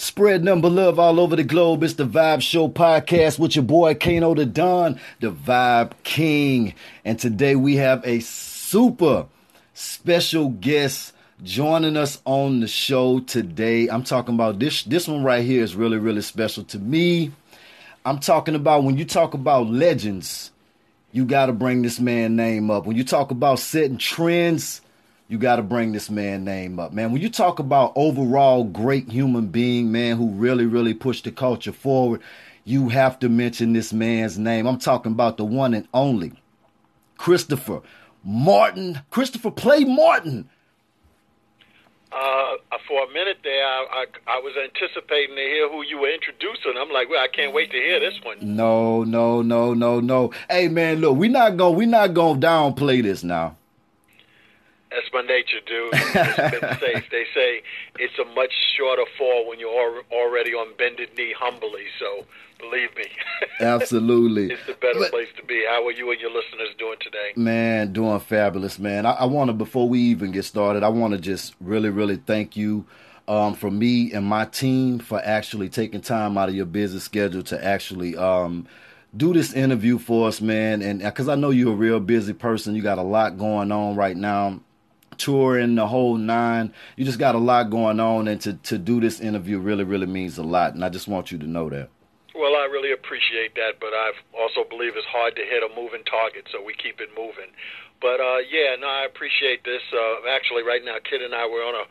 Spread 0.00 0.44
number 0.44 0.70
love 0.70 1.00
all 1.00 1.18
over 1.18 1.34
the 1.34 1.42
globe. 1.42 1.82
It's 1.82 1.94
the 1.94 2.06
Vibe 2.06 2.40
Show 2.40 2.68
podcast 2.68 3.36
with 3.36 3.56
your 3.56 3.64
boy 3.64 3.96
Kano 3.96 4.32
the 4.32 4.46
Don, 4.46 5.00
the 5.18 5.32
Vibe 5.32 5.90
King. 6.04 6.74
And 7.04 7.18
today 7.18 7.56
we 7.56 7.74
have 7.78 8.06
a 8.06 8.20
super 8.20 9.26
special 9.74 10.50
guest 10.50 11.14
joining 11.42 11.96
us 11.96 12.22
on 12.24 12.60
the 12.60 12.68
show 12.68 13.18
today. 13.18 13.88
I'm 13.88 14.04
talking 14.04 14.36
about 14.36 14.60
this 14.60 14.84
this 14.84 15.08
one 15.08 15.24
right 15.24 15.44
here 15.44 15.64
is 15.64 15.74
really 15.74 15.98
really 15.98 16.22
special 16.22 16.62
to 16.66 16.78
me. 16.78 17.32
I'm 18.04 18.20
talking 18.20 18.54
about 18.54 18.84
when 18.84 18.96
you 18.98 19.04
talk 19.04 19.34
about 19.34 19.66
legends, 19.66 20.52
you 21.10 21.24
got 21.24 21.46
to 21.46 21.52
bring 21.52 21.82
this 21.82 21.98
man 21.98 22.36
name 22.36 22.70
up. 22.70 22.86
When 22.86 22.96
you 22.96 23.02
talk 23.02 23.32
about 23.32 23.58
setting 23.58 23.98
trends, 23.98 24.80
you 25.28 25.36
got 25.38 25.56
to 25.56 25.62
bring 25.62 25.92
this 25.92 26.08
man 26.08 26.44
name 26.44 26.80
up, 26.80 26.92
man. 26.92 27.12
When 27.12 27.20
you 27.20 27.28
talk 27.28 27.58
about 27.58 27.92
overall 27.94 28.64
great 28.64 29.10
human 29.10 29.48
being, 29.48 29.92
man, 29.92 30.16
who 30.16 30.30
really, 30.30 30.64
really 30.64 30.94
pushed 30.94 31.24
the 31.24 31.30
culture 31.30 31.72
forward, 31.72 32.22
you 32.64 32.88
have 32.88 33.18
to 33.20 33.28
mention 33.28 33.74
this 33.74 33.92
man's 33.92 34.38
name. 34.38 34.66
I'm 34.66 34.78
talking 34.78 35.12
about 35.12 35.36
the 35.36 35.44
one 35.44 35.74
and 35.74 35.86
only 35.92 36.32
Christopher 37.18 37.82
Martin. 38.24 39.02
Christopher 39.10 39.50
Play 39.50 39.84
Martin. 39.84 40.48
Uh, 42.10 42.56
for 42.86 43.04
a 43.04 43.12
minute 43.12 43.36
there, 43.44 43.62
I, 43.62 43.86
I, 43.90 44.06
I 44.26 44.40
was 44.40 44.54
anticipating 44.56 45.36
to 45.36 45.42
hear 45.42 45.68
who 45.68 45.82
you 45.82 45.98
were 45.98 46.10
introducing. 46.10 46.72
I'm 46.80 46.90
like, 46.90 47.10
well, 47.10 47.22
I 47.22 47.28
can't 47.28 47.52
wait 47.52 47.70
to 47.70 47.76
hear 47.76 48.00
this 48.00 48.18
one. 48.22 48.38
No, 48.40 49.04
no, 49.04 49.42
no, 49.42 49.74
no, 49.74 50.00
no. 50.00 50.32
Hey, 50.48 50.68
man, 50.68 51.00
look, 51.00 51.18
we're 51.18 51.30
not 51.30 51.58
going, 51.58 51.76
we 51.76 51.84
not 51.84 52.14
going 52.14 52.40
to 52.40 52.46
downplay 52.46 53.02
this 53.02 53.22
now. 53.22 53.56
That's 54.90 55.06
my 55.12 55.22
nature, 55.22 55.60
dude. 55.66 55.90
Been 56.60 56.78
safe. 56.78 57.10
They 57.10 57.24
say 57.34 57.62
it's 57.98 58.18
a 58.18 58.24
much 58.34 58.52
shorter 58.76 59.04
fall 59.18 59.48
when 59.48 59.58
you're 59.58 60.02
already 60.10 60.52
on 60.52 60.74
bended 60.78 61.10
knee 61.16 61.34
humbly. 61.38 61.84
So 61.98 62.24
believe 62.58 62.96
me. 62.96 63.04
Absolutely. 63.60 64.50
it's 64.52 64.66
the 64.66 64.74
better 64.74 64.98
but, 64.98 65.10
place 65.10 65.28
to 65.36 65.44
be. 65.44 65.64
How 65.68 65.86
are 65.86 65.92
you 65.92 66.10
and 66.10 66.20
your 66.20 66.30
listeners 66.30 66.68
doing 66.78 66.96
today? 67.00 67.32
Man, 67.36 67.92
doing 67.92 68.18
fabulous, 68.20 68.78
man. 68.78 69.04
I, 69.04 69.12
I 69.12 69.24
want 69.26 69.48
to, 69.48 69.52
before 69.52 69.88
we 69.88 70.00
even 70.00 70.32
get 70.32 70.44
started, 70.44 70.82
I 70.82 70.88
want 70.88 71.12
to 71.12 71.20
just 71.20 71.54
really, 71.60 71.90
really 71.90 72.16
thank 72.16 72.56
you 72.56 72.86
um, 73.26 73.54
for 73.54 73.70
me 73.70 74.12
and 74.12 74.24
my 74.24 74.46
team 74.46 75.00
for 75.00 75.20
actually 75.22 75.68
taking 75.68 76.00
time 76.00 76.38
out 76.38 76.48
of 76.48 76.54
your 76.54 76.66
busy 76.66 76.98
schedule 76.98 77.42
to 77.42 77.62
actually 77.62 78.16
um, 78.16 78.66
do 79.14 79.34
this 79.34 79.52
interview 79.52 79.98
for 79.98 80.28
us, 80.28 80.40
man. 80.40 80.80
And 80.80 81.00
because 81.00 81.28
I 81.28 81.34
know 81.34 81.50
you're 81.50 81.74
a 81.74 81.76
real 81.76 82.00
busy 82.00 82.32
person, 82.32 82.74
you 82.74 82.80
got 82.80 82.96
a 82.96 83.02
lot 83.02 83.36
going 83.36 83.70
on 83.70 83.94
right 83.94 84.16
now 84.16 84.60
touring 85.18 85.74
the 85.74 85.86
whole 85.86 86.16
nine. 86.16 86.72
You 86.96 87.04
just 87.04 87.18
got 87.18 87.34
a 87.34 87.38
lot 87.38 87.70
going 87.70 88.00
on, 88.00 88.28
and 88.28 88.40
to 88.42 88.54
to 88.54 88.78
do 88.78 89.00
this 89.00 89.20
interview 89.20 89.58
really 89.58 89.84
really 89.84 90.06
means 90.06 90.38
a 90.38 90.42
lot. 90.42 90.74
And 90.74 90.84
I 90.84 90.88
just 90.88 91.08
want 91.08 91.30
you 91.30 91.38
to 91.38 91.46
know 91.46 91.68
that. 91.68 91.90
Well, 92.34 92.54
I 92.54 92.70
really 92.70 92.92
appreciate 92.92 93.56
that, 93.56 93.80
but 93.80 93.90
I 93.90 94.12
also 94.38 94.62
believe 94.62 94.94
it's 94.94 95.10
hard 95.10 95.34
to 95.34 95.42
hit 95.42 95.66
a 95.66 95.74
moving 95.74 96.04
target, 96.06 96.46
so 96.52 96.62
we 96.62 96.72
keep 96.72 97.00
it 97.00 97.10
moving. 97.18 97.50
But 98.00 98.22
uh, 98.22 98.46
yeah, 98.46 98.78
no, 98.78 98.86
I 98.86 99.04
appreciate 99.10 99.64
this. 99.64 99.82
Uh, 99.90 100.22
actually, 100.30 100.62
right 100.62 100.84
now, 100.84 101.02
Kid 101.02 101.20
and 101.20 101.34
I 101.34 101.46
were 101.50 101.66
on 101.66 101.74
a 101.74 101.84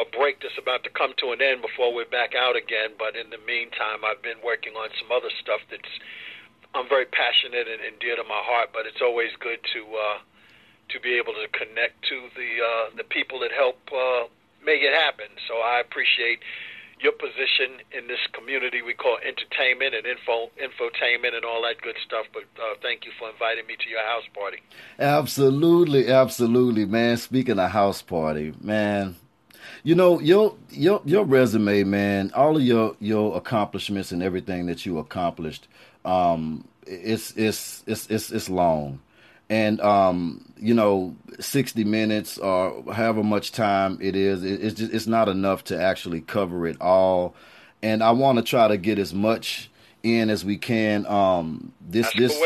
a 0.00 0.08
break 0.08 0.40
that's 0.40 0.56
about 0.56 0.84
to 0.84 0.90
come 0.90 1.12
to 1.20 1.36
an 1.36 1.44
end 1.44 1.60
before 1.60 1.92
we're 1.92 2.08
back 2.08 2.34
out 2.34 2.56
again. 2.56 2.96
But 2.98 3.16
in 3.16 3.28
the 3.30 3.38
meantime, 3.44 4.04
I've 4.04 4.22
been 4.22 4.40
working 4.44 4.72
on 4.72 4.88
some 4.96 5.12
other 5.12 5.30
stuff 5.40 5.60
that's 5.70 5.94
I'm 6.74 6.88
very 6.88 7.04
passionate 7.04 7.68
and, 7.68 7.84
and 7.84 7.98
dear 8.00 8.16
to 8.16 8.24
my 8.24 8.40
heart. 8.42 8.70
But 8.72 8.86
it's 8.86 9.04
always 9.04 9.30
good 9.38 9.60
to 9.76 9.80
uh, 9.86 10.18
to 10.88 11.00
be 11.00 11.14
able 11.16 11.32
to 11.32 11.46
connect 11.52 12.02
to 12.08 12.28
the 12.36 12.50
uh, 12.60 12.96
the 12.96 13.04
people 13.04 13.40
that 13.40 13.52
help 13.52 13.78
uh, 13.92 14.28
make 14.64 14.82
it 14.82 14.94
happen. 14.94 15.26
So 15.48 15.54
I 15.58 15.80
appreciate 15.80 16.40
your 17.02 17.12
position 17.12 17.82
in 17.90 18.06
this 18.06 18.20
community 18.32 18.80
we 18.80 18.94
call 18.94 19.18
entertainment 19.26 19.94
and 19.94 20.06
info 20.06 20.50
infotainment 20.62 21.34
and 21.34 21.44
all 21.44 21.62
that 21.62 21.82
good 21.82 21.96
stuff. 22.06 22.26
But 22.32 22.44
uh, 22.56 22.74
thank 22.80 23.04
you 23.04 23.12
for 23.18 23.28
inviting 23.30 23.66
me 23.66 23.76
to 23.76 23.88
your 23.88 24.04
house 24.04 24.24
party. 24.34 24.58
Absolutely, 24.98 26.08
absolutely, 26.08 26.84
man. 26.86 27.16
Speaking 27.16 27.58
of 27.58 27.70
house 27.70 28.02
party, 28.02 28.54
man. 28.60 29.16
You 29.84 29.94
know 29.94 30.20
your 30.20 30.56
your 30.70 31.02
your 31.04 31.24
resume, 31.24 31.84
man. 31.84 32.30
All 32.34 32.56
of 32.56 32.62
your 32.62 32.96
your 33.00 33.36
accomplishments 33.36 34.12
and 34.12 34.22
everything 34.22 34.66
that 34.66 34.86
you 34.86 34.98
accomplished, 34.98 35.66
um, 36.04 36.66
it's 36.86 37.32
it's 37.36 37.82
it's 37.86 38.06
it's 38.08 38.30
it's 38.30 38.48
long 38.48 39.00
and 39.48 39.80
um, 39.80 40.52
you 40.58 40.74
know, 40.74 41.16
sixty 41.40 41.84
minutes 41.84 42.38
or 42.38 42.84
however 42.92 43.22
much 43.22 43.52
time 43.52 43.98
it 44.00 44.16
is, 44.16 44.44
it, 44.44 44.62
it's 44.62 44.74
just 44.74 44.92
it's 44.92 45.06
not 45.06 45.28
enough 45.28 45.64
to 45.64 45.80
actually 45.80 46.20
cover 46.20 46.66
it 46.66 46.80
all. 46.80 47.34
And 47.82 48.02
I 48.02 48.12
want 48.12 48.38
to 48.38 48.44
try 48.44 48.68
to 48.68 48.76
get 48.76 48.98
as 48.98 49.12
much 49.12 49.70
in 50.02 50.30
as 50.30 50.44
we 50.44 50.56
can. 50.56 51.06
Um, 51.06 51.72
this 51.80 52.12
this 52.14 52.40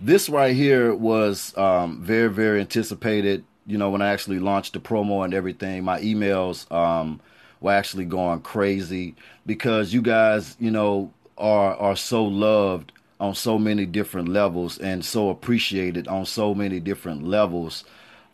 this 0.00 0.28
right 0.28 0.54
here 0.54 0.94
was 0.94 1.56
um, 1.56 2.00
very 2.02 2.30
very 2.30 2.60
anticipated. 2.60 3.44
You 3.66 3.78
know, 3.78 3.90
when 3.90 4.00
I 4.00 4.08
actually 4.12 4.38
launched 4.38 4.74
the 4.74 4.80
promo 4.80 5.24
and 5.24 5.34
everything, 5.34 5.82
my 5.84 6.00
emails 6.00 6.70
um, 6.70 7.20
were 7.60 7.72
actually 7.72 8.04
going 8.04 8.40
crazy 8.40 9.16
because 9.44 9.92
you 9.92 10.02
guys, 10.02 10.56
you 10.60 10.70
know, 10.70 11.12
are 11.36 11.74
are 11.76 11.96
so 11.96 12.24
loved 12.24 12.92
on 13.18 13.34
so 13.34 13.58
many 13.58 13.86
different 13.86 14.28
levels 14.28 14.78
and 14.78 15.04
so 15.04 15.30
appreciated 15.30 16.06
on 16.08 16.26
so 16.26 16.54
many 16.54 16.80
different 16.80 17.22
levels 17.22 17.84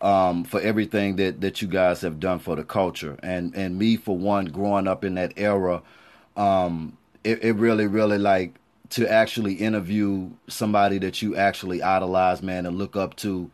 um, 0.00 0.42
for 0.44 0.60
everything 0.60 1.16
that, 1.16 1.40
that 1.40 1.62
you 1.62 1.68
guys 1.68 2.00
have 2.00 2.18
done 2.18 2.38
for 2.40 2.56
the 2.56 2.64
culture. 2.64 3.16
And 3.22 3.54
and 3.54 3.78
me 3.78 3.96
for 3.96 4.16
one, 4.16 4.46
growing 4.46 4.88
up 4.88 5.04
in 5.04 5.14
that 5.14 5.32
era, 5.36 5.82
um, 6.36 6.96
it, 7.22 7.42
it 7.44 7.52
really, 7.52 7.86
really 7.86 8.18
like 8.18 8.54
to 8.90 9.10
actually 9.10 9.54
interview 9.54 10.30
somebody 10.48 10.98
that 10.98 11.22
you 11.22 11.36
actually 11.36 11.82
idolize, 11.82 12.42
man, 12.42 12.66
and 12.66 12.76
look 12.76 12.96
up 12.96 13.16
to 13.16 13.50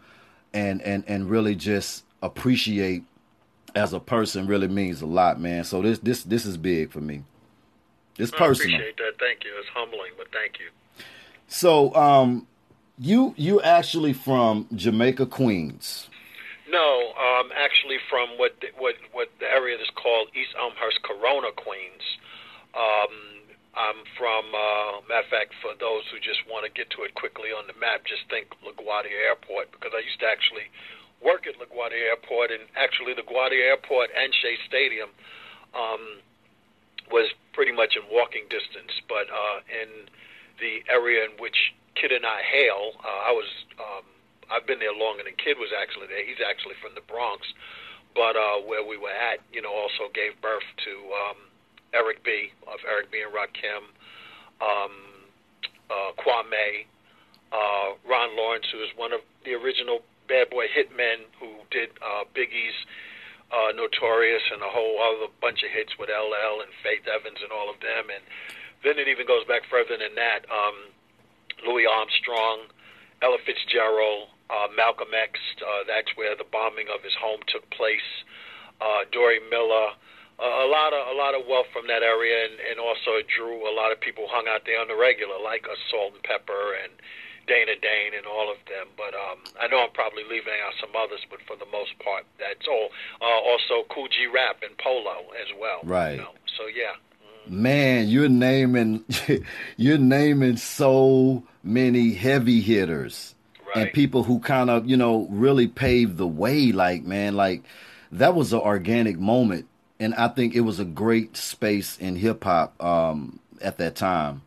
and 0.54 0.80
and 0.82 1.04
and 1.06 1.28
really 1.30 1.54
just 1.54 2.04
appreciate 2.22 3.04
as 3.74 3.92
a 3.92 4.00
person 4.00 4.46
really 4.46 4.68
means 4.68 5.02
a 5.02 5.06
lot, 5.06 5.40
man. 5.40 5.64
So 5.64 5.82
this 5.82 5.98
this 5.98 6.22
this 6.24 6.46
is 6.46 6.56
big 6.56 6.90
for 6.90 7.00
me. 7.00 7.22
It's 8.18 8.30
personal. 8.30 8.48
I 8.48 8.78
appreciate 8.78 8.96
that. 8.96 9.12
Thank 9.20 9.44
you. 9.44 9.50
It's 9.58 9.68
humbling, 9.68 10.12
but 10.16 10.26
thank 10.32 10.58
you. 10.58 10.70
So, 11.48 11.94
um, 11.94 12.46
you 12.98 13.34
you 13.36 13.60
actually 13.62 14.12
from 14.12 14.68
Jamaica, 14.74 15.26
Queens? 15.26 16.08
No, 16.68 17.12
um, 17.16 17.50
actually 17.56 17.96
from 18.10 18.36
what 18.36 18.52
what 18.76 18.96
what 19.12 19.28
the 19.40 19.46
area 19.46 19.76
is 19.76 19.88
called 19.96 20.28
East 20.36 20.52
Elmhurst, 20.60 21.00
Corona, 21.02 21.48
Queens. 21.56 22.04
Um, 22.76 23.38
I'm 23.78 24.02
from, 24.18 24.44
uh, 24.50 25.06
matter 25.06 25.22
of 25.22 25.30
fact, 25.30 25.54
for 25.62 25.70
those 25.78 26.02
who 26.10 26.18
just 26.18 26.42
want 26.50 26.66
to 26.66 26.70
get 26.74 26.90
to 26.98 27.06
it 27.06 27.14
quickly 27.14 27.54
on 27.54 27.70
the 27.70 27.78
map, 27.78 28.02
just 28.04 28.26
think 28.28 28.50
LaGuardia 28.66 29.14
Airport 29.30 29.70
because 29.70 29.94
I 29.94 30.02
used 30.02 30.18
to 30.20 30.26
actually 30.26 30.66
work 31.22 31.46
at 31.46 31.56
LaGuardia 31.56 32.12
Airport, 32.12 32.50
and 32.50 32.66
actually 32.76 33.14
LaGuardia 33.14 33.72
Airport 33.72 34.10
and 34.12 34.34
Shea 34.34 34.58
Stadium 34.66 35.08
um, 35.72 36.20
was 37.08 37.30
pretty 37.54 37.72
much 37.72 37.96
in 37.96 38.02
walking 38.12 38.50
distance. 38.50 38.92
But 39.08 39.30
uh, 39.32 39.64
in 39.70 40.10
the 40.60 40.82
area 40.90 41.24
in 41.24 41.32
which 41.38 41.74
Kid 41.94 42.12
and 42.12 42.26
I 42.26 42.42
hail. 42.42 42.92
Uh, 43.02 43.30
I 43.30 43.32
was 43.32 43.48
um, 43.78 44.04
I've 44.50 44.66
been 44.66 44.78
there 44.78 44.94
longer 44.94 45.24
than 45.24 45.34
Kid 45.36 45.58
was 45.58 45.70
actually 45.74 46.08
there. 46.08 46.24
He's 46.24 46.42
actually 46.42 46.74
from 46.80 46.94
the 46.94 47.04
Bronx, 47.04 47.46
but 48.14 48.36
uh, 48.36 48.64
where 48.64 48.84
we 48.84 48.96
were 48.96 49.12
at, 49.12 49.40
you 49.52 49.60
know, 49.60 49.72
also 49.72 50.08
gave 50.14 50.40
birth 50.40 50.66
to 50.84 50.94
um, 51.12 51.38
Eric 51.92 52.24
B. 52.24 52.52
of 52.66 52.80
Eric 52.88 53.12
B. 53.12 53.20
and 53.20 53.32
Rakim, 53.32 53.84
um, 54.64 54.94
uh, 55.90 56.12
Kwame, 56.16 56.88
uh, 57.52 57.96
Ron 58.08 58.36
Lawrence, 58.36 58.66
who 58.72 58.80
is 58.80 58.88
one 58.96 59.12
of 59.12 59.20
the 59.44 59.52
original 59.52 60.00
Bad 60.28 60.50
Boy 60.50 60.68
Hitmen 60.68 61.24
who 61.40 61.64
did 61.70 61.88
uh, 62.04 62.24
Biggie's 62.36 62.76
uh, 63.48 63.72
Notorious 63.72 64.44
and 64.52 64.60
a 64.60 64.68
whole 64.68 65.00
other 65.00 65.32
bunch 65.40 65.64
of 65.64 65.72
hits 65.72 65.96
with 65.96 66.12
LL 66.12 66.60
and 66.60 66.68
Faith 66.84 67.08
Evans 67.08 67.40
and 67.40 67.48
all 67.48 67.72
of 67.72 67.80
them, 67.80 68.12
and 68.12 68.20
then 68.84 68.98
it 68.98 69.08
even 69.08 69.26
goes 69.26 69.44
back 69.44 69.62
further 69.70 69.96
than 69.98 70.14
that. 70.14 70.46
Um, 70.50 70.94
Louis 71.66 71.86
Armstrong, 71.86 72.70
Ella 73.22 73.38
Fitzgerald, 73.42 74.30
uh, 74.50 74.68
Malcolm 74.76 75.10
X. 75.10 75.38
Uh, 75.58 75.82
that's 75.86 76.14
where 76.14 76.36
the 76.36 76.46
bombing 76.46 76.86
of 76.92 77.02
his 77.02 77.14
home 77.18 77.40
took 77.48 77.68
place. 77.70 78.06
Uh, 78.80 79.04
Dory 79.10 79.40
Miller. 79.50 79.98
Uh, 80.38 80.62
a 80.62 80.68
lot 80.70 80.94
of 80.94 81.02
a 81.10 81.16
lot 81.18 81.34
of 81.34 81.42
wealth 81.50 81.66
from 81.74 81.90
that 81.90 82.06
area, 82.06 82.46
and, 82.46 82.62
and 82.70 82.78
also 82.78 83.18
it 83.18 83.26
drew 83.26 83.66
a 83.66 83.74
lot 83.74 83.90
of 83.90 83.98
people 83.98 84.30
hung 84.30 84.46
out 84.46 84.62
there 84.70 84.78
on 84.78 84.86
the 84.86 84.94
regular, 84.94 85.34
like 85.42 85.66
a 85.66 85.74
Salt-N-Pepa 85.90 86.86
and 86.86 86.94
Dana 87.50 87.74
Dane 87.74 88.14
and 88.14 88.22
all 88.22 88.46
of 88.46 88.62
them. 88.70 88.86
But 88.94 89.18
um, 89.18 89.42
I 89.58 89.66
know 89.66 89.82
I'm 89.82 89.90
probably 89.98 90.22
leaving 90.22 90.54
out 90.62 90.78
some 90.78 90.94
others, 90.94 91.26
but 91.26 91.42
for 91.42 91.58
the 91.58 91.66
most 91.74 91.98
part, 91.98 92.22
that's 92.38 92.70
all. 92.70 92.94
Uh, 93.18 93.42
also, 93.50 93.82
G 94.14 94.30
Rap 94.30 94.62
and 94.62 94.78
Polo 94.78 95.34
as 95.34 95.50
well. 95.58 95.82
Right. 95.82 96.14
You 96.14 96.22
know? 96.22 96.38
So 96.54 96.70
yeah 96.70 96.94
man, 97.50 98.08
you're 98.08 98.28
naming 98.28 99.04
you're 99.76 99.98
naming 99.98 100.56
so 100.56 101.42
many 101.62 102.12
heavy 102.12 102.60
hitters 102.60 103.34
right. 103.66 103.84
and 103.84 103.92
people 103.92 104.22
who 104.22 104.38
kind 104.40 104.70
of 104.70 104.88
you 104.88 104.96
know 104.96 105.26
really 105.30 105.68
paved 105.68 106.16
the 106.16 106.26
way. 106.26 106.72
Like 106.72 107.04
man, 107.04 107.36
like 107.36 107.62
that 108.12 108.34
was 108.34 108.52
an 108.52 108.60
organic 108.60 109.18
moment 109.18 109.66
and 110.00 110.14
I 110.14 110.28
think 110.28 110.54
it 110.54 110.60
was 110.60 110.78
a 110.78 110.84
great 110.84 111.36
space 111.36 111.98
in 111.98 112.16
hip 112.16 112.44
hop 112.44 112.80
um, 112.82 113.40
at 113.60 113.78
that 113.78 113.96
time. 113.96 114.42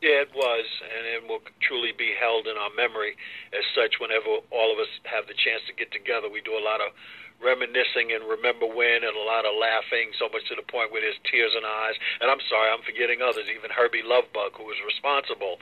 Yeah, 0.00 0.26
it 0.26 0.30
was, 0.34 0.66
and 0.82 1.06
it 1.06 1.28
will 1.28 1.42
truly 1.60 1.92
be 1.96 2.12
held 2.18 2.46
in 2.46 2.56
our 2.56 2.70
memory 2.76 3.16
as 3.52 3.64
such. 3.74 4.00
Whenever 4.00 4.42
all 4.50 4.72
of 4.72 4.78
us 4.78 4.88
have 5.04 5.26
the 5.28 5.34
chance 5.34 5.62
to 5.68 5.72
get 5.74 5.92
together, 5.92 6.28
we 6.28 6.40
do 6.40 6.52
a 6.52 6.64
lot 6.64 6.80
of 6.80 6.92
reminiscing 7.42 8.14
and 8.14 8.24
remember 8.24 8.66
when, 8.66 9.02
and 9.02 9.12
a 9.12 9.26
lot 9.26 9.44
of 9.44 9.52
laughing, 9.58 10.14
so 10.16 10.30
much 10.30 10.46
to 10.48 10.54
the 10.54 10.64
point 10.64 10.94
where 10.94 11.02
there's 11.02 11.18
tears 11.26 11.52
in 11.58 11.66
eyes. 11.66 11.98
And 12.22 12.30
I'm 12.30 12.40
sorry, 12.48 12.70
I'm 12.70 12.86
forgetting 12.86 13.20
others. 13.20 13.50
Even 13.50 13.74
Hurby 13.74 14.00
Luv 14.06 14.30
Bug, 14.32 14.54
who 14.56 14.64
was 14.64 14.78
responsible 14.86 15.58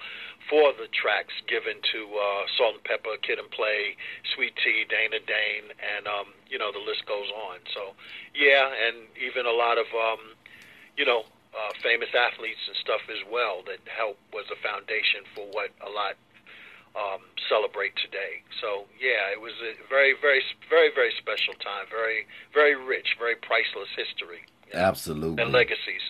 for 0.48 0.72
the 0.76 0.88
tracks 0.92 1.34
given 1.48 1.80
to 1.92 2.00
uh, 2.14 2.42
Salt-N-Pepa, 2.56 3.22
Kid 3.22 3.38
and 3.38 3.50
Play, 3.50 3.96
Sweet 4.34 4.54
Tee, 4.60 4.84
Dana 4.88 5.20
Dane, 5.22 5.72
and 5.78 6.06
um, 6.06 6.32
you 6.48 6.58
know 6.58 6.72
the 6.72 6.82
list 6.82 7.06
goes 7.06 7.28
on. 7.32 7.58
So, 7.72 7.94
yeah, 8.34 8.68
and 8.68 9.08
even 9.20 9.46
a 9.46 9.54
lot 9.54 9.78
of 9.78 9.86
um, 9.94 10.36
you 10.96 11.04
know 11.04 11.24
uh, 11.54 11.72
famous 11.82 12.10
athletes 12.14 12.62
and 12.66 12.76
stuff 12.78 13.02
as 13.10 13.22
well 13.30 13.62
that 13.66 13.82
help 13.90 14.18
was 14.32 14.46
a 14.50 14.58
foundation 14.62 15.26
for 15.34 15.46
what 15.50 15.70
a 15.82 15.90
lot 15.90 16.14
um, 16.96 17.20
celebrate 17.48 17.94
today. 17.96 18.42
So 18.60 18.86
yeah, 19.00 19.32
it 19.32 19.40
was 19.40 19.52
a 19.62 19.74
very, 19.88 20.14
very, 20.20 20.42
very, 20.68 20.90
very 20.94 21.12
special 21.18 21.54
time. 21.54 21.86
Very, 21.90 22.26
very 22.54 22.76
rich, 22.76 23.16
very 23.18 23.36
priceless 23.36 23.88
history. 23.96 24.40
Absolutely. 24.72 25.42
And 25.42 25.52
legacies. 25.52 26.02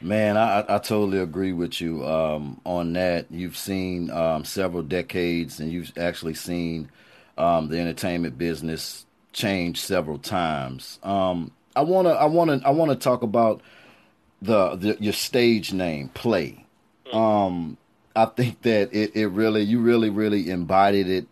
Man, 0.00 0.36
I, 0.36 0.60
I 0.68 0.78
totally 0.78 1.18
agree 1.18 1.52
with 1.52 1.80
you 1.80 2.06
um, 2.06 2.60
on 2.64 2.92
that. 2.92 3.26
You've 3.30 3.56
seen 3.56 4.10
um, 4.10 4.44
several 4.44 4.82
decades, 4.82 5.58
and 5.58 5.72
you've 5.72 5.92
actually 5.98 6.34
seen 6.34 6.88
um, 7.36 7.68
the 7.68 7.80
entertainment 7.80 8.38
business 8.38 9.06
change 9.32 9.80
several 9.80 10.18
times. 10.18 11.00
Um, 11.02 11.50
I 11.74 11.82
wanna, 11.82 12.10
I 12.10 12.26
wanna, 12.26 12.60
I 12.64 12.70
wanna 12.70 12.94
talk 12.94 13.22
about 13.22 13.60
the, 14.40 14.76
the 14.76 14.96
your 15.00 15.12
stage 15.12 15.72
name 15.72 16.10
play. 16.10 16.64
Mm. 17.12 17.76
I 18.16 18.26
think 18.26 18.62
that 18.62 18.92
it, 18.92 19.14
it 19.14 19.26
really 19.28 19.62
you 19.62 19.80
really 19.80 20.10
really 20.10 20.50
embodied 20.50 21.08
it 21.08 21.26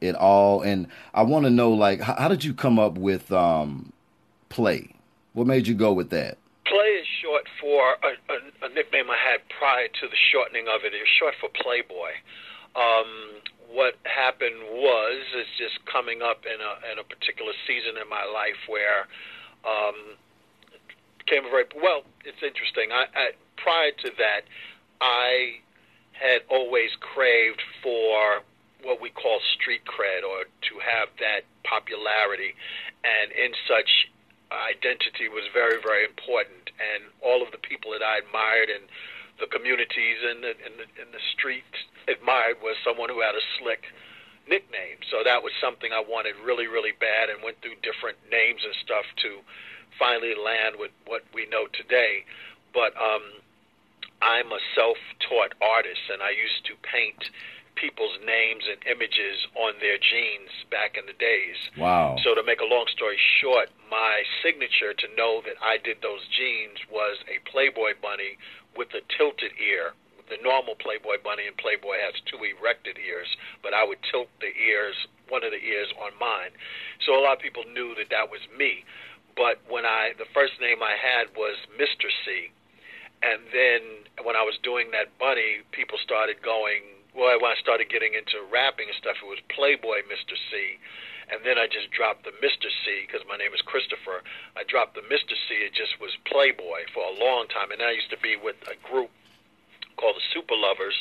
it 0.00 0.14
all, 0.14 0.62
and 0.62 0.86
I 1.12 1.22
want 1.22 1.44
to 1.44 1.50
know 1.50 1.72
like 1.72 2.00
how, 2.00 2.14
how, 2.16 2.28
did 2.28 2.42
you 2.42 2.54
come 2.54 2.78
up 2.78 2.96
with 2.96 3.30
um, 3.32 3.92
play? 4.48 4.94
What 5.34 5.46
made 5.46 5.66
you 5.66 5.74
go 5.74 5.92
with 5.92 6.10
that? 6.10 6.38
Play 6.66 6.88
is 7.00 7.06
short 7.22 7.44
for 7.60 7.96
a, 8.02 8.32
a, 8.32 8.66
a 8.66 8.74
nickname 8.74 9.10
I 9.10 9.16
had 9.16 9.40
prior 9.58 9.88
to 9.88 10.08
the 10.08 10.16
shortening 10.32 10.66
of 10.68 10.84
it. 10.84 10.94
It's 10.94 11.10
short 11.18 11.34
for 11.40 11.50
Playboy. 11.50 12.12
Um, 12.74 13.42
what 13.68 13.94
happened 14.04 14.62
was 14.72 15.22
it's 15.34 15.50
just 15.58 15.84
coming 15.86 16.22
up 16.22 16.44
in 16.46 16.58
a 16.58 16.92
in 16.92 16.98
a 16.98 17.04
particular 17.04 17.52
season 17.66 18.00
in 18.00 18.08
my 18.08 18.24
life 18.24 18.58
where 18.68 19.06
um, 19.68 20.16
became 21.18 21.44
a 21.44 21.50
very 21.50 21.66
well. 21.76 22.02
It's 22.24 22.42
interesting. 22.42 22.90
I, 22.90 23.04
I 23.14 23.24
prior 23.56 23.92
to 23.92 24.10
that, 24.18 24.42
I 25.00 25.60
had 26.20 26.42
always 26.48 26.90
craved 27.00 27.62
for 27.82 28.44
what 28.84 29.00
we 29.00 29.10
call 29.10 29.40
street 29.56 29.82
cred, 29.84 30.22
or 30.22 30.44
to 30.44 30.74
have 30.80 31.08
that 31.18 31.42
popularity, 31.64 32.54
and 33.04 33.32
in 33.32 33.52
such 33.68 34.08
identity 34.52 35.28
was 35.28 35.44
very 35.52 35.80
very 35.82 36.04
important. 36.04 36.70
And 36.80 37.04
all 37.20 37.42
of 37.42 37.52
the 37.52 37.58
people 37.58 37.92
that 37.92 38.02
I 38.02 38.18
admired 38.18 38.68
and 38.68 38.84
the 39.40 39.48
communities 39.48 40.18
in 40.20 40.40
the, 40.40 40.52
in 40.64 40.72
the, 40.76 40.86
in 41.00 41.08
the 41.12 41.24
street 41.32 41.64
admired 42.08 42.60
was 42.60 42.76
someone 42.84 43.08
who 43.08 43.20
had 43.20 43.34
a 43.34 43.44
slick 43.58 43.84
nickname. 44.48 45.00
So 45.10 45.24
that 45.24 45.42
was 45.42 45.52
something 45.60 45.92
I 45.92 46.04
wanted 46.04 46.36
really, 46.44 46.66
really 46.66 46.92
bad, 46.92 47.28
and 47.28 47.42
went 47.42 47.60
through 47.62 47.80
different 47.80 48.18
names 48.30 48.60
and 48.64 48.74
stuff 48.84 49.04
to 49.24 49.40
finally 49.98 50.34
land 50.34 50.76
with 50.78 50.90
what 51.06 51.24
we 51.32 51.46
know 51.48 51.68
today. 51.72 52.24
But 52.72 52.96
um, 52.96 53.44
I'm 54.22 54.52
a 54.52 54.60
self-taught 54.76 55.56
artist, 55.60 56.12
and 56.12 56.22
I 56.22 56.30
used 56.30 56.64
to 56.68 56.76
paint 56.84 57.32
people's 57.80 58.20
names 58.20 58.68
and 58.68 58.76
images 58.84 59.48
on 59.56 59.72
their 59.80 59.96
jeans 59.96 60.52
back 60.68 61.00
in 61.00 61.08
the 61.08 61.16
days. 61.16 61.56
Wow. 61.80 62.20
So 62.20 62.36
to 62.36 62.44
make 62.44 62.60
a 62.60 62.68
long 62.68 62.84
story 62.92 63.16
short, 63.40 63.72
my 63.88 64.22
signature 64.44 64.92
to 64.92 65.08
know 65.16 65.40
that 65.48 65.56
I 65.64 65.80
did 65.80 66.04
those 66.04 66.28
jeans 66.28 66.76
was 66.92 67.24
a 67.24 67.40
Playboy 67.48 67.96
bunny 68.04 68.36
with 68.76 68.92
a 68.92 69.00
tilted 69.16 69.56
ear. 69.56 69.96
The 70.28 70.38
normal 70.44 70.76
Playboy 70.76 71.24
bunny 71.24 71.48
in 71.48 71.56
Playboy 71.56 71.98
has 72.04 72.14
two 72.28 72.38
erected 72.44 73.00
ears, 73.00 73.26
but 73.64 73.74
I 73.74 73.82
would 73.82 73.98
tilt 74.12 74.28
the 74.38 74.52
ears, 74.54 74.94
one 75.26 75.42
of 75.42 75.50
the 75.50 75.58
ears 75.58 75.90
on 75.98 76.12
mine. 76.20 76.54
So 77.02 77.18
a 77.18 77.22
lot 77.24 77.34
of 77.34 77.42
people 77.42 77.64
knew 77.72 77.96
that 77.96 78.12
that 78.14 78.30
was 78.30 78.44
me. 78.54 78.84
But 79.34 79.58
when 79.66 79.88
I, 79.88 80.12
the 80.20 80.28
first 80.30 80.60
name 80.60 80.84
I 80.84 80.94
had 80.94 81.34
was 81.34 81.56
Mr. 81.80 82.12
C. 82.22 82.52
And 83.22 83.44
then 83.52 83.80
when 84.24 84.36
I 84.36 84.42
was 84.42 84.56
doing 84.64 84.90
that 84.92 85.12
bunny, 85.20 85.60
people 85.72 85.98
started 86.00 86.40
going, 86.40 86.82
well, 87.12 87.36
when 87.40 87.52
I 87.52 87.58
started 87.60 87.90
getting 87.92 88.14
into 88.14 88.40
rapping 88.48 88.88
and 88.88 88.96
stuff, 88.96 89.20
it 89.20 89.28
was 89.28 89.42
Playboy 89.52 90.06
Mr. 90.08 90.38
C. 90.48 90.80
And 91.30 91.44
then 91.46 91.58
I 91.58 91.70
just 91.70 91.90
dropped 91.94 92.24
the 92.26 92.34
Mr. 92.42 92.66
C 92.66 93.06
because 93.06 93.22
my 93.28 93.36
name 93.36 93.54
is 93.54 93.62
Christopher. 93.62 94.26
I 94.58 94.66
dropped 94.66 94.98
the 94.98 95.06
Mr. 95.06 95.38
C. 95.46 95.62
It 95.62 95.76
just 95.76 96.00
was 96.02 96.10
Playboy 96.26 96.90
for 96.90 97.06
a 97.06 97.14
long 97.14 97.46
time. 97.46 97.70
And 97.70 97.82
I 97.82 97.94
used 97.94 98.10
to 98.10 98.18
be 98.18 98.34
with 98.34 98.58
a 98.66 98.74
group 98.82 99.10
called 100.00 100.16
the 100.16 100.24
Super 100.32 100.56
Lovers, 100.56 100.96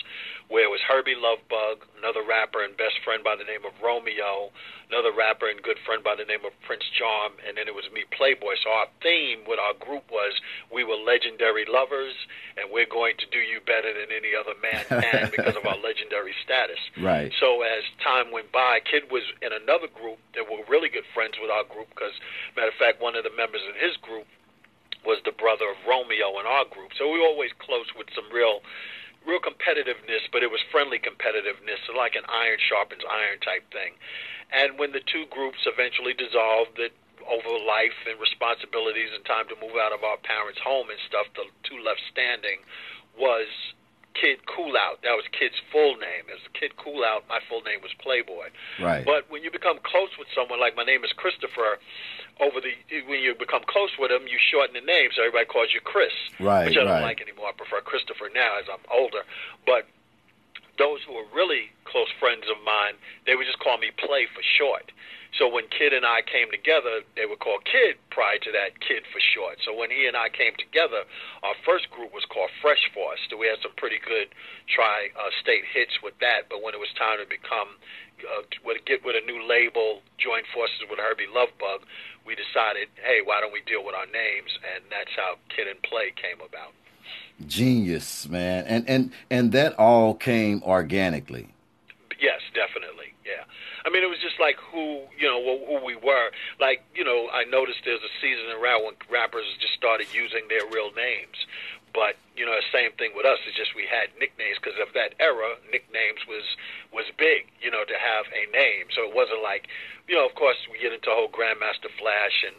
where 0.51 0.67
it 0.67 0.73
was 0.73 0.83
Hurby 0.83 1.15
Luv 1.15 1.39
Bug, 1.47 1.87
another 2.03 2.19
rapper 2.19 2.59
and 2.59 2.75
best 2.75 2.99
friend 3.07 3.23
by 3.23 3.39
the 3.39 3.47
name 3.47 3.63
of 3.63 3.71
Romeo, 3.79 4.51
another 4.91 5.15
rapper 5.15 5.47
and 5.47 5.61
good 5.63 5.79
friend 5.87 6.03
by 6.03 6.19
the 6.19 6.27
name 6.27 6.43
of 6.43 6.51
Prince 6.67 6.83
Charm, 6.91 7.37
and 7.47 7.55
then 7.55 7.71
it 7.71 7.75
was 7.77 7.87
me, 7.93 8.03
Playboy. 8.11 8.59
So 8.59 8.67
our 8.73 8.91
theme 8.99 9.47
with 9.47 9.61
our 9.61 9.77
group 9.77 10.09
was 10.11 10.35
we 10.67 10.83
were 10.83 10.99
legendary 10.99 11.63
lovers, 11.63 12.17
and 12.57 12.67
we're 12.73 12.89
going 12.89 13.15
to 13.23 13.27
do 13.31 13.39
you 13.39 13.61
better 13.63 13.93
than 13.93 14.11
any 14.11 14.35
other 14.35 14.57
man 14.59 14.83
can 14.89 15.31
because 15.35 15.55
of 15.55 15.63
our 15.63 15.77
legendary 15.79 16.33
status. 16.43 16.81
Right. 16.99 17.31
So 17.39 17.61
as 17.61 17.85
time 18.03 18.33
went 18.33 18.51
by, 18.51 18.81
Kid 18.83 19.07
was 19.13 19.23
in 19.39 19.53
another 19.53 19.87
group 19.87 20.17
that 20.33 20.49
were 20.49 20.65
really 20.67 20.89
good 20.89 21.07
friends 21.13 21.37
with 21.39 21.53
our 21.53 21.63
group 21.63 21.87
because, 21.93 22.17
matter 22.57 22.73
of 22.73 22.79
fact, 22.81 22.99
one 22.99 23.15
of 23.15 23.23
the 23.23 23.31
members 23.37 23.61
in 23.63 23.77
his 23.77 23.95
group 24.01 24.25
was 25.05 25.19
the 25.23 25.31
brother 25.31 25.69
of 25.71 25.77
Romeo 25.87 26.39
in 26.39 26.45
our 26.45 26.65
group. 26.65 26.91
So 26.97 27.09
we 27.09 27.19
were 27.19 27.27
always 27.27 27.51
close 27.59 27.87
with 27.95 28.07
some 28.15 28.27
real 28.31 28.61
real 29.27 29.39
competitiveness, 29.39 30.23
but 30.31 30.43
it 30.43 30.49
was 30.49 30.63
friendly 30.71 30.97
competitiveness, 30.97 31.83
like 31.95 32.15
an 32.15 32.23
iron 32.31 32.57
sharpens 32.57 33.03
iron 33.03 33.39
type 33.43 33.67
thing. 33.71 33.99
And 34.51 34.79
when 34.79 34.95
the 34.95 35.03
two 35.03 35.27
groups 35.29 35.59
eventually 35.67 36.15
dissolved, 36.15 36.79
that 36.79 36.95
over 37.27 37.51
life 37.61 37.93
and 38.09 38.17
responsibilities 38.17 39.11
and 39.13 39.21
time 39.25 39.45
to 39.51 39.59
move 39.59 39.75
out 39.75 39.91
of 39.91 40.07
our 40.07 40.17
parents' 40.23 40.63
home 40.63 40.89
and 40.89 40.97
stuff, 41.05 41.27
the 41.35 41.45
two 41.67 41.77
left 41.83 42.01
standing 42.09 42.63
was 43.19 43.47
Kid 44.13 44.45
Cool 44.45 44.75
Out. 44.75 45.01
That 45.03 45.15
was 45.15 45.25
Kid's 45.31 45.55
full 45.71 45.95
name. 45.95 46.27
As 46.33 46.39
Kid 46.53 46.75
Cool 46.77 47.03
Out, 47.03 47.23
my 47.29 47.39
full 47.47 47.61
name 47.61 47.79
was 47.81 47.91
Playboy. 47.99 48.49
Right. 48.81 49.05
But 49.05 49.29
when 49.29 49.43
you 49.43 49.51
become 49.51 49.79
close 49.83 50.09
with 50.17 50.27
someone, 50.35 50.59
like 50.59 50.75
my 50.75 50.83
name 50.83 51.03
is 51.03 51.11
Christopher, 51.13 51.79
over 52.39 52.59
the 52.59 52.73
when 53.07 53.19
you 53.19 53.35
become 53.35 53.63
close 53.67 53.91
with 53.99 54.11
them, 54.11 54.27
you 54.27 54.37
shorten 54.39 54.73
the 54.73 54.85
name, 54.85 55.11
so 55.15 55.21
everybody 55.23 55.45
calls 55.45 55.69
you 55.73 55.81
Chris. 55.81 56.13
Right. 56.39 56.65
Which 56.67 56.77
I 56.77 56.83
don't 56.83 56.99
right. 56.99 57.15
like 57.15 57.21
anymore. 57.21 57.49
I 57.49 57.53
prefer 57.53 57.81
Christopher 57.81 58.29
now 58.33 58.59
as 58.59 58.65
I'm 58.71 58.83
older. 58.91 59.23
But 59.65 59.87
those 60.77 61.03
who 61.03 61.13
were 61.13 61.27
really 61.35 61.71
close 61.83 62.07
friends 62.19 62.47
of 62.49 62.57
mine, 62.63 62.95
they 63.27 63.35
would 63.35 63.45
just 63.45 63.59
call 63.59 63.77
me 63.77 63.91
Play 63.97 64.27
for 64.33 64.41
short. 64.41 64.91
So 65.37 65.47
when 65.47 65.67
Kid 65.69 65.93
and 65.93 66.05
I 66.05 66.21
came 66.21 66.49
together, 66.51 67.01
they 67.15 67.25
were 67.25 67.37
called 67.37 67.63
Kid 67.65 67.97
prior 68.09 68.39
to 68.39 68.51
that 68.51 68.79
Kid 68.81 69.03
for 69.13 69.21
short. 69.21 69.59
So 69.63 69.75
when 69.75 69.91
he 69.91 70.07
and 70.07 70.17
I 70.17 70.29
came 70.29 70.53
together, 70.57 71.05
our 71.43 71.55
first 71.65 71.89
group 71.91 72.13
was 72.13 72.25
called 72.25 72.49
Fresh 72.61 72.89
Force. 72.93 73.19
So 73.29 73.37
we 73.37 73.47
had 73.47 73.61
some 73.61 73.71
pretty 73.77 73.99
good 74.01 74.33
tri 74.67 75.13
uh, 75.15 75.29
state 75.39 75.63
hits 75.71 76.01
with 76.01 76.17
that. 76.19 76.49
But 76.49 76.63
when 76.63 76.73
it 76.73 76.81
was 76.81 76.89
time 76.97 77.19
to 77.21 77.27
become 77.29 77.77
uh, 78.19 78.43
to 78.49 78.81
get 78.83 79.05
with 79.05 79.15
a 79.15 79.25
new 79.25 79.45
label, 79.45 80.01
join 80.17 80.43
forces 80.53 80.83
with 80.89 80.99
Hurby 80.99 81.27
Luv 81.31 81.49
Bug, 81.59 81.87
we 82.25 82.35
decided, 82.35 82.89
hey, 82.99 83.21
why 83.23 83.39
don't 83.39 83.53
we 83.53 83.61
deal 83.65 83.85
with 83.85 83.95
our 83.95 84.07
names? 84.07 84.51
And 84.75 84.83
that's 84.91 85.15
how 85.15 85.39
Kid 85.55 85.67
and 85.67 85.81
Play 85.83 86.11
came 86.19 86.41
about. 86.43 86.73
Genius, 87.47 88.27
man, 88.27 88.65
and 88.67 88.83
and 88.89 89.11
and 89.31 89.51
that 89.53 89.77
all 89.79 90.13
came 90.13 90.61
organically. 90.63 91.47
Yes, 92.19 92.41
definitely. 92.53 93.15
Yeah. 93.25 93.47
I 93.85 93.89
mean, 93.89 94.03
it 94.03 94.09
was 94.09 94.19
just 94.19 94.39
like 94.39 94.57
who 94.57 95.07
you 95.17 95.27
know 95.27 95.39
who 95.39 95.85
we 95.85 95.95
were. 95.95 96.31
Like 96.59 96.83
you 96.95 97.03
know, 97.03 97.29
I 97.31 97.43
noticed 97.45 97.79
there's 97.85 98.03
a 98.03 98.13
season 98.21 98.51
around 98.51 98.83
when 98.85 98.95
rappers 99.09 99.45
just 99.59 99.73
started 99.73 100.07
using 100.13 100.47
their 100.49 100.65
real 100.71 100.91
names. 100.93 101.37
But 101.93 102.17
you 102.35 102.45
know, 102.45 102.53
the 102.53 102.69
same 102.71 102.91
thing 102.93 103.11
with 103.15 103.25
us. 103.25 103.39
It's 103.47 103.57
just 103.57 103.75
we 103.75 103.87
had 103.89 104.13
nicknames 104.19 104.57
because 104.61 104.77
of 104.79 104.93
that 104.93 105.15
era. 105.19 105.57
Nicknames 105.71 106.21
was 106.27 106.45
was 106.93 107.05
big. 107.17 107.49
You 107.61 107.71
know, 107.71 107.83
to 107.83 107.97
have 107.97 108.25
a 108.31 108.45
name. 108.51 108.91
So 108.93 109.03
it 109.07 109.15
wasn't 109.15 109.41
like, 109.41 109.67
you 110.07 110.15
know, 110.15 110.25
of 110.25 110.35
course 110.35 110.57
we 110.71 110.77
get 110.79 110.93
into 110.93 111.09
whole 111.09 111.29
Grandmaster 111.29 111.89
Flash 111.97 112.45
and 112.45 112.55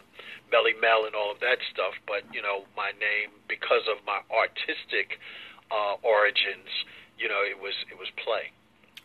Melle 0.50 0.74
Mel 0.80 1.06
and 1.06 1.14
all 1.14 1.30
of 1.30 1.40
that 1.40 1.58
stuff. 1.70 1.94
But 2.06 2.24
you 2.32 2.42
know, 2.42 2.64
my 2.76 2.90
name 2.98 3.30
because 3.46 3.86
of 3.86 4.02
my 4.04 4.20
artistic 4.34 5.20
uh, 5.70 5.94
origins, 6.02 6.68
you 7.18 7.28
know, 7.28 7.42
it 7.46 7.60
was 7.60 7.74
it 7.90 7.98
was 7.98 8.08
play. 8.16 8.50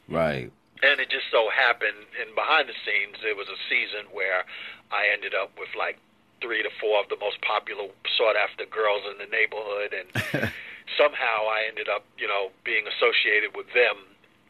Right. 0.07 0.51
And 0.86 1.01
it 1.01 1.10
just 1.10 1.25
so 1.34 1.50
happened, 1.50 2.06
and 2.22 2.30
behind 2.36 2.70
the 2.70 2.77
scenes, 2.86 3.18
there 3.25 3.36
was 3.36 3.50
a 3.50 3.58
season 3.65 4.06
where 4.13 4.46
I 4.94 5.10
ended 5.10 5.34
up 5.34 5.58
with 5.58 5.74
like 5.74 5.98
three 6.42 6.62
to 6.62 6.70
four 6.80 7.01
of 7.01 7.10
the 7.10 7.18
most 7.18 7.42
popular, 7.42 7.89
sought 8.13 8.38
after 8.38 8.70
girls 8.70 9.01
in 9.10 9.18
the 9.18 9.25
neighborhood, 9.25 9.98
and 9.98 10.08
somehow 11.00 11.50
I 11.50 11.65
ended 11.68 11.89
up, 11.89 12.06
you 12.18 12.27
know, 12.27 12.54
being 12.63 12.86
associated 12.86 13.58
with 13.58 13.65
them 13.74 13.98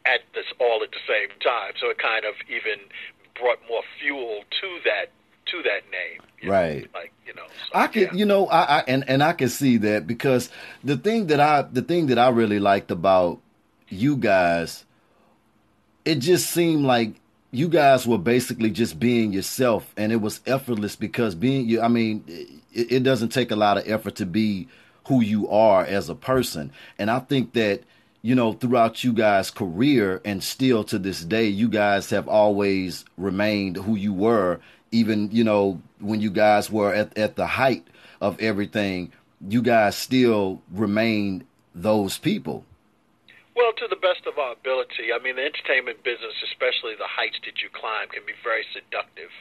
at 0.04 0.20
this 0.34 0.46
all 0.60 0.82
at 0.84 0.92
the 0.92 1.02
same 1.08 1.32
time. 1.40 1.72
So 1.80 1.88
it 1.88 1.98
kind 1.98 2.24
of 2.24 2.34
even 2.48 2.84
brought 3.34 3.58
more 3.68 3.82
fuel 4.00 4.44
to 4.60 4.68
that 4.84 5.10
to 5.46 5.62
that 5.62 5.82
name. 5.90 6.50
right. 6.50 6.82
Know, 6.82 7.00
like 7.00 7.12
you 7.26 7.34
know, 7.34 7.46
so, 7.46 7.78
I 7.78 7.86
can, 7.86 8.02
yeah. 8.02 8.12
you 8.14 8.24
know, 8.24 8.46
I, 8.46 8.78
I 8.78 8.84
and 8.88 9.08
and 9.08 9.22
I 9.22 9.32
can 9.32 9.48
see 9.48 9.76
that 9.78 10.06
because 10.06 10.50
the 10.82 10.96
thing 10.96 11.28
that 11.28 11.40
I 11.40 11.62
the 11.62 11.82
thing 11.82 12.06
that 12.08 12.18
I 12.18 12.28
really 12.28 12.58
liked 12.58 12.90
about 12.90 13.40
you 13.88 14.16
guys, 14.16 14.84
it 16.06 16.20
just 16.20 16.50
seemed 16.50 16.84
like 16.84 17.14
you 17.50 17.68
guys 17.68 18.06
were 18.06 18.18
basically 18.18 18.70
just 18.70 18.98
being 18.98 19.32
yourself, 19.32 19.92
and 19.96 20.12
it 20.12 20.22
was 20.22 20.40
effortless 20.46 20.96
because 20.96 21.34
being 21.34 21.68
you. 21.68 21.82
I 21.82 21.88
mean, 21.88 22.24
it, 22.72 22.92
it 22.92 23.02
doesn't 23.02 23.30
take 23.30 23.50
a 23.50 23.56
lot 23.56 23.76
of 23.76 23.86
effort 23.86 24.14
to 24.16 24.26
be 24.26 24.68
who 25.08 25.20
you 25.20 25.48
are 25.50 25.84
as 25.84 26.08
a 26.08 26.14
person, 26.14 26.72
and 26.98 27.10
I 27.10 27.18
think 27.18 27.52
that 27.52 27.82
you 28.22 28.34
know, 28.34 28.52
throughout 28.52 29.04
you 29.04 29.12
guys' 29.12 29.52
career 29.52 30.20
and 30.24 30.42
still 30.42 30.82
to 30.82 30.98
this 30.98 31.24
day, 31.24 31.46
you 31.46 31.68
guys 31.68 32.10
have 32.10 32.26
always 32.26 33.04
remained 33.16 33.76
who 33.76 33.94
you 33.94 34.12
were. 34.12 34.58
Even, 34.90 35.30
you 35.30 35.44
know, 35.44 35.80
when 36.00 36.20
you 36.20 36.30
guys 36.30 36.68
were 36.68 36.92
at, 36.92 37.16
at 37.16 37.36
the 37.36 37.46
height 37.46 37.86
of 38.20 38.40
everything, 38.40 39.12
you 39.46 39.62
guys 39.62 39.94
still 39.94 40.60
remained 40.72 41.44
those 41.72 42.18
people. 42.18 42.64
Well, 43.56 43.72
to 43.80 43.88
the 43.88 43.96
best 43.96 44.28
of 44.28 44.36
our 44.36 44.52
ability. 44.52 45.16
I 45.16 45.18
mean, 45.24 45.40
the 45.40 45.48
entertainment 45.48 46.04
business, 46.04 46.36
especially 46.44 46.92
the 46.92 47.08
heights 47.08 47.40
that 47.48 47.64
you 47.64 47.72
climb, 47.72 48.12
can 48.12 48.20
be 48.28 48.36
very 48.44 48.68
seductive. 48.68 49.32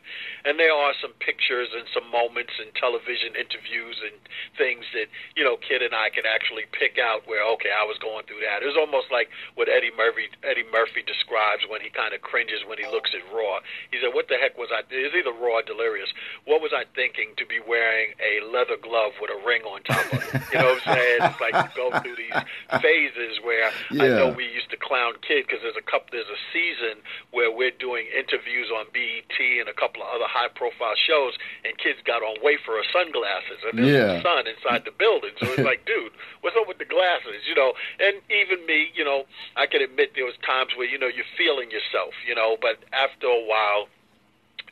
And 0.48 0.56
there 0.56 0.72
are 0.72 0.96
some 1.04 1.12
pictures 1.20 1.76
and 1.76 1.84
some 1.92 2.08
moments 2.08 2.56
and 2.56 2.72
television 2.80 3.36
interviews 3.36 4.00
and 4.00 4.16
things 4.56 4.88
that, 4.96 5.12
you 5.36 5.44
know, 5.44 5.60
Kid 5.60 5.84
and 5.84 5.92
I 5.92 6.16
can 6.16 6.24
actually 6.24 6.64
pick 6.72 6.96
out 6.96 7.28
where, 7.28 7.44
okay, 7.60 7.76
I 7.76 7.84
was 7.84 8.00
going 8.00 8.24
through 8.24 8.40
that. 8.48 8.64
It 8.64 8.72
was 8.72 8.80
almost 8.80 9.12
like 9.12 9.28
what 9.60 9.68
Eddie 9.68 9.92
Murphy 10.00 10.32
Eddie 10.48 10.64
Murphy 10.72 11.04
describes 11.04 11.68
when 11.68 11.84
he 11.84 11.92
kind 11.92 12.16
of 12.16 12.24
cringes 12.24 12.64
when 12.64 12.80
he 12.80 12.88
looks 12.88 13.12
at 13.12 13.20
Raw. 13.36 13.60
He 13.92 14.00
said, 14.00 14.16
"What 14.16 14.32
the 14.32 14.40
heck 14.40 14.56
was 14.56 14.72
I? 14.72 14.88
It 14.88 15.12
was 15.12 15.16
either 15.20 15.36
Raw 15.36 15.60
or 15.60 15.64
Delirious. 15.68 16.08
What 16.48 16.64
was 16.64 16.72
I 16.72 16.88
thinking 16.96 17.36
to 17.36 17.44
be 17.44 17.60
wearing 17.60 18.16
a 18.24 18.40
leather 18.48 18.80
glove 18.80 19.20
with 19.20 19.28
a 19.28 19.40
ring 19.44 19.68
on 19.68 19.84
top 19.84 20.08
of 20.08 20.24
it? 20.24 20.40
You 20.56 20.64
know 20.64 20.80
what 20.80 20.88
I'm 20.88 20.96
saying? 20.96 21.20
It's 21.20 21.42
like 21.44 21.56
you 21.60 21.72
go 21.76 21.92
through 22.00 22.16
these 22.16 22.40
phases 22.80 23.44
where 23.44 23.76
I 24.06 24.20
know 24.20 24.30
we 24.36 24.46
used 24.46 24.70
to 24.72 24.78
clown 24.78 25.14
Kid 25.26 25.46
because 25.48 25.62
there's 25.66 25.80
a 25.80 25.84
couple, 25.86 26.10
there's 26.12 26.30
a 26.30 26.42
season 26.54 27.02
where 27.32 27.50
we're 27.50 27.74
doing 27.74 28.06
interviews 28.14 28.70
on 28.70 28.86
BET 28.94 29.34
and 29.40 29.68
a 29.68 29.74
couple 29.74 30.04
of 30.04 30.10
other 30.14 30.28
high-profile 30.30 30.96
shows, 30.96 31.34
and 31.66 31.78
Kid's 31.78 32.02
got 32.06 32.22
on 32.24 32.38
wafer 32.42 32.74
or 32.78 32.84
sunglasses, 32.92 33.60
and 33.66 33.80
there's 33.80 33.92
Yeah. 33.96 34.22
sun 34.22 34.48
inside 34.48 34.86
the 34.86 34.92
building. 34.92 35.32
So 35.40 35.52
it's 35.54 35.64
like, 35.66 35.86
dude, 35.90 36.12
what's 36.42 36.56
up 36.56 36.68
with 36.68 36.78
the 36.78 36.86
glasses? 36.90 37.44
You 37.48 37.56
know, 37.56 37.74
and 38.00 38.22
even 38.30 38.66
me, 38.66 38.92
you 38.94 39.04
know, 39.04 39.26
I 39.56 39.66
can 39.68 39.82
admit 39.82 40.14
there 40.16 40.26
was 40.26 40.38
times 40.46 40.76
where 40.76 40.88
you 40.88 40.98
know 40.98 41.08
you're 41.08 41.28
feeling 41.38 41.72
yourself, 41.72 42.14
you 42.28 42.36
know, 42.36 42.58
but 42.62 42.80
after 42.94 43.28
a 43.28 43.42
while 43.46 43.88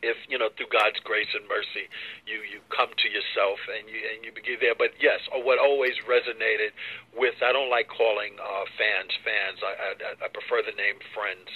if 0.04 0.20
you 0.28 0.38
know 0.38 0.52
through 0.60 0.70
God's 0.70 1.00
grace 1.08 1.32
and 1.32 1.48
mercy 1.48 1.88
you 2.28 2.44
you 2.44 2.60
come 2.70 2.92
to 2.92 3.08
yourself 3.08 3.58
and 3.72 3.88
you 3.88 4.00
and 4.04 4.28
you 4.28 4.36
begin 4.36 4.60
there. 4.60 4.76
But 4.76 5.00
yes, 5.00 5.24
uh, 5.32 5.40
what 5.40 5.58
always 5.58 5.96
resonated 6.04 6.76
with 7.16 7.40
I 7.40 7.56
don't 7.56 7.72
like 7.72 7.88
calling 7.88 8.36
uh, 8.38 8.68
fans 8.76 9.16
fans. 9.24 9.64
I, 9.64 9.74
I 9.74 10.12
I 10.20 10.28
prefer 10.28 10.62
the 10.62 10.76
name 10.76 11.00
friends, 11.16 11.50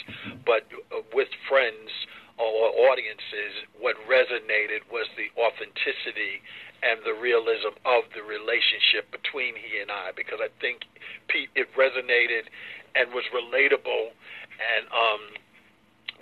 but 0.48 0.66
uh, 0.96 1.04
with 1.12 1.30
friends 1.52 1.92
or 2.40 2.70
audiences, 2.94 3.66
what 3.82 3.98
resonated 4.06 4.86
was 4.94 5.10
the 5.18 5.28
authenticity 5.42 6.46
and 6.86 7.02
the 7.02 7.18
realism 7.18 7.74
of 7.90 8.06
the 8.14 8.22
relationship 8.22 9.10
between 9.10 9.58
he 9.58 9.82
and 9.82 9.90
I, 9.90 10.14
because 10.14 10.38
I 10.38 10.54
think 10.62 10.86
Pete 11.28 11.50
it 11.58 11.68
resonated 11.74 12.48
and 12.94 13.10
was 13.14 13.26
relatable 13.34 14.14
and 14.58 14.86
um 14.94 15.22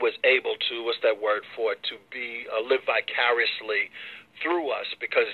was 0.02 0.14
able 0.24 0.56
to 0.70 0.84
what's 0.84 1.00
that 1.04 1.22
word 1.22 1.44
for 1.56 1.74
it 1.74 1.82
to 1.88 1.96
be 2.12 2.46
uh, 2.52 2.62
live 2.62 2.84
vicariously 2.86 3.90
through 4.44 4.70
us 4.70 4.88
because 5.00 5.32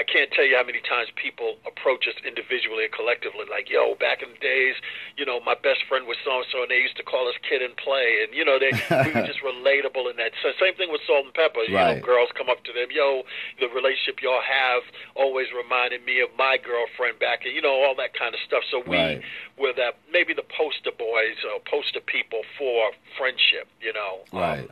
I 0.00 0.02
can't 0.02 0.32
tell 0.32 0.48
you 0.48 0.56
how 0.56 0.64
many 0.64 0.80
times 0.80 1.12
people 1.12 1.60
approach 1.68 2.08
us 2.08 2.16
individually 2.24 2.88
and 2.88 2.92
collectively, 2.96 3.44
like, 3.52 3.68
yo, 3.68 4.00
back 4.00 4.24
in 4.24 4.32
the 4.32 4.40
days, 4.40 4.80
you 5.20 5.28
know, 5.28 5.44
my 5.44 5.52
best 5.52 5.84
friend 5.84 6.08
was 6.08 6.16
so 6.24 6.40
and 6.40 6.48
so, 6.48 6.64
and 6.64 6.72
they 6.72 6.80
used 6.80 6.96
to 6.96 7.04
call 7.04 7.28
us 7.28 7.36
kid 7.44 7.60
and 7.60 7.76
play. 7.76 8.24
And, 8.24 8.32
you 8.32 8.40
know, 8.40 8.56
they 8.56 8.72
we 9.04 9.12
were 9.12 9.20
just 9.28 9.44
relatable 9.44 10.08
in 10.08 10.16
that. 10.16 10.32
So, 10.40 10.56
same 10.56 10.72
thing 10.80 10.88
with 10.88 11.04
Salt-N-Pepa. 11.04 11.68
You 11.68 11.76
Right. 11.76 12.00
know, 12.00 12.00
girls 12.00 12.32
come 12.32 12.48
up 12.48 12.64
to 12.64 12.72
them, 12.72 12.88
yo, 12.88 13.28
the 13.60 13.68
relationship 13.68 14.24
y'all 14.24 14.40
have 14.40 14.88
always 15.20 15.52
reminded 15.52 16.00
me 16.08 16.24
of 16.24 16.32
my 16.32 16.56
girlfriend 16.56 17.20
back, 17.20 17.44
and, 17.44 17.52
you 17.52 17.60
know, 17.60 17.84
all 17.84 17.92
that 18.00 18.16
kind 18.16 18.32
of 18.32 18.40
stuff. 18.40 18.64
So 18.72 18.80
we 18.80 19.20
Right. 19.20 19.20
were 19.60 19.76
that 19.76 20.00
maybe 20.08 20.32
the 20.32 20.48
poster 20.48 20.96
boys 20.96 21.36
or 21.44 21.60
poster 21.68 22.00
people 22.00 22.40
for 22.56 22.96
friendship, 23.20 23.68
you 23.84 23.92
know. 23.92 24.24
Um, 24.32 24.40
Right. 24.40 24.70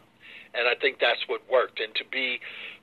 and 0.56 0.64
I 0.66 0.74
think 0.80 0.98
that's 1.04 1.28
what 1.28 1.44
worked. 1.52 1.80
And 1.84 1.92
to 1.96 2.04
be 2.08 2.40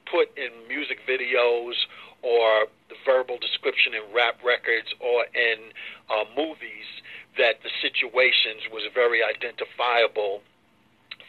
put 0.10 0.30
in 0.38 0.52
music 0.68 1.00
videos 1.08 1.74
or 2.22 2.68
the 2.90 2.96
verbal 3.06 3.38
description 3.38 3.94
in 3.94 4.02
rap 4.14 4.42
records 4.44 4.90
or 5.00 5.26
in 5.34 5.70
uh, 6.10 6.26
movies 6.36 6.90
that 7.38 7.62
the 7.64 7.70
situations 7.82 8.66
was 8.72 8.84
very 8.94 9.22
identifiable 9.24 10.42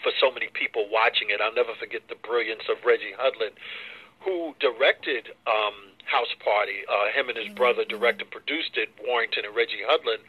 for 0.03 0.13
so 0.21 0.31
many 0.31 0.49
people 0.55 0.87
watching 0.91 1.29
it. 1.31 1.41
I'll 1.41 1.55
never 1.55 1.75
forget 1.79 2.03
the 2.09 2.15
brilliance 2.15 2.63
of 2.71 2.79
Reggie 2.87 3.17
Hudlin, 3.19 3.53
who 4.21 4.55
directed 4.61 5.35
um, 5.47 5.93
House 6.07 6.33
Party. 6.43 6.87
Uh, 6.87 7.11
him 7.13 7.29
and 7.29 7.37
his 7.37 7.53
brother 7.55 7.85
directed, 7.85 8.29
and 8.29 8.31
produced 8.31 8.79
it. 8.79 8.89
Warrington 9.03 9.45
and 9.45 9.55
Reggie 9.55 9.83
Hudlin. 9.83 10.23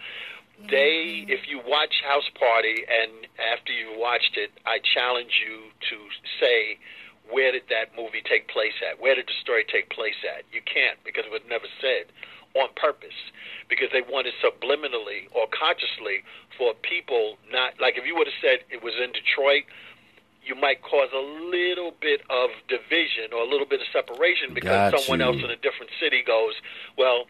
They, 0.70 1.30
if 1.30 1.48
you 1.48 1.62
watch 1.62 2.01
House 2.01 2.27
Party, 2.34 2.82
and 2.89 3.30
after 3.38 3.72
you 3.72 3.94
watched 3.94 4.36
it, 4.36 4.50
I 4.66 4.80
challenge 4.82 5.32
you 5.46 5.70
to 5.94 5.98
say 6.42 6.82
where 7.31 7.51
did 7.51 7.63
that 7.69 7.96
movie 7.96 8.22
take 8.24 8.48
place 8.48 8.74
at? 8.89 9.00
Where 9.01 9.15
did 9.15 9.27
the 9.27 9.38
story 9.41 9.65
take 9.67 9.89
place 9.89 10.17
at? 10.24 10.43
You 10.51 10.62
can't 10.62 10.98
because 11.03 11.25
it 11.25 11.31
was 11.31 11.41
never 11.50 11.65
said 11.81 12.05
on 12.55 12.69
purpose 12.75 13.13
because 13.69 13.89
they 13.91 14.01
wanted 14.01 14.34
subliminally 14.43 15.27
or 15.36 15.46
consciously 15.51 16.24
for 16.57 16.74
people 16.81 17.38
not 17.51 17.74
like 17.79 17.98
if 17.98 18.05
you 18.05 18.15
would 18.15 18.25
have 18.25 18.39
said 18.41 18.60
it 18.72 18.81
was 18.81 18.93
in 18.96 19.12
Detroit 19.12 19.63
you 20.43 20.55
might 20.55 20.81
cause 20.81 21.10
a 21.13 21.19
little 21.19 21.91
bit 22.01 22.22
of 22.31 22.50
division 22.67 23.34
or 23.36 23.41
a 23.43 23.46
little 23.46 23.67
bit 23.67 23.81
of 23.81 23.88
separation 23.91 24.53
because 24.55 24.91
Got 24.91 25.00
someone 25.01 25.19
you. 25.19 25.25
else 25.25 25.36
in 25.43 25.51
a 25.51 25.57
different 25.57 25.91
city 26.00 26.24
goes 26.25 26.53
well 26.98 27.25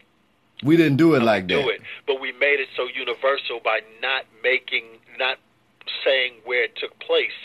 We 0.62 0.76
didn't 0.76 0.96
do 0.96 1.14
it 1.14 1.22
like 1.22 1.46
do 1.48 1.56
that. 1.62 1.68
it. 1.68 1.80
But 2.06 2.20
we 2.20 2.32
made 2.32 2.60
it 2.60 2.68
so 2.76 2.86
universal 2.86 3.60
by 3.62 3.80
not 4.00 4.24
making, 4.42 4.84
not 5.18 5.38
saying 6.04 6.34
where 6.44 6.62
it 6.64 6.76
took 6.76 6.98
place. 7.00 7.36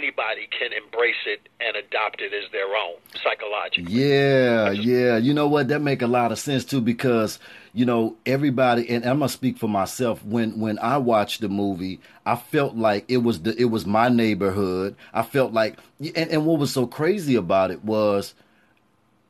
Anybody 0.00 0.48
can 0.58 0.72
embrace 0.72 1.14
it 1.26 1.48
and 1.60 1.76
adopt 1.76 2.22
it 2.22 2.32
as 2.32 2.50
their 2.52 2.74
own 2.74 2.94
psychologically. 3.22 3.92
Yeah, 3.92 4.70
yeah. 4.70 5.18
You 5.18 5.34
know 5.34 5.46
what? 5.46 5.68
That 5.68 5.82
make 5.82 6.00
a 6.00 6.06
lot 6.06 6.32
of 6.32 6.38
sense 6.38 6.64
too 6.64 6.80
because 6.80 7.38
you 7.74 7.84
know 7.84 8.16
everybody, 8.24 8.88
and 8.88 9.04
I'm 9.04 9.18
gonna 9.18 9.28
speak 9.28 9.58
for 9.58 9.68
myself. 9.68 10.24
When 10.24 10.58
when 10.58 10.78
I 10.78 10.96
watched 10.96 11.42
the 11.42 11.50
movie, 11.50 12.00
I 12.24 12.36
felt 12.36 12.76
like 12.76 13.04
it 13.08 13.18
was 13.18 13.42
the 13.42 13.54
it 13.60 13.66
was 13.66 13.84
my 13.84 14.08
neighborhood. 14.08 14.96
I 15.12 15.22
felt 15.22 15.52
like, 15.52 15.78
and, 15.98 16.16
and 16.16 16.46
what 16.46 16.58
was 16.58 16.72
so 16.72 16.86
crazy 16.86 17.34
about 17.34 17.70
it 17.70 17.84
was, 17.84 18.34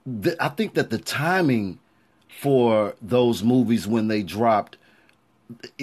that 0.06 0.40
I 0.40 0.50
think 0.50 0.74
that 0.74 0.90
the 0.90 0.98
timing 0.98 1.80
for 2.28 2.94
those 3.02 3.42
movies 3.42 3.88
when 3.88 4.06
they 4.06 4.22
dropped. 4.22 4.76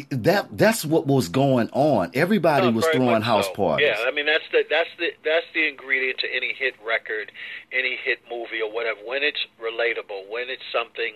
That 0.09 0.57
that's 0.57 0.85
what 0.85 1.07
was 1.07 1.27
going 1.27 1.69
on. 1.73 2.11
Everybody 2.13 2.67
No, 2.67 2.71
was 2.71 2.85
throwing 2.87 3.21
house 3.21 3.47
so. 3.47 3.53
parties. 3.53 3.87
Yeah, 3.87 4.05
I 4.07 4.11
mean 4.11 4.25
that's 4.25 4.45
the 4.51 4.63
that's 4.69 4.89
the 4.97 5.09
that's 5.25 5.45
the 5.53 5.67
ingredient 5.67 6.19
to 6.19 6.27
any 6.33 6.53
hit 6.53 6.75
record, 6.85 7.31
any 7.71 7.97
hit 7.97 8.19
movie 8.29 8.61
or 8.61 8.71
whatever. 8.71 8.99
When 9.05 9.23
it's 9.23 9.45
relatable, 9.61 10.29
when 10.29 10.49
it's 10.49 10.63
something 10.71 11.15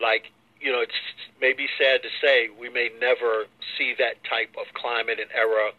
like 0.00 0.32
you 0.60 0.70
know, 0.72 0.80
it's 0.80 0.94
maybe 1.40 1.66
sad 1.78 2.02
to 2.02 2.08
say 2.20 2.48
we 2.58 2.68
may 2.68 2.90
never 3.00 3.46
see 3.76 3.94
that 3.98 4.22
type 4.24 4.54
of 4.58 4.72
climate 4.74 5.18
and 5.20 5.30
era 5.32 5.70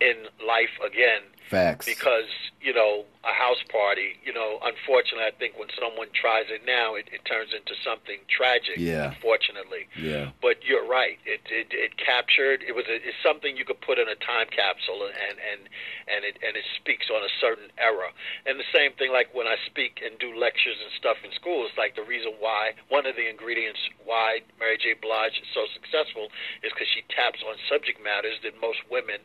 in 0.00 0.16
life 0.46 0.72
again. 0.84 1.22
Facts. 1.50 1.84
because 1.86 2.30
you 2.64 2.72
know 2.72 3.04
a 3.24 3.32
house 3.36 3.60
party 3.68 4.16
you 4.24 4.32
know 4.32 4.56
unfortunately 4.64 5.28
i 5.28 5.32
think 5.36 5.52
when 5.60 5.68
someone 5.76 6.08
tries 6.16 6.48
it 6.48 6.64
now 6.64 6.94
it, 6.96 7.04
it 7.12 7.20
turns 7.28 7.52
into 7.52 7.76
something 7.84 8.16
tragic 8.32 8.80
Yeah. 8.80 9.12
unfortunately 9.12 9.84
yeah. 10.00 10.32
but 10.40 10.64
you're 10.64 10.86
right 10.88 11.20
it, 11.28 11.44
it 11.52 11.68
it 11.76 11.96
captured 12.00 12.64
it 12.64 12.72
was 12.72 12.88
a, 12.88 12.96
it's 12.96 13.20
something 13.22 13.56
you 13.60 13.64
could 13.68 13.80
put 13.84 14.00
in 14.00 14.08
a 14.08 14.16
time 14.16 14.48
capsule 14.48 15.04
and 15.04 15.36
and 15.36 15.60
and 16.08 16.24
it 16.24 16.40
and 16.40 16.56
it 16.56 16.64
speaks 16.80 17.12
on 17.12 17.20
a 17.20 17.32
certain 17.40 17.68
era 17.76 18.08
and 18.48 18.56
the 18.58 18.68
same 18.72 18.92
thing 18.96 19.12
like 19.12 19.28
when 19.36 19.46
i 19.46 19.56
speak 19.68 20.00
and 20.00 20.16
do 20.18 20.32
lectures 20.32 20.80
and 20.80 20.88
stuff 20.96 21.20
in 21.24 21.30
schools 21.36 21.68
like 21.76 21.92
the 21.96 22.04
reason 22.08 22.32
why 22.40 22.72
one 22.88 23.04
of 23.04 23.16
the 23.16 23.28
ingredients 23.28 23.80
why 24.08 24.40
mary 24.58 24.80
j 24.80 24.96
blige 24.96 25.36
is 25.36 25.48
so 25.52 25.68
successful 25.76 26.32
is 26.64 26.72
because 26.72 26.88
she 26.88 27.04
taps 27.12 27.44
on 27.44 27.56
subject 27.68 28.00
matters 28.00 28.40
that 28.42 28.56
most 28.60 28.80
women 28.88 29.20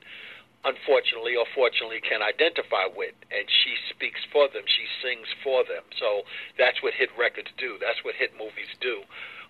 unfortunately 0.65 1.35
or 1.35 1.45
fortunately 1.55 2.01
can 2.01 2.21
identify 2.21 2.83
with 2.95 3.15
and 3.31 3.47
she 3.47 3.75
speaks 3.89 4.19
for 4.31 4.47
them 4.51 4.63
she 4.67 4.85
sings 5.01 5.27
for 5.43 5.63
them. 5.63 5.83
So 5.99 6.23
that's 6.57 6.83
what 6.83 6.93
hit 6.93 7.09
records 7.17 7.49
do 7.57 7.77
that's 7.79 8.03
what 8.03 8.15
hit 8.15 8.31
movies 8.37 8.69
do. 8.81 9.01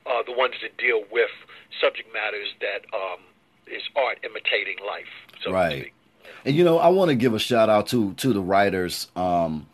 Uh, 0.05 0.23
the 0.23 0.31
ones 0.31 0.55
that 0.61 0.77
deal 0.77 1.03
with 1.11 1.29
subject 1.81 2.11
matters 2.13 2.47
that 2.61 2.85
um, 2.95 3.19
is 3.67 3.83
art 3.95 4.17
imitating 4.23 4.77
life 4.85 5.11
so 5.43 5.51
right. 5.51 5.91
and 6.45 6.55
you 6.55 6.63
know 6.63 6.79
i 6.79 6.87
want 6.87 7.09
to 7.09 7.15
give 7.15 7.33
a 7.35 7.39
shout 7.39 7.69
out 7.69 7.85
to 7.85 8.13
to 8.13 8.33
the 8.33 8.41
writers 8.41 9.07
um, 9.15 9.67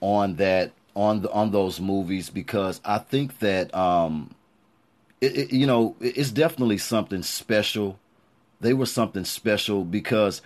on 0.00 0.36
that 0.36 0.70
on 0.94 1.22
the 1.22 1.32
on 1.32 1.50
those 1.50 1.80
movies 1.80 2.30
because 2.30 2.80
i 2.84 2.98
think 2.98 3.38
that 3.40 3.74
um, 3.74 4.30
it, 5.24 5.36
it, 5.36 5.52
you 5.52 5.66
know 5.66 5.96
it's 6.00 6.30
definitely 6.30 6.78
something 6.78 7.22
special. 7.22 7.98
They 8.60 8.74
were 8.74 8.86
something 8.86 9.24
special 9.24 9.84
because 9.84 10.42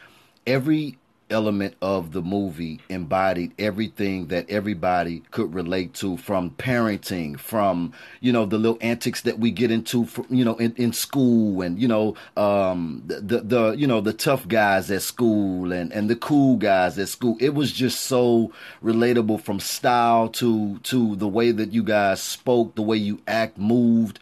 every 0.48 0.98
element 1.30 1.74
of 1.82 2.12
the 2.12 2.22
movie 2.22 2.80
embodied 2.88 3.52
everything 3.58 4.28
that 4.28 4.48
everybody 4.48 5.20
could 5.30 5.52
relate 5.54 5.92
to 5.92 6.16
from 6.16 6.50
parenting 6.52 7.38
from 7.38 7.92
you 8.20 8.32
know 8.32 8.46
the 8.46 8.56
little 8.56 8.78
antics 8.80 9.20
that 9.22 9.38
we 9.38 9.50
get 9.50 9.70
into 9.70 10.06
from, 10.06 10.26
you 10.30 10.42
know 10.44 10.54
in, 10.56 10.74
in 10.76 10.90
school 10.92 11.60
and 11.60 11.78
you 11.78 11.86
know 11.86 12.16
um 12.38 13.02
the, 13.06 13.20
the, 13.20 13.40
the 13.40 13.70
you 13.72 13.86
know 13.86 14.00
the 14.00 14.12
tough 14.12 14.48
guys 14.48 14.90
at 14.90 15.02
school 15.02 15.70
and 15.70 15.92
and 15.92 16.08
the 16.08 16.16
cool 16.16 16.56
guys 16.56 16.98
at 16.98 17.08
school. 17.08 17.36
It 17.40 17.54
was 17.54 17.72
just 17.72 18.00
so 18.00 18.50
relatable 18.82 19.42
from 19.42 19.60
style 19.60 20.28
to 20.30 20.78
to 20.78 21.16
the 21.16 21.28
way 21.28 21.50
that 21.50 21.72
you 21.72 21.82
guys 21.82 22.22
spoke 22.22 22.74
the 22.74 22.82
way 22.82 22.96
you 22.96 23.20
act 23.26 23.58
moved 23.58 24.18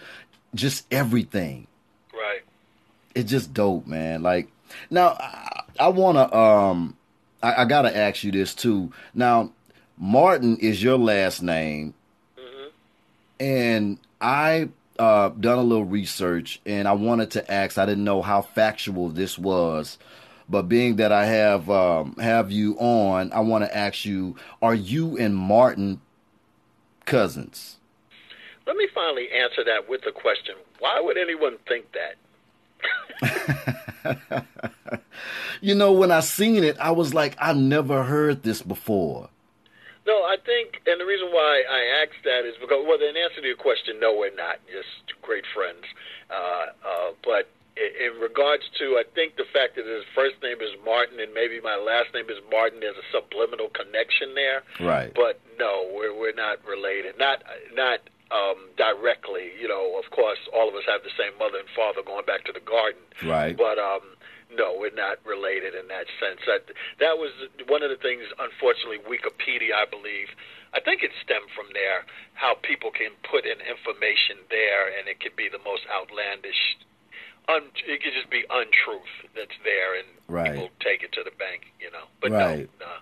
just 0.54 0.86
everything. 0.90 1.66
Right. 2.12 2.42
It's 3.14 3.30
just 3.30 3.54
dope 3.54 3.86
man. 3.86 4.22
Like 4.22 4.48
now 4.90 5.16
I 5.78 5.88
want 5.88 6.16
to 6.16 6.36
um 6.36 6.96
I, 7.42 7.62
I 7.62 7.64
got 7.64 7.82
to 7.82 7.96
ask 7.96 8.24
you 8.24 8.32
this 8.32 8.54
too. 8.54 8.92
Now, 9.14 9.52
Martin 9.98 10.56
is 10.58 10.82
your 10.82 10.98
last 10.98 11.42
name, 11.42 11.94
mm-hmm. 12.38 12.68
and 13.40 13.98
I 14.20 14.68
uh, 14.98 15.28
done 15.28 15.58
a 15.58 15.62
little 15.62 15.84
research, 15.84 16.60
and 16.66 16.88
I 16.88 16.92
wanted 16.92 17.30
to 17.32 17.50
ask. 17.50 17.78
I 17.78 17.86
didn't 17.86 18.04
know 18.04 18.22
how 18.22 18.42
factual 18.42 19.08
this 19.08 19.38
was, 19.38 19.98
but 20.48 20.62
being 20.62 20.96
that 20.96 21.12
I 21.12 21.26
have 21.26 21.70
um, 21.70 22.16
have 22.16 22.50
you 22.50 22.76
on, 22.78 23.32
I 23.32 23.40
want 23.40 23.64
to 23.64 23.76
ask 23.76 24.04
you: 24.04 24.36
Are 24.60 24.74
you 24.74 25.16
and 25.16 25.34
Martin 25.34 26.00
cousins? 27.04 27.76
Let 28.66 28.76
me 28.76 28.88
finally 28.92 29.28
answer 29.30 29.62
that 29.64 29.88
with 29.88 30.04
a 30.06 30.12
question. 30.12 30.56
Why 30.80 31.00
would 31.00 31.16
anyone 31.16 31.56
think 31.68 31.92
that? 31.92 32.16
you 35.60 35.74
know, 35.74 35.92
when 35.92 36.10
I 36.10 36.20
seen 36.20 36.64
it, 36.64 36.76
I 36.78 36.90
was 36.90 37.14
like, 37.14 37.36
I 37.40 37.52
never 37.52 38.02
heard 38.04 38.42
this 38.42 38.62
before. 38.62 39.28
No, 40.06 40.14
I 40.22 40.36
think, 40.44 40.82
and 40.86 41.00
the 41.00 41.04
reason 41.04 41.28
why 41.32 41.64
I 41.68 42.02
asked 42.02 42.22
that 42.24 42.46
is 42.46 42.54
because, 42.60 42.84
well, 42.86 42.98
in 43.02 43.16
answer 43.16 43.40
to 43.40 43.46
your 43.46 43.56
question, 43.56 43.98
no, 43.98 44.16
we're 44.16 44.34
not 44.34 44.60
just 44.70 45.20
great 45.20 45.44
friends. 45.52 45.82
Uh, 46.30 46.66
uh, 46.86 47.10
but 47.24 47.50
in 47.76 48.20
regards 48.20 48.64
to, 48.78 48.96
I 48.96 49.04
think 49.14 49.36
the 49.36 49.44
fact 49.52 49.76
that 49.76 49.84
his 49.84 50.04
first 50.14 50.36
name 50.42 50.60
is 50.60 50.70
Martin 50.84 51.20
and 51.20 51.34
maybe 51.34 51.60
my 51.60 51.76
last 51.76 52.14
name 52.14 52.30
is 52.30 52.38
Martin, 52.50 52.80
there's 52.80 52.96
a 52.96 53.08
subliminal 53.12 53.68
connection 53.68 54.34
there. 54.34 54.62
Right. 54.80 55.12
But 55.14 55.40
no, 55.58 55.90
we're 55.92 56.16
we're 56.16 56.34
not 56.34 56.64
related. 56.64 57.18
Not 57.18 57.42
not 57.74 58.00
um, 58.30 58.70
directly. 58.76 59.52
You 59.60 59.68
know, 59.68 59.98
of 59.98 60.10
course, 60.10 60.38
all 60.52 60.68
of 60.68 60.74
us 60.74 60.84
have 60.86 61.02
the 61.02 61.14
same 61.18 61.36
mother 61.38 61.58
and 61.58 61.68
father 61.74 62.02
going 62.02 62.26
back 62.26 62.44
to 62.44 62.52
the 62.52 62.64
garden. 62.64 63.02
Right. 63.24 63.56
But 63.56 63.78
um, 63.78 64.02
no, 64.54 64.76
we're 64.78 64.94
not 64.94 65.18
related 65.24 65.74
in 65.74 65.88
that 65.88 66.06
sense. 66.22 66.40
That 66.46 66.70
that 67.00 67.18
was 67.18 67.32
one 67.66 67.82
of 67.82 67.90
the 67.90 68.00
things. 68.00 68.24
Unfortunately, 68.38 69.02
Wikipedia, 69.02 69.74
I 69.74 69.86
believe, 69.86 70.30
I 70.74 70.80
think 70.80 71.02
it 71.02 71.10
stemmed 71.22 71.50
from 71.54 71.66
there. 71.72 72.06
How 72.34 72.54
people 72.54 72.90
can 72.90 73.10
put 73.26 73.44
in 73.44 73.58
information 73.64 74.38
there, 74.50 74.86
and 74.86 75.08
it 75.08 75.20
could 75.20 75.34
be 75.34 75.48
the 75.48 75.62
most 75.64 75.82
outlandish. 75.90 76.78
Un, 77.48 77.62
it 77.86 78.02
could 78.02 78.12
just 78.12 78.30
be 78.30 78.42
untruth 78.50 79.14
that's 79.34 79.54
there, 79.62 79.98
and 79.98 80.08
right. 80.26 80.50
people 80.50 80.70
take 80.82 81.02
it 81.02 81.12
to 81.14 81.22
the 81.22 81.30
bank, 81.38 81.70
you 81.78 81.90
know. 81.90 82.10
But 82.20 82.32
right. 82.32 82.66
no, 82.78 82.86
no, 82.86 82.92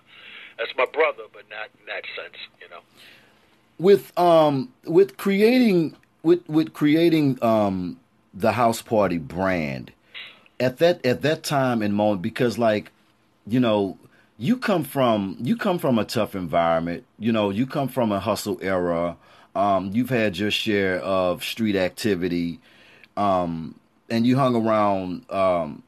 that's 0.57 0.73
my 0.77 0.85
brother, 0.85 1.25
but 1.33 1.49
not 1.49 1.73
in 1.81 1.85
that 1.89 2.05
sense, 2.13 2.37
you 2.61 2.69
know. 2.69 2.85
With 3.77 4.17
um, 4.17 4.73
with 4.85 5.17
creating 5.17 5.95
with 6.23 6.47
with 6.49 6.73
creating 6.73 7.43
um 7.43 7.99
the 8.33 8.53
house 8.53 8.81
party 8.81 9.17
brand 9.17 9.91
at 10.59 10.77
that 10.77 11.05
at 11.05 11.21
that 11.21 11.43
time 11.43 11.81
and 11.81 11.93
moment 11.93 12.21
because 12.21 12.57
like 12.57 12.91
you 13.47 13.59
know 13.59 13.97
you 14.37 14.57
come 14.57 14.83
from 14.83 15.37
you 15.39 15.55
come 15.55 15.77
from 15.77 15.97
a 15.97 16.05
tough 16.05 16.35
environment 16.35 17.05
you 17.19 17.31
know 17.31 17.49
you 17.49 17.65
come 17.65 17.87
from 17.87 18.11
a 18.11 18.19
hustle 18.19 18.57
era 18.61 19.15
um, 19.55 19.91
you've 19.93 20.09
had 20.09 20.37
your 20.37 20.51
share 20.51 20.99
of 20.99 21.43
street 21.43 21.77
activity 21.77 22.59
um, 23.15 23.75
and 24.09 24.27
you 24.27 24.35
hung 24.35 24.55
around 24.55 25.29
um, 25.31 25.81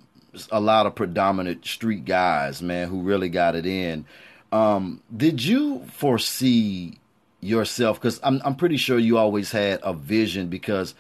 a 0.52 0.60
lot 0.60 0.86
of 0.86 0.96
predominant 0.96 1.66
street 1.66 2.06
guys 2.06 2.62
man 2.62 2.88
who 2.88 3.02
really 3.02 3.30
got 3.30 3.56
it 3.56 3.66
in. 3.66 4.06
Um, 4.52 5.02
did 5.16 5.44
you 5.44 5.84
foresee 5.92 6.98
yourself 7.42 8.00
because 8.00 8.20
I'm, 8.24 8.42
I'm 8.44 8.56
pretty 8.56 8.78
sure 8.78 8.98
you 8.98 9.18
always 9.18 9.52
had 9.52 9.80
a 9.84 9.94
vision 9.94 10.48
because 10.48 10.96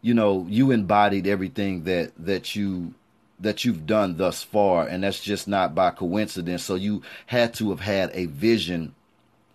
you 0.00 0.14
know 0.14 0.46
you 0.48 0.70
embodied 0.70 1.26
everything 1.26 1.84
that 1.84 2.12
that 2.18 2.56
you 2.56 2.94
that 3.40 3.64
you've 3.64 3.86
done 3.86 4.16
thus 4.16 4.42
far, 4.42 4.86
and 4.86 5.02
that's 5.02 5.20
just 5.20 5.48
not 5.48 5.74
by 5.74 5.90
coincidence. 5.90 6.62
So 6.62 6.76
you 6.76 7.02
had 7.26 7.54
to 7.54 7.70
have 7.70 7.80
had 7.80 8.10
a 8.14 8.26
vision 8.26 8.94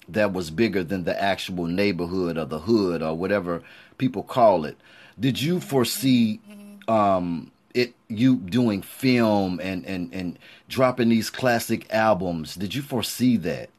that 0.10 0.34
was 0.34 0.52
bigger 0.52 0.84
than 0.84 1.04
the 1.04 1.22
actual 1.22 1.66
neighborhood 1.66 2.38
or 2.38 2.46
the 2.46 2.60
hood 2.60 3.02
or 3.02 3.16
whatever 3.16 3.64
people 3.98 4.24
call 4.24 4.66
it. 4.66 4.78
Did 5.20 5.42
you 5.42 5.60
foresee 5.60 6.40
um, 6.88 7.52
it 7.74 7.94
you 8.08 8.38
doing 8.38 8.82
film 8.82 9.60
and, 9.62 9.86
and, 9.86 10.14
and 10.14 10.40
dropping 10.70 11.10
these 11.10 11.30
classic 11.30 11.92
albums? 11.94 12.56
Did 12.56 12.76
you 12.76 12.82
foresee 12.82 13.38
that? 13.38 13.70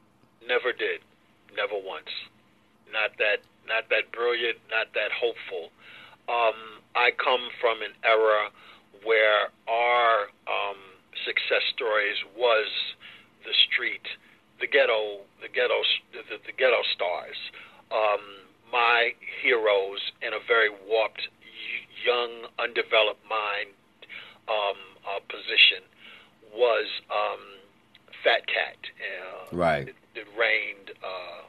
Never 0.47 0.71
did. 0.71 1.01
Never 1.55 1.75
once. 1.85 2.09
Not 2.99 3.15
that 3.17 3.39
not 3.63 3.87
that 3.89 4.11
brilliant, 4.11 4.59
not 4.69 4.91
that 4.91 5.11
hopeful. 5.15 5.71
Um, 6.27 6.83
I 6.95 7.11
come 7.15 7.47
from 7.61 7.81
an 7.81 7.95
era 8.03 8.51
where 9.05 9.55
our 9.71 10.27
um, 10.49 10.79
success 11.23 11.63
stories 11.71 12.17
was 12.35 12.67
the 13.45 13.55
street, 13.71 14.03
the 14.59 14.67
ghetto, 14.67 15.23
the 15.39 15.47
ghetto, 15.47 15.79
the, 16.11 16.43
the 16.43 16.51
ghetto 16.51 16.83
stars. 16.93 17.39
Um, 17.87 18.19
my 18.71 19.13
heroes 19.41 20.01
in 20.21 20.33
a 20.33 20.41
very 20.45 20.69
warped, 20.69 21.29
young, 22.03 22.51
undeveloped 22.59 23.23
mind 23.29 23.71
um, 24.51 24.79
uh, 25.07 25.23
position 25.29 25.87
was 26.51 26.85
um, 27.07 27.63
Fat 28.23 28.45
Cat. 28.47 28.77
Uh, 28.99 29.55
right. 29.55 29.87
It, 29.87 29.95
it 30.15 30.27
rained. 30.37 30.91
Uh, 30.99 31.47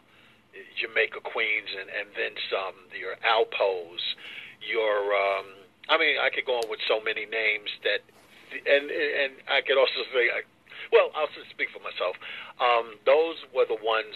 Jamaica 0.78 1.20
Queens 1.22 1.70
and, 1.74 1.88
and 1.90 2.08
then 2.16 2.34
some. 2.50 2.76
Your 2.94 3.16
Alpos, 3.22 4.02
your 4.64 5.14
um, 5.14 5.46
I 5.88 5.98
mean, 5.98 6.16
I 6.22 6.30
could 6.30 6.46
go 6.46 6.62
on 6.62 6.70
with 6.70 6.80
so 6.86 7.02
many 7.02 7.26
names 7.26 7.70
that, 7.82 8.06
and 8.54 8.90
and 8.90 9.32
I 9.50 9.60
could 9.62 9.78
also 9.78 10.06
say, 10.14 10.30
I, 10.30 10.46
well, 10.92 11.10
I'll 11.14 11.30
speak 11.50 11.70
for 11.74 11.82
myself. 11.82 12.14
Um, 12.62 12.98
those 13.06 13.36
were 13.54 13.66
the 13.66 13.78
ones 13.82 14.14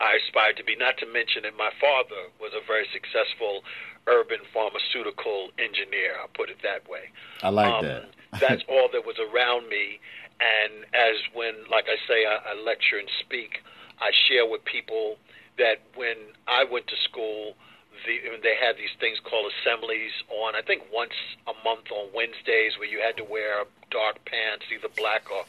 I 0.00 0.18
aspired 0.20 0.56
to 0.58 0.64
be. 0.64 0.76
Not 0.76 0.96
to 0.98 1.06
mention 1.06 1.44
that 1.44 1.56
my 1.56 1.70
father 1.80 2.32
was 2.40 2.52
a 2.56 2.64
very 2.64 2.88
successful 2.92 3.62
urban 4.06 4.40
pharmaceutical 4.52 5.52
engineer. 5.60 6.18
I'll 6.20 6.32
put 6.34 6.50
it 6.50 6.58
that 6.64 6.88
way. 6.90 7.12
I 7.42 7.50
like 7.50 7.72
um, 7.72 7.84
that. 7.84 8.08
that's 8.40 8.64
all 8.68 8.88
that 8.92 9.04
was 9.04 9.20
around 9.20 9.68
me. 9.68 10.00
And 10.40 10.88
as 10.96 11.20
when, 11.36 11.68
like 11.70 11.84
I 11.86 12.00
say, 12.08 12.24
I, 12.24 12.40
I 12.50 12.52
lecture 12.58 12.98
and 12.98 13.08
speak, 13.20 13.60
I 14.00 14.10
share 14.28 14.46
with 14.46 14.64
people 14.64 15.16
that 15.58 15.80
when 15.94 16.16
I 16.48 16.64
went 16.64 16.86
to 16.88 16.96
school 17.04 17.54
the, 18.06 18.18
they 18.42 18.56
had 18.56 18.76
these 18.76 18.94
things 18.98 19.20
called 19.20 19.52
assemblies 19.52 20.12
on, 20.28 20.54
I 20.54 20.62
think 20.62 20.82
once 20.92 21.14
a 21.46 21.52
month 21.64 21.90
on 21.90 22.08
Wednesdays, 22.14 22.78
where 22.78 22.88
you 22.88 23.00
had 23.00 23.16
to 23.18 23.24
wear 23.24 23.64
dark 23.90 24.24
pants, 24.24 24.64
either 24.72 24.88
black 24.96 25.30
or 25.30 25.44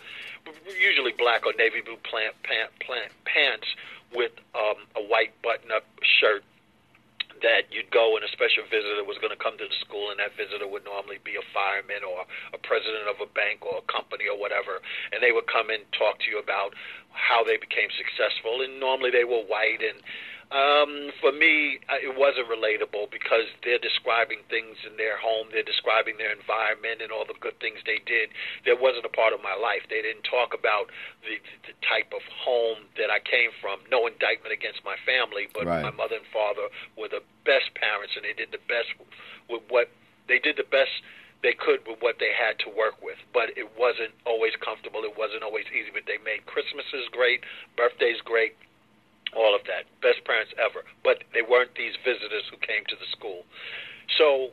usually 0.79 1.13
black 1.17 1.45
or 1.45 1.53
navy 1.57 1.81
blue 1.81 1.97
plant, 2.03 2.35
pant, 2.43 2.69
plant, 2.79 3.11
pants 3.25 3.67
with 4.13 4.31
um, 4.53 4.75
a 4.95 5.01
white 5.01 5.33
button-up 5.41 5.85
shirt. 6.01 6.43
That 7.41 7.71
you'd 7.71 7.91
go 7.91 8.15
and 8.15 8.23
a 8.23 8.31
special 8.43 8.67
visitor 8.67 9.07
was 9.07 9.15
going 9.23 9.31
to 9.31 9.39
come 9.39 9.55
to 9.55 9.63
the 9.63 9.79
school, 9.79 10.11
and 10.11 10.19
that 10.19 10.35
visitor 10.35 10.67
would 10.67 10.83
normally 10.83 11.23
be 11.23 11.39
a 11.39 11.45
fireman 11.55 12.03
or 12.03 12.27
a 12.51 12.59
president 12.59 13.07
of 13.07 13.15
a 13.23 13.29
bank 13.31 13.63
or 13.63 13.79
a 13.79 13.85
company 13.87 14.27
or 14.27 14.35
whatever, 14.35 14.83
and 15.15 15.23
they 15.23 15.31
would 15.31 15.47
come 15.47 15.71
and 15.71 15.87
talk 15.95 16.19
to 16.19 16.27
you 16.27 16.43
about 16.43 16.75
how 17.15 17.39
they 17.39 17.55
became 17.55 17.87
successful. 17.95 18.59
And 18.59 18.83
normally 18.83 19.15
they 19.15 19.23
were 19.23 19.47
white 19.47 19.79
and 19.79 20.03
Um, 20.51 21.09
for 21.21 21.31
me, 21.31 21.79
uh, 21.87 22.01
it 22.03 22.13
wasn't 22.13 22.51
relatable 22.51 23.09
because 23.09 23.47
they're 23.63 23.81
describing 23.81 24.43
things 24.51 24.77
in 24.83 24.97
their 24.97 25.17
home, 25.17 25.47
they're 25.51 25.65
describing 25.65 26.17
their 26.17 26.35
environment 26.35 27.01
and 27.01 27.11
all 27.11 27.25
the 27.25 27.37
good 27.39 27.57
things 27.63 27.79
they 27.85 28.03
did. 28.03 28.29
That 28.65 28.77
wasn't 28.81 29.07
a 29.07 29.13
part 29.13 29.33
of 29.33 29.41
my 29.41 29.55
life. 29.55 29.87
They 29.89 30.03
didn't 30.03 30.27
talk 30.27 30.53
about 30.53 30.91
the, 31.23 31.39
the 31.65 31.73
type 31.87 32.11
of 32.13 32.21
home 32.27 32.85
that 32.99 33.09
I 33.09 33.23
came 33.23 33.55
from. 33.63 33.79
No 33.89 34.05
indictment 34.05 34.53
against 34.53 34.83
my 34.83 34.99
family, 35.07 35.47
but 35.53 35.65
Right. 35.65 35.81
my 35.81 35.95
mother 35.95 36.19
and 36.19 36.27
father 36.27 36.67
were 36.99 37.07
the 37.07 37.23
best 37.47 37.71
parents, 37.73 38.13
and 38.19 38.25
they 38.25 38.33
did 38.33 38.51
the 38.51 38.61
best 38.67 38.91
with 39.47 39.63
what 39.69 39.89
they 40.27 40.39
did 40.39 40.55
the 40.57 40.67
best 40.67 40.91
they 41.43 41.53
could 41.53 41.85
with 41.85 41.99
what 41.99 42.19
they 42.19 42.31
had 42.31 42.57
to 42.63 42.69
work 42.71 43.01
with. 43.03 43.19
But 43.33 43.51
it 43.59 43.67
wasn't 43.77 44.15
always 44.25 44.55
comfortable. 44.63 45.03
It 45.03 45.17
wasn't 45.17 45.43
always 45.43 45.67
easy. 45.75 45.91
But 45.91 46.07
they 46.07 46.17
made 46.23 46.47
Christmases 46.47 47.11
great, 47.11 47.43
birthdays 47.75 48.21
great, 48.23 48.55
all 49.35 49.55
of 49.55 49.61
that. 49.65 49.85
Best 50.01 50.23
parents 50.25 50.53
ever. 50.57 50.85
But 51.03 51.23
they 51.33 51.41
weren't 51.41 51.75
these 51.75 51.93
visitors 52.03 52.43
who 52.49 52.57
came 52.57 52.83
to 52.89 52.95
the 52.95 53.09
school. 53.11 53.43
So, 54.17 54.51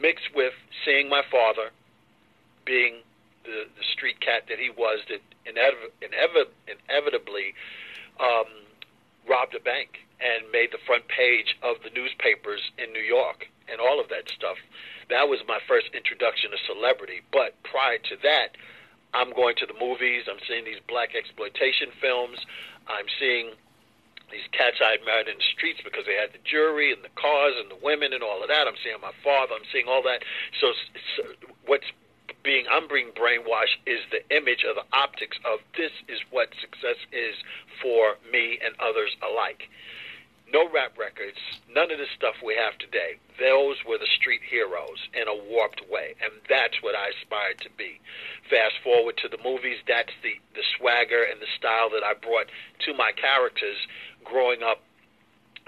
mixed 0.00 0.34
with 0.34 0.52
seeing 0.84 1.08
my 1.08 1.22
father 1.30 1.70
being 2.64 3.02
the, 3.44 3.66
the 3.76 3.86
street 3.92 4.20
cat 4.20 4.46
that 4.48 4.58
he 4.58 4.70
was, 4.70 5.00
that 5.08 5.22
inev- 5.46 5.90
inev- 6.02 6.54
inevitably 6.66 7.54
um, 8.20 8.46
robbed 9.28 9.54
a 9.54 9.60
bank 9.60 9.98
and 10.22 10.46
made 10.52 10.70
the 10.70 10.82
front 10.86 11.06
page 11.08 11.58
of 11.62 11.82
the 11.82 11.90
newspapers 11.90 12.60
in 12.78 12.92
New 12.92 13.02
York 13.02 13.46
and 13.66 13.80
all 13.80 13.98
of 13.98 14.08
that 14.08 14.30
stuff. 14.30 14.56
That 15.10 15.28
was 15.28 15.40
my 15.46 15.58
first 15.66 15.90
introduction 15.94 16.50
to 16.50 16.58
celebrity. 16.66 17.22
But 17.32 17.58
prior 17.66 17.98
to 17.98 18.16
that, 18.22 18.54
I'm 19.14 19.34
going 19.34 19.56
to 19.58 19.66
the 19.66 19.74
movies. 19.74 20.24
I'm 20.30 20.40
seeing 20.46 20.64
these 20.64 20.80
black 20.88 21.14
exploitation 21.14 21.90
films. 22.00 22.38
I'm 22.86 23.06
seeing 23.18 23.52
these 24.32 24.48
cats 24.56 24.80
I'd 24.80 25.04
married 25.04 25.28
in 25.28 25.36
the 25.36 25.48
streets 25.52 25.84
because 25.84 26.08
they 26.08 26.16
had 26.16 26.32
the 26.32 26.42
jury 26.42 26.90
and 26.90 27.04
the 27.04 27.12
cars 27.14 27.54
and 27.60 27.70
the 27.70 27.78
women 27.78 28.16
and 28.16 28.24
all 28.24 28.40
of 28.40 28.48
that. 28.48 28.66
I'm 28.66 28.80
seeing 28.80 28.98
my 29.04 29.14
father. 29.22 29.54
I'm 29.54 29.68
seeing 29.70 29.86
all 29.86 30.02
that. 30.08 30.24
So, 30.58 30.72
so 31.16 31.22
what's 31.68 31.86
being 32.42 32.66
I'm 32.70 32.88
being 32.88 33.14
brainwashed 33.14 33.78
is 33.86 34.02
the 34.10 34.24
image 34.34 34.64
of 34.66 34.74
the 34.74 34.86
optics 34.90 35.38
of 35.46 35.60
this 35.76 35.92
is 36.08 36.18
what 36.30 36.50
success 36.58 36.98
is 37.12 37.38
for 37.80 38.18
me 38.32 38.58
and 38.58 38.74
others 38.82 39.14
alike. 39.22 39.70
No 40.52 40.68
rap 40.68 40.98
records, 40.98 41.40
none 41.72 41.90
of 41.90 41.96
the 41.96 42.12
stuff 42.14 42.36
we 42.44 42.54
have 42.60 42.76
today. 42.76 43.16
Those 43.40 43.80
were 43.88 43.96
the 43.96 44.10
street 44.20 44.42
heroes 44.44 45.08
in 45.16 45.24
a 45.24 45.34
warped 45.48 45.80
way, 45.88 46.12
and 46.20 46.30
that's 46.44 46.76
what 46.84 46.94
I 46.94 47.08
aspired 47.08 47.58
to 47.64 47.70
be. 47.80 48.00
Fast 48.50 48.76
forward 48.84 49.16
to 49.24 49.28
the 49.32 49.40
movies, 49.42 49.80
that's 49.88 50.12
the, 50.22 50.36
the 50.52 50.62
swagger 50.76 51.24
and 51.24 51.40
the 51.40 51.48
style 51.56 51.88
that 51.96 52.04
I 52.04 52.12
brought 52.12 52.52
to 52.84 52.92
my 52.92 53.12
characters 53.16 53.80
growing 54.24 54.62
up 54.62 54.84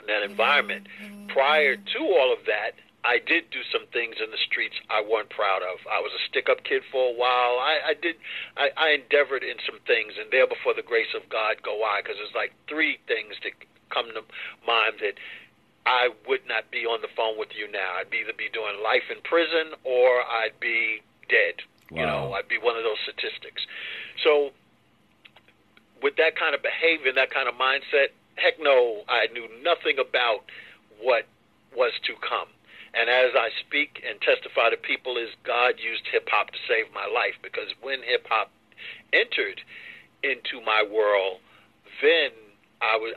in 0.01 0.07
that 0.07 0.23
environment. 0.23 0.87
Prior 1.29 1.77
to 1.77 2.01
all 2.05 2.31
of 2.31 2.45
that, 2.45 2.77
I 3.05 3.21
did 3.25 3.49
do 3.49 3.65
some 3.73 3.89
things 3.89 4.17
in 4.21 4.31
the 4.33 4.41
streets 4.45 4.77
I 4.89 5.01
wasn't 5.01 5.31
proud 5.33 5.65
of. 5.65 5.81
I 5.89 6.01
was 6.01 6.13
a 6.13 6.21
stick-up 6.29 6.65
kid 6.65 6.83
for 6.93 7.09
a 7.09 7.17
while. 7.17 7.57
I, 7.57 7.93
I 7.93 7.95
did, 7.97 8.17
I, 8.57 8.69
I 8.77 8.89
endeavored 9.01 9.45
in 9.45 9.57
some 9.65 9.81
things, 9.89 10.21
and 10.21 10.29
there 10.33 10.47
before 10.47 10.73
the 10.77 10.85
grace 10.85 11.13
of 11.17 11.29
God 11.33 11.65
go 11.65 11.81
I, 11.85 12.01
because 12.05 12.17
there's 12.21 12.37
like 12.37 12.53
three 12.69 13.01
things 13.09 13.37
that 13.45 13.53
come 13.95 14.11
to 14.11 14.27
mind 14.67 14.99
that 14.99 15.15
I 15.87 16.11
would 16.27 16.43
not 16.51 16.71
be 16.75 16.83
on 16.85 17.01
the 17.01 17.13
phone 17.15 17.39
with 17.39 17.55
you 17.55 17.71
now. 17.71 18.03
I'd 18.03 18.11
either 18.11 18.35
be 18.37 18.51
doing 18.51 18.83
life 18.83 19.07
in 19.15 19.23
prison 19.23 19.79
or 19.85 20.27
I'd 20.27 20.59
be 20.59 21.01
dead. 21.31 21.63
You 21.93 22.03
know, 22.03 22.33
I'd 22.33 22.49
be 22.49 22.59
one 22.59 22.77
of 22.77 22.83
those 22.83 22.99
statistics. 23.07 23.63
So, 24.25 24.51
with 26.03 26.17
that 26.17 26.35
kind 26.35 26.55
of 26.55 26.63
behavior, 26.63 27.15
and 27.15 27.17
that 27.17 27.31
kind 27.31 27.47
of 27.47 27.55
mindset, 27.55 28.11
heck 28.35 28.59
no, 28.59 29.05
I 29.07 29.29
knew 29.33 29.47
nothing 29.63 30.01
about 30.01 30.43
what 30.99 31.29
was 31.77 31.93
to 32.09 32.15
come. 32.19 32.49
And 32.95 33.11
as 33.11 33.35
I 33.35 33.51
speak 33.67 34.03
and 34.07 34.21
testify 34.23 34.71
to 34.71 34.77
people, 34.77 35.19
is 35.19 35.31
God 35.45 35.79
used 35.79 36.07
hip 36.11 36.29
hop 36.31 36.51
to 36.51 36.59
save 36.67 36.93
my 36.95 37.07
life 37.07 37.35
because 37.43 37.71
when 37.83 38.03
hip 38.03 38.27
hop 38.29 38.51
entered 39.13 39.61
into 40.23 40.65
my 40.65 40.83
world, 40.83 41.39
then 42.03 42.31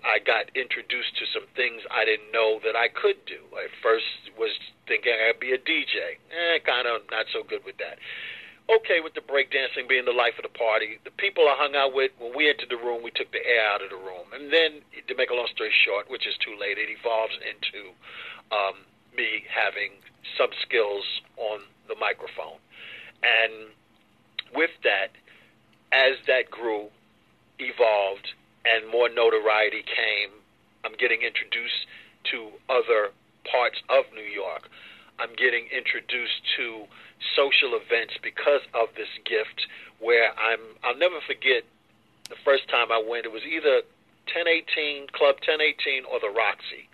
I 0.04 0.20
got 0.24 0.50
introduced 0.56 1.18
to 1.20 1.26
some 1.34 1.46
things 1.56 1.84
I 1.92 2.06
didn't 2.06 2.32
know 2.32 2.60
that 2.64 2.76
I 2.76 2.88
could 2.88 3.20
do. 3.26 3.42
I 3.54 3.68
first 3.84 4.32
was 4.38 4.52
thinking 4.88 5.14
I'd 5.14 5.40
be 5.40 5.52
a 5.52 5.58
DJ. 5.58 6.18
Eh, 6.32 6.60
kind 6.66 6.88
of 6.88 7.02
not 7.12 7.28
so 7.34 7.44
good 7.44 7.66
with 7.66 7.78
that. 7.78 8.00
Okay, 8.68 9.00
with 9.00 9.14
the 9.14 9.24
breakdancing 9.24 9.88
being 9.88 10.04
the 10.04 10.16
life 10.16 10.36
of 10.36 10.44
the 10.44 10.52
party, 10.52 11.00
the 11.04 11.16
people 11.16 11.48
I 11.48 11.56
hung 11.56 11.76
out 11.76 11.94
with, 11.94 12.12
when 12.20 12.36
we 12.36 12.50
entered 12.50 12.68
the 12.70 12.76
room, 12.76 13.02
we 13.04 13.12
took 13.12 13.32
the 13.32 13.44
air 13.46 13.64
out 13.72 13.82
of 13.82 13.90
the 13.90 14.02
room. 14.02 14.28
And 14.36 14.52
then, 14.52 14.84
to 15.08 15.16
make 15.16 15.30
a 15.30 15.34
long 15.34 15.48
story 15.56 15.72
short, 15.86 16.10
which 16.12 16.28
is 16.28 16.36
too 16.44 16.56
late, 16.60 16.78
it 16.78 16.92
evolves 16.92 17.36
into 17.48 17.96
um, 18.52 18.84
me 19.16 19.48
having 19.48 20.04
some 20.36 20.52
skills 20.64 21.06
on 21.38 21.62
the 21.88 21.96
microphone. 21.96 22.60
And 23.24 23.72
with 24.54 24.72
that, 24.84 25.16
as 25.92 26.20
that 26.28 26.52
grew, 26.52 26.92
evolved, 27.60 28.36
and 28.74 28.90
more 28.92 29.10
notoriety 29.10 29.84
came, 29.84 30.30
I'm 30.84 30.96
getting 30.98 31.22
introduced 31.22 31.88
to 32.32 32.50
other 32.70 33.12
parts 33.50 33.80
of 33.90 34.06
New 34.14 34.28
York. 34.28 34.70
I'm 35.20 35.34
getting 35.36 35.68
introduced 35.72 36.42
to 36.58 36.86
social 37.36 37.74
events 37.74 38.14
because 38.22 38.62
of 38.74 38.90
this 38.96 39.10
gift 39.26 39.66
where 40.00 40.30
I'm 40.38 40.60
I'll 40.84 40.98
never 40.98 41.20
forget 41.26 41.64
the 42.30 42.36
first 42.46 42.70
time 42.70 42.92
I 42.92 43.02
went. 43.02 43.26
It 43.26 43.32
was 43.32 43.44
either 43.44 43.82
1018 44.30 45.08
Club 45.16 45.40
1018 45.42 46.06
or 46.06 46.20
the 46.20 46.30
Roxy. 46.30 46.86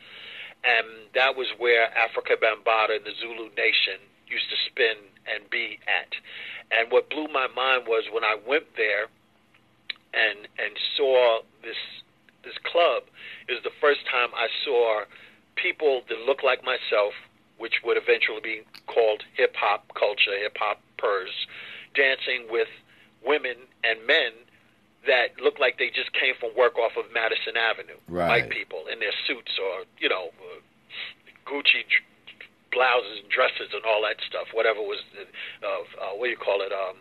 And 0.63 1.11
that 1.13 1.35
was 1.35 1.47
where 1.57 1.91
Afrika 1.91 2.39
Bambaataa 2.39 3.03
and 3.03 3.05
the 3.05 3.11
Zulu 3.19 3.49
Nation 3.57 3.99
used 4.27 4.49
to 4.49 4.55
spin 4.71 4.95
and 5.27 5.49
be 5.49 5.79
at. 5.83 6.15
And 6.71 6.91
what 6.91 7.09
blew 7.09 7.27
my 7.27 7.47
mind 7.51 7.83
was 7.85 8.05
when 8.11 8.23
I 8.23 8.37
went 8.47 8.77
there 8.77 9.11
and 10.13 10.47
and 10.57 10.73
saw 10.95 11.41
this 11.61 11.77
this 12.43 12.57
club 12.63 13.03
it 13.47 13.53
was 13.53 13.63
the 13.63 13.75
first 13.81 14.01
time 14.09 14.29
I 14.35 14.47
saw 14.63 15.03
people 15.55 16.01
that 16.09 16.19
looked 16.25 16.43
like 16.43 16.63
myself 16.63 17.13
which 17.57 17.79
would 17.83 17.97
eventually 17.97 18.41
be 18.41 18.61
called 18.87 19.23
hip 19.35 19.55
hop 19.55 19.87
culture, 19.93 20.35
hip 20.37 20.57
hop 20.59 20.81
pers, 20.97 21.31
dancing 21.95 22.47
with 22.49 22.67
women 23.25 23.55
and 23.83 24.05
men 24.05 24.31
that 25.07 25.39
looked 25.41 25.59
like 25.59 25.77
they 25.77 25.87
just 25.87 26.11
came 26.11 26.35
from 26.39 26.51
work 26.57 26.77
off 26.77 26.95
of 26.97 27.05
Madison 27.13 27.55
Avenue. 27.55 27.99
Right. 28.07 28.27
White 28.27 28.49
people 28.49 28.83
in 28.91 28.99
their 28.99 29.15
suits 29.27 29.51
or, 29.59 29.83
you 29.99 30.09
know, 30.09 30.31
uh, 30.43 30.59
Gucci 31.47 31.83
blouses 32.71 33.23
and 33.23 33.29
dresses 33.29 33.71
and 33.71 33.83
all 33.85 34.01
that 34.03 34.17
stuff, 34.27 34.47
whatever 34.51 34.79
was, 34.81 34.99
uh, 35.15 35.67
uh, 35.67 36.19
what 36.19 36.27
do 36.27 36.31
you 36.31 36.39
call 36.39 36.61
it, 36.61 36.71
um, 36.71 36.97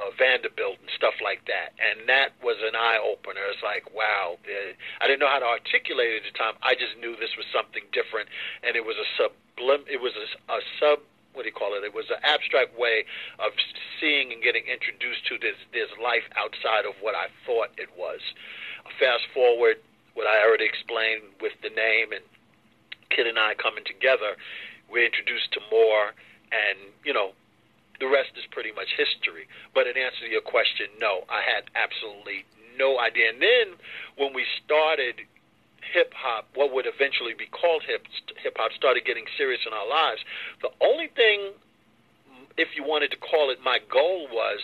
uh, 0.00 0.10
Vanderbilt 0.16 0.80
and 0.80 0.90
stuff 0.96 1.14
like 1.20 1.44
that. 1.46 1.76
And 1.76 2.08
that 2.08 2.32
was 2.42 2.56
an 2.64 2.74
eye 2.74 2.96
opener. 2.96 3.44
It's 3.52 3.62
like, 3.62 3.84
wow, 3.92 4.40
uh, 4.40 4.72
I 5.00 5.06
didn't 5.06 5.20
know 5.20 5.28
how 5.28 5.44
to 5.44 5.50
articulate 5.60 6.16
it 6.16 6.24
at 6.24 6.32
the 6.32 6.36
time. 6.36 6.56
I 6.64 6.72
just 6.74 6.96
knew 6.96 7.16
this 7.16 7.36
was 7.36 7.44
something 7.52 7.84
different, 7.92 8.28
and 8.64 8.76
it 8.76 8.84
was 8.84 8.96
a 8.96 9.08
sublim. 9.20 9.84
It 9.86 10.00
was 10.00 10.16
a, 10.16 10.26
a 10.52 10.60
sub. 10.80 11.04
What 11.36 11.44
do 11.44 11.48
you 11.48 11.54
call 11.54 11.76
it? 11.78 11.84
It 11.84 11.94
was 11.94 12.10
an 12.10 12.18
abstract 12.24 12.74
way 12.74 13.04
of 13.38 13.52
seeing 14.00 14.32
and 14.32 14.42
getting 14.42 14.66
introduced 14.66 15.28
to 15.30 15.38
this 15.38 15.54
this 15.70 15.92
life 16.02 16.26
outside 16.34 16.88
of 16.88 16.98
what 16.98 17.14
I 17.14 17.28
thought 17.46 17.70
it 17.78 17.92
was. 17.94 18.18
Fast 18.98 19.30
forward, 19.32 19.78
what 20.14 20.26
I 20.26 20.42
already 20.42 20.66
explained 20.66 21.22
with 21.40 21.54
the 21.62 21.70
name 21.70 22.10
and 22.10 22.24
Kid 23.10 23.26
and 23.26 23.38
I 23.38 23.54
coming 23.54 23.84
together, 23.84 24.34
we're 24.90 25.06
introduced 25.06 25.52
to 25.52 25.60
more, 25.70 26.14
and 26.50 26.78
you 27.04 27.12
know, 27.12 27.32
the 28.00 28.08
rest 28.08 28.32
is 28.36 28.44
pretty 28.50 28.72
much 28.72 28.88
history. 28.96 29.46
But 29.74 29.86
in 29.86 29.96
answer 29.96 30.24
to 30.24 30.30
your 30.30 30.40
question, 30.40 30.88
no, 30.98 31.24
I 31.28 31.44
had 31.44 31.68
absolutely 31.76 32.44
no 32.76 32.98
idea. 32.98 33.30
And 33.30 33.40
then 33.40 33.76
when 34.16 34.32
we 34.34 34.44
started 34.64 35.20
hip 35.92 36.12
hop, 36.16 36.48
what 36.54 36.72
would 36.72 36.86
eventually 36.86 37.34
be 37.34 37.46
called 37.46 37.82
hip 37.86 38.06
hip 38.42 38.56
hop, 38.58 38.72
started 38.72 39.04
getting 39.04 39.24
serious 39.36 39.60
in 39.66 39.72
our 39.72 39.88
lives. 39.88 40.24
The 40.62 40.70
only 40.80 41.08
thing, 41.08 41.52
if 42.56 42.68
you 42.74 42.84
wanted 42.84 43.10
to 43.12 43.16
call 43.16 43.50
it, 43.50 43.58
my 43.62 43.78
goal 43.90 44.28
was 44.32 44.60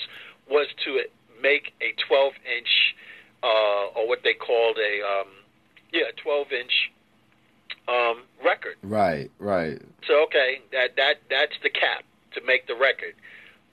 was 0.48 0.68
to 0.84 1.02
make 1.42 1.74
a 1.80 1.92
12 2.06 2.32
inch, 2.56 2.94
uh, 3.42 3.98
or 3.98 4.08
what 4.08 4.22
they 4.22 4.32
called 4.32 4.78
a, 4.78 5.02
um, 5.02 5.28
yeah, 5.92 6.04
12 6.22 6.52
inch 6.52 6.92
um, 7.88 8.22
record. 8.44 8.76
Right, 8.82 9.30
right. 9.38 9.80
So 10.06 10.22
okay, 10.24 10.60
that 10.72 10.96
that 10.96 11.16
that's 11.28 11.54
the 11.62 11.70
cap 11.70 12.04
to 12.36 12.40
make 12.46 12.66
the 12.68 12.74
record. 12.76 13.14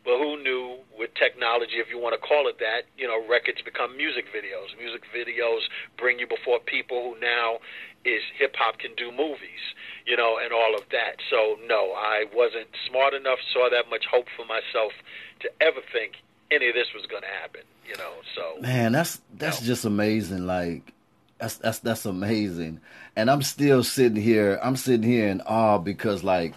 But 0.04 0.18
who 0.18 0.42
knew 0.44 0.80
with 1.00 1.14
technology, 1.16 1.80
if 1.80 1.88
you 1.90 1.98
want 1.98 2.12
to 2.20 2.20
call 2.28 2.48
it 2.50 2.60
that, 2.60 2.84
you 2.98 3.08
know, 3.08 3.24
records 3.30 3.62
become 3.62 3.96
music 3.96 4.26
videos. 4.36 4.76
Music 4.78 5.04
videos 5.16 5.62
bring 5.98 6.20
you 6.20 6.28
before 6.28 6.60
people 6.60 7.14
who 7.16 7.20
now 7.22 7.60
is 8.04 8.22
hip 8.38 8.54
hop 8.58 8.80
can 8.80 8.92
do 8.98 9.12
movies, 9.14 9.64
you 10.06 10.18
know, 10.18 10.38
and 10.44 10.52
all 10.52 10.76
of 10.76 10.84
that. 10.92 11.24
So 11.30 11.56
no, 11.68 11.94
I 11.96 12.26
wasn't 12.36 12.68
smart 12.90 13.14
enough, 13.14 13.40
saw 13.54 13.70
that 13.70 13.90
much 13.90 14.04
hope 14.12 14.28
for 14.36 14.44
myself 14.46 14.92
to 15.40 15.50
ever 15.62 15.80
think 15.94 16.16
any 16.52 16.68
of 16.68 16.76
this 16.76 16.88
was 16.94 17.06
going 17.06 17.22
to 17.24 17.34
happen, 17.42 17.62
you 17.88 17.96
know. 17.96 18.12
So 18.36 18.60
Man, 18.62 18.92
that's 18.92 19.22
that's 19.38 19.62
No. 19.62 19.68
just 19.68 19.86
amazing. 19.86 20.46
Like 20.46 20.92
that's 21.40 21.56
that's 21.56 21.80
that's 21.80 22.06
amazing. 22.06 22.82
and 23.16 23.32
I'm 23.32 23.42
still 23.42 23.86
sitting 23.86 24.22
here. 24.22 24.60
I'm 24.62 24.76
sitting 24.76 25.10
here 25.10 25.30
in 25.30 25.40
awe 25.42 25.78
because 25.78 26.26
like 26.26 26.54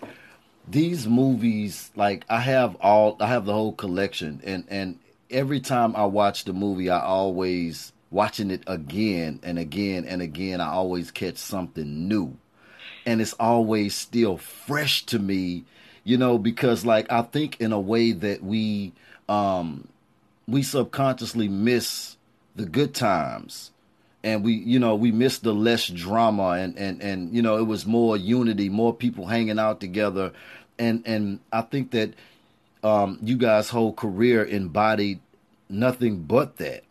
these 0.69 1.07
movies, 1.07 1.91
like 1.95 2.25
I 2.29 2.41
have 2.41 2.77
all, 2.77 3.17
I 3.21 3.27
have 3.29 3.47
the 3.47 3.53
whole 3.53 3.73
collection, 3.73 4.41
and 4.45 4.65
and 4.69 4.99
every 5.31 5.61
time 5.61 5.95
I 5.97 6.07
watch 6.07 6.45
the 6.45 6.53
movie, 6.53 6.91
I 6.91 7.01
always 7.01 7.93
watching 8.11 8.51
it 8.51 8.63
again 8.67 9.41
and 9.43 9.59
again 9.59 10.05
and 10.05 10.23
again. 10.23 10.61
I 10.61 10.69
always 10.69 11.11
catch 11.11 11.37
something 11.37 12.09
new, 12.09 12.37
and 13.05 13.21
it's 13.21 13.35
always 13.35 13.95
still 13.95 14.37
fresh 14.39 15.07
to 15.07 15.19
me, 15.19 15.65
you 16.05 16.17
know, 16.17 16.39
because 16.39 16.85
like 16.85 17.11
I 17.11 17.23
think 17.23 17.61
in 17.61 17.73
a 17.73 17.81
way 17.81 18.13
that 18.13 18.43
we 18.43 18.93
um 19.29 19.89
we 20.49 20.63
subconsciously 20.63 21.49
miss 21.49 22.17
the 22.55 22.67
good 22.67 22.95
times 22.95 23.71
and 24.27 24.45
we 24.45 24.55
you 24.55 24.79
know 24.79 24.95
we 24.95 25.13
missed 25.13 25.45
the 25.45 25.55
less 25.55 25.87
drama 25.87 26.51
and 26.51 26.77
and 26.77 27.01
and 27.01 27.33
you 27.33 27.41
know 27.41 27.57
it 27.57 27.67
was 27.67 27.87
more 27.87 28.17
unity 28.17 28.69
more 28.69 28.93
people 28.93 29.27
hanging 29.27 29.59
out 29.59 29.81
together 29.81 30.33
and 30.79 31.03
and 31.07 31.39
i 31.53 31.63
think 31.63 31.93
that 31.93 32.13
um 32.83 33.19
you 33.23 33.37
guys 33.37 33.71
whole 33.71 33.93
career 33.93 34.45
embodied 34.45 35.21
nothing 35.71 36.23
but 36.23 36.57
that 36.57 36.83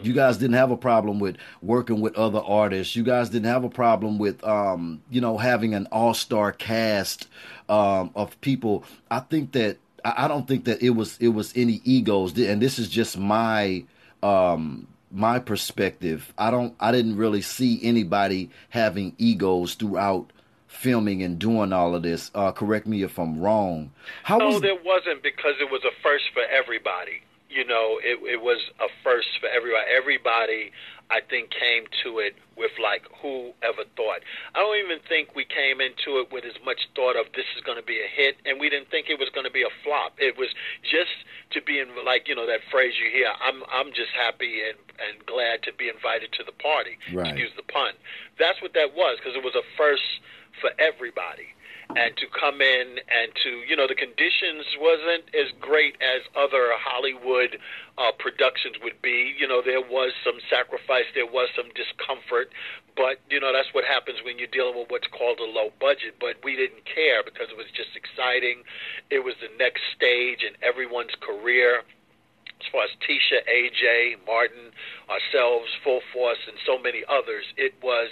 you 0.00 0.14
guys 0.14 0.38
didn't 0.38 0.54
have 0.54 0.70
a 0.70 0.76
problem 0.76 1.18
with 1.18 1.36
working 1.60 2.00
with 2.00 2.16
other 2.16 2.40
artists. 2.40 2.96
You 2.96 3.02
guys 3.02 3.28
didn't 3.28 3.46
have 3.46 3.62
a 3.62 3.68
problem 3.68 4.18
with, 4.18 4.42
um, 4.42 5.02
you 5.10 5.20
know, 5.20 5.36
having 5.36 5.74
an 5.74 5.86
all-star 5.92 6.50
cast 6.50 7.28
um, 7.68 8.10
of 8.16 8.40
people. 8.40 8.84
I 9.10 9.20
think 9.20 9.52
that 9.52 9.76
I 10.04 10.26
don't 10.28 10.48
think 10.48 10.64
that 10.64 10.82
it 10.82 10.90
was 10.90 11.18
it 11.18 11.28
was 11.28 11.52
any 11.54 11.80
egos, 11.84 12.36
and 12.36 12.60
this 12.60 12.78
is 12.78 12.88
just 12.88 13.18
my 13.18 13.84
um, 14.22 14.88
my 15.12 15.38
perspective, 15.38 16.32
I 16.38 16.50
don't 16.50 16.74
I 16.80 16.92
didn't 16.92 17.16
really 17.16 17.42
see 17.42 17.80
anybody 17.82 18.50
having 18.70 19.14
egos 19.18 19.74
throughout 19.74 20.32
filming 20.66 21.22
and 21.22 21.38
doing 21.38 21.72
all 21.72 21.94
of 21.94 22.02
this. 22.02 22.30
Uh, 22.34 22.50
correct 22.50 22.86
me 22.86 23.02
if 23.02 23.18
I'm 23.18 23.38
wrong. 23.38 23.92
How 24.22 24.38
no, 24.38 24.48
was... 24.48 24.62
there 24.62 24.78
wasn't 24.82 25.22
because 25.22 25.54
it 25.60 25.70
was 25.70 25.82
a 25.84 25.92
first 26.02 26.24
for 26.32 26.42
everybody. 26.42 27.22
You 27.50 27.66
know, 27.66 27.98
it 28.02 28.18
it 28.24 28.40
was 28.40 28.58
a 28.80 28.88
first 29.04 29.28
for 29.40 29.48
everybody. 29.48 29.84
Everybody 29.94 30.72
I 31.12 31.20
think 31.20 31.52
came 31.52 31.84
to 32.08 32.24
it 32.24 32.40
with 32.56 32.72
like 32.80 33.04
who 33.20 33.52
ever 33.60 33.84
thought. 34.00 34.24
I 34.56 34.64
don't 34.64 34.80
even 34.80 34.96
think 35.04 35.36
we 35.36 35.44
came 35.44 35.84
into 35.84 36.16
it 36.24 36.32
with 36.32 36.48
as 36.48 36.56
much 36.64 36.88
thought 36.96 37.20
of 37.20 37.28
this 37.36 37.44
is 37.52 37.60
going 37.60 37.76
to 37.76 37.84
be 37.84 38.00
a 38.00 38.08
hit, 38.08 38.40
and 38.48 38.56
we 38.56 38.72
didn't 38.72 38.88
think 38.88 39.12
it 39.12 39.20
was 39.20 39.28
going 39.28 39.44
to 39.44 39.52
be 39.52 39.60
a 39.60 39.72
flop. 39.84 40.16
It 40.16 40.40
was 40.40 40.48
just 40.80 41.12
to 41.52 41.60
be 41.60 41.84
in 41.84 41.92
like 42.00 42.32
you 42.32 42.34
know 42.34 42.48
that 42.48 42.64
phrase 42.72 42.96
you 42.96 43.12
hear. 43.12 43.28
I'm 43.44 43.60
I'm 43.68 43.92
just 43.92 44.16
happy 44.16 44.64
and 44.64 44.80
and 44.96 45.20
glad 45.28 45.60
to 45.68 45.72
be 45.76 45.92
invited 45.92 46.32
to 46.40 46.42
the 46.48 46.56
party. 46.56 46.96
Right. 47.12 47.28
Excuse 47.28 47.52
the 47.60 47.68
pun. 47.68 47.92
That's 48.40 48.56
what 48.64 48.72
that 48.72 48.96
was 48.96 49.20
because 49.20 49.36
it 49.36 49.44
was 49.44 49.52
a 49.52 49.64
first 49.76 50.24
for 50.64 50.72
everybody 50.80 51.52
and 51.96 52.16
to 52.16 52.26
come 52.32 52.60
in 52.60 52.98
and 52.98 53.28
to 53.42 53.50
you 53.68 53.76
know 53.76 53.86
the 53.86 53.98
conditions 53.98 54.64
wasn't 54.78 55.24
as 55.34 55.52
great 55.60 55.96
as 56.00 56.22
other 56.36 56.72
Hollywood 56.78 57.58
uh, 57.98 58.12
productions 58.18 58.76
would 58.82 59.00
be. 59.02 59.34
You 59.38 59.48
know 59.48 59.62
there 59.64 59.82
was 59.82 60.12
some 60.24 60.38
sacrifice, 60.48 61.06
there 61.14 61.28
was 61.28 61.48
some 61.56 61.68
discomfort, 61.74 62.52
but 62.96 63.20
you 63.28 63.40
know 63.40 63.52
that's 63.52 63.70
what 63.72 63.84
happens 63.84 64.18
when 64.24 64.38
you're 64.38 64.52
dealing 64.52 64.76
with 64.78 64.90
what's 64.90 65.08
called 65.08 65.40
a 65.40 65.48
low 65.48 65.72
budget. 65.80 66.16
But 66.20 66.40
we 66.42 66.56
didn't 66.56 66.84
care 66.88 67.22
because 67.22 67.48
it 67.50 67.56
was 67.56 67.70
just 67.74 67.96
exciting. 67.96 68.64
It 69.10 69.24
was 69.24 69.34
the 69.40 69.52
next 69.58 69.82
stage 69.96 70.42
in 70.44 70.56
everyone's 70.62 71.14
career 71.20 71.84
as 72.62 72.70
far 72.70 72.84
as 72.86 72.94
Tisha, 73.02 73.42
AJ, 73.50 74.22
Martin, 74.26 74.70
ourselves, 75.10 75.66
Full 75.82 76.00
Force, 76.12 76.38
and 76.46 76.56
so 76.64 76.78
many 76.78 77.02
others, 77.10 77.44
it 77.56 77.74
was 77.82 78.08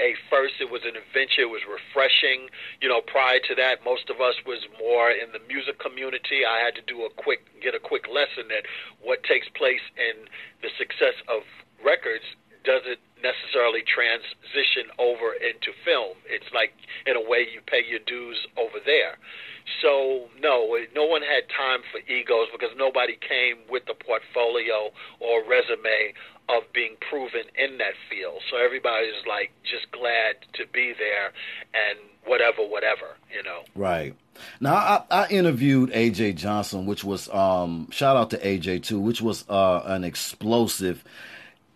a 0.00 0.18
first. 0.28 0.54
It 0.58 0.70
was 0.70 0.82
an 0.82 0.98
adventure. 0.98 1.46
It 1.46 1.54
was 1.54 1.62
refreshing. 1.62 2.50
You 2.82 2.88
know, 2.90 3.00
prior 3.00 3.38
to 3.46 3.54
that, 3.54 3.84
most 3.84 4.10
of 4.10 4.20
us 4.20 4.34
was 4.42 4.66
more 4.78 5.10
in 5.10 5.30
the 5.30 5.38
music 5.46 5.78
community. 5.78 6.42
I 6.42 6.58
had 6.58 6.74
to 6.74 6.82
do 6.82 7.06
a 7.06 7.10
quick, 7.10 7.46
get 7.62 7.74
a 7.74 7.82
quick 7.82 8.10
lesson 8.10 8.50
that 8.50 8.66
what 8.98 9.22
takes 9.22 9.46
place 9.54 9.84
in 9.94 10.26
the 10.62 10.70
success 10.74 11.14
of 11.30 11.46
records 11.84 12.24
doesn't 12.64 13.00
necessarily 13.22 13.82
transition 13.82 14.90
over 14.98 15.32
into 15.32 15.72
film. 15.84 16.16
It's 16.26 16.48
like, 16.52 16.72
in 17.06 17.16
a 17.16 17.22
way, 17.22 17.46
you 17.48 17.60
pay 17.64 17.84
your 17.88 18.00
dues 18.06 18.46
over 18.56 18.80
there. 18.84 19.16
So 19.80 20.28
no, 20.40 20.76
no 20.94 21.04
one 21.06 21.22
had 21.22 21.48
time 21.48 21.80
for 21.90 22.00
egos 22.10 22.48
because 22.52 22.76
nobody 22.76 23.16
came 23.16 23.64
with 23.70 23.86
the 23.86 23.94
portfolio 23.94 24.92
or 25.20 25.42
resume 25.44 26.12
of 26.48 26.62
being 26.74 26.96
proven 27.00 27.44
in 27.56 27.78
that 27.78 27.96
field. 28.10 28.40
So 28.50 28.58
everybody 28.58 28.94
everybody's 29.04 29.26
like 29.26 29.52
just 29.62 29.90
glad 29.92 30.36
to 30.54 30.66
be 30.72 30.92
there 30.98 31.32
and 31.74 31.98
whatever, 32.26 32.62
whatever, 32.62 33.16
you 33.34 33.42
know. 33.42 33.62
Right. 33.74 34.14
Now 34.60 34.74
I, 34.74 35.02
I 35.10 35.28
interviewed 35.28 35.90
AJ 35.90 36.36
Johnson, 36.36 36.86
which 36.86 37.04
was 37.04 37.28
um 37.30 37.88
shout 37.90 38.16
out 38.16 38.30
to 38.30 38.38
AJ 38.38 38.84
too, 38.84 39.00
which 39.00 39.22
was 39.22 39.44
uh 39.48 39.82
an 39.84 40.04
explosive 40.04 41.04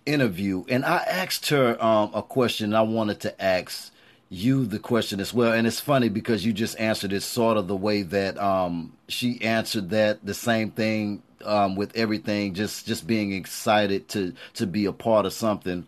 interview, 0.09 0.64
and 0.68 0.85
I 0.85 0.99
asked 0.99 1.49
her 1.51 1.83
um 1.83 2.11
a 2.14 2.23
question 2.23 2.75
I 2.75 2.83
wanted 2.83 3.21
to 3.21 3.42
ask 3.42 3.92
you 4.31 4.66
the 4.66 4.79
question 4.79 5.21
as 5.21 5.33
well. 5.33 5.53
And 5.53 5.66
it's 5.66 5.81
funny 5.81 6.09
because 6.09 6.44
you 6.44 6.53
just 6.53 6.79
answered 6.79 7.12
it 7.12 7.23
sort 7.23 7.57
of 7.57 7.66
the 7.66 7.77
way 7.77 8.03
that 8.03 8.38
um, 8.38 8.92
she 9.09 9.40
answered 9.42 9.90
that 9.90 10.25
the 10.25 10.35
same 10.35 10.71
thing 10.71 11.23
um, 11.44 11.77
with 11.77 11.97
everything, 11.97 12.55
just 12.55 12.87
just 12.87 13.07
being 13.07 13.33
excited 13.33 14.09
to 14.09 14.35
to 14.55 14.66
be 14.66 14.85
a 14.85 14.92
part 14.92 15.27
of 15.27 15.33
something, 15.33 15.87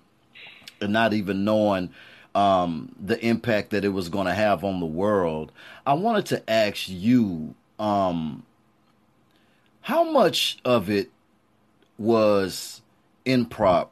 and 0.80 0.92
not 0.92 1.12
even 1.12 1.44
knowing 1.44 1.90
um, 2.34 2.94
the 3.00 3.22
impact 3.24 3.70
that 3.70 3.84
it 3.84 3.90
was 3.90 4.08
going 4.08 4.26
to 4.26 4.34
have 4.34 4.64
on 4.64 4.80
the 4.80 4.86
world. 4.86 5.52
I 5.86 5.94
wanted 5.94 6.26
to 6.26 6.50
ask 6.50 6.88
you, 6.88 7.54
um, 7.78 8.44
how 9.82 10.04
much 10.04 10.58
of 10.64 10.88
it 10.88 11.10
was 11.98 12.80
improv? 13.26 13.88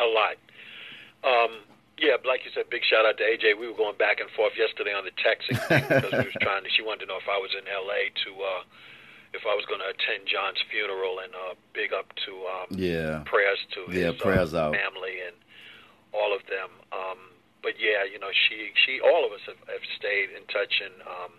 A 0.00 0.06
lot. 0.08 0.36
Um, 1.22 1.60
yeah, 2.00 2.16
like 2.24 2.44
you 2.48 2.50
said, 2.56 2.72
big 2.72 2.80
shout 2.88 3.04
out 3.04 3.20
to 3.20 3.24
AJ. 3.24 3.60
We 3.60 3.68
were 3.68 3.76
going 3.76 3.96
back 4.00 4.20
and 4.20 4.30
forth 4.32 4.56
yesterday 4.56 4.96
on 4.96 5.04
the 5.04 5.12
texting 5.20 5.60
thing 5.68 5.84
because 5.84 6.12
we 6.12 6.32
was 6.32 6.38
trying 6.40 6.64
to. 6.64 6.70
She 6.72 6.80
wanted 6.80 7.04
to 7.04 7.12
know 7.12 7.20
if 7.20 7.28
I 7.28 7.36
was 7.36 7.52
in 7.52 7.68
LA 7.68 8.08
to, 8.24 8.30
uh, 8.40 8.62
if 9.36 9.44
I 9.44 9.52
was 9.52 9.68
going 9.68 9.84
to 9.84 9.92
attend 9.92 10.24
John's 10.24 10.64
funeral, 10.72 11.20
and 11.20 11.32
uh, 11.36 11.54
big 11.76 11.92
up 11.92 12.08
to 12.24 12.32
um, 12.48 12.66
yeah 12.72 13.22
prayers 13.28 13.60
to 13.76 13.92
yeah 13.92 14.16
his 14.16 14.20
prayers 14.20 14.56
uh, 14.56 14.72
out. 14.72 14.74
family 14.74 15.20
and 15.20 15.36
all 16.16 16.32
of 16.32 16.40
them. 16.48 16.72
Um, 16.88 17.36
but 17.62 17.76
yeah, 17.76 18.08
you 18.08 18.18
know, 18.18 18.32
she 18.32 18.72
she 18.72 19.00
all 19.04 19.28
of 19.28 19.32
us 19.36 19.44
have, 19.44 19.60
have 19.68 19.84
stayed 20.00 20.32
in 20.32 20.48
touch 20.48 20.80
and 20.80 20.96
um, 21.04 21.32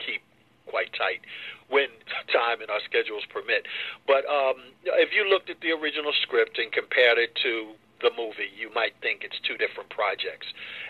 keep 0.00 0.24
quite 0.66 0.92
tight 0.96 1.20
when 1.68 1.88
time 2.32 2.60
and 2.64 2.72
our 2.72 2.80
schedules 2.88 3.24
permit. 3.28 3.68
But 4.08 4.24
um, 4.24 4.72
if 4.84 5.12
you 5.12 5.28
looked 5.28 5.50
at 5.52 5.60
the 5.60 5.72
original 5.76 6.12
script 6.24 6.56
and 6.56 6.72
compared 6.72 7.18
it 7.20 7.36
to 7.44 7.76
the 8.00 8.10
movie, 8.16 8.50
you 8.54 8.70
might 8.72 8.94
think 9.02 9.22
it's 9.22 9.38
two 9.42 9.56
different 9.56 9.90
projects. 9.90 10.46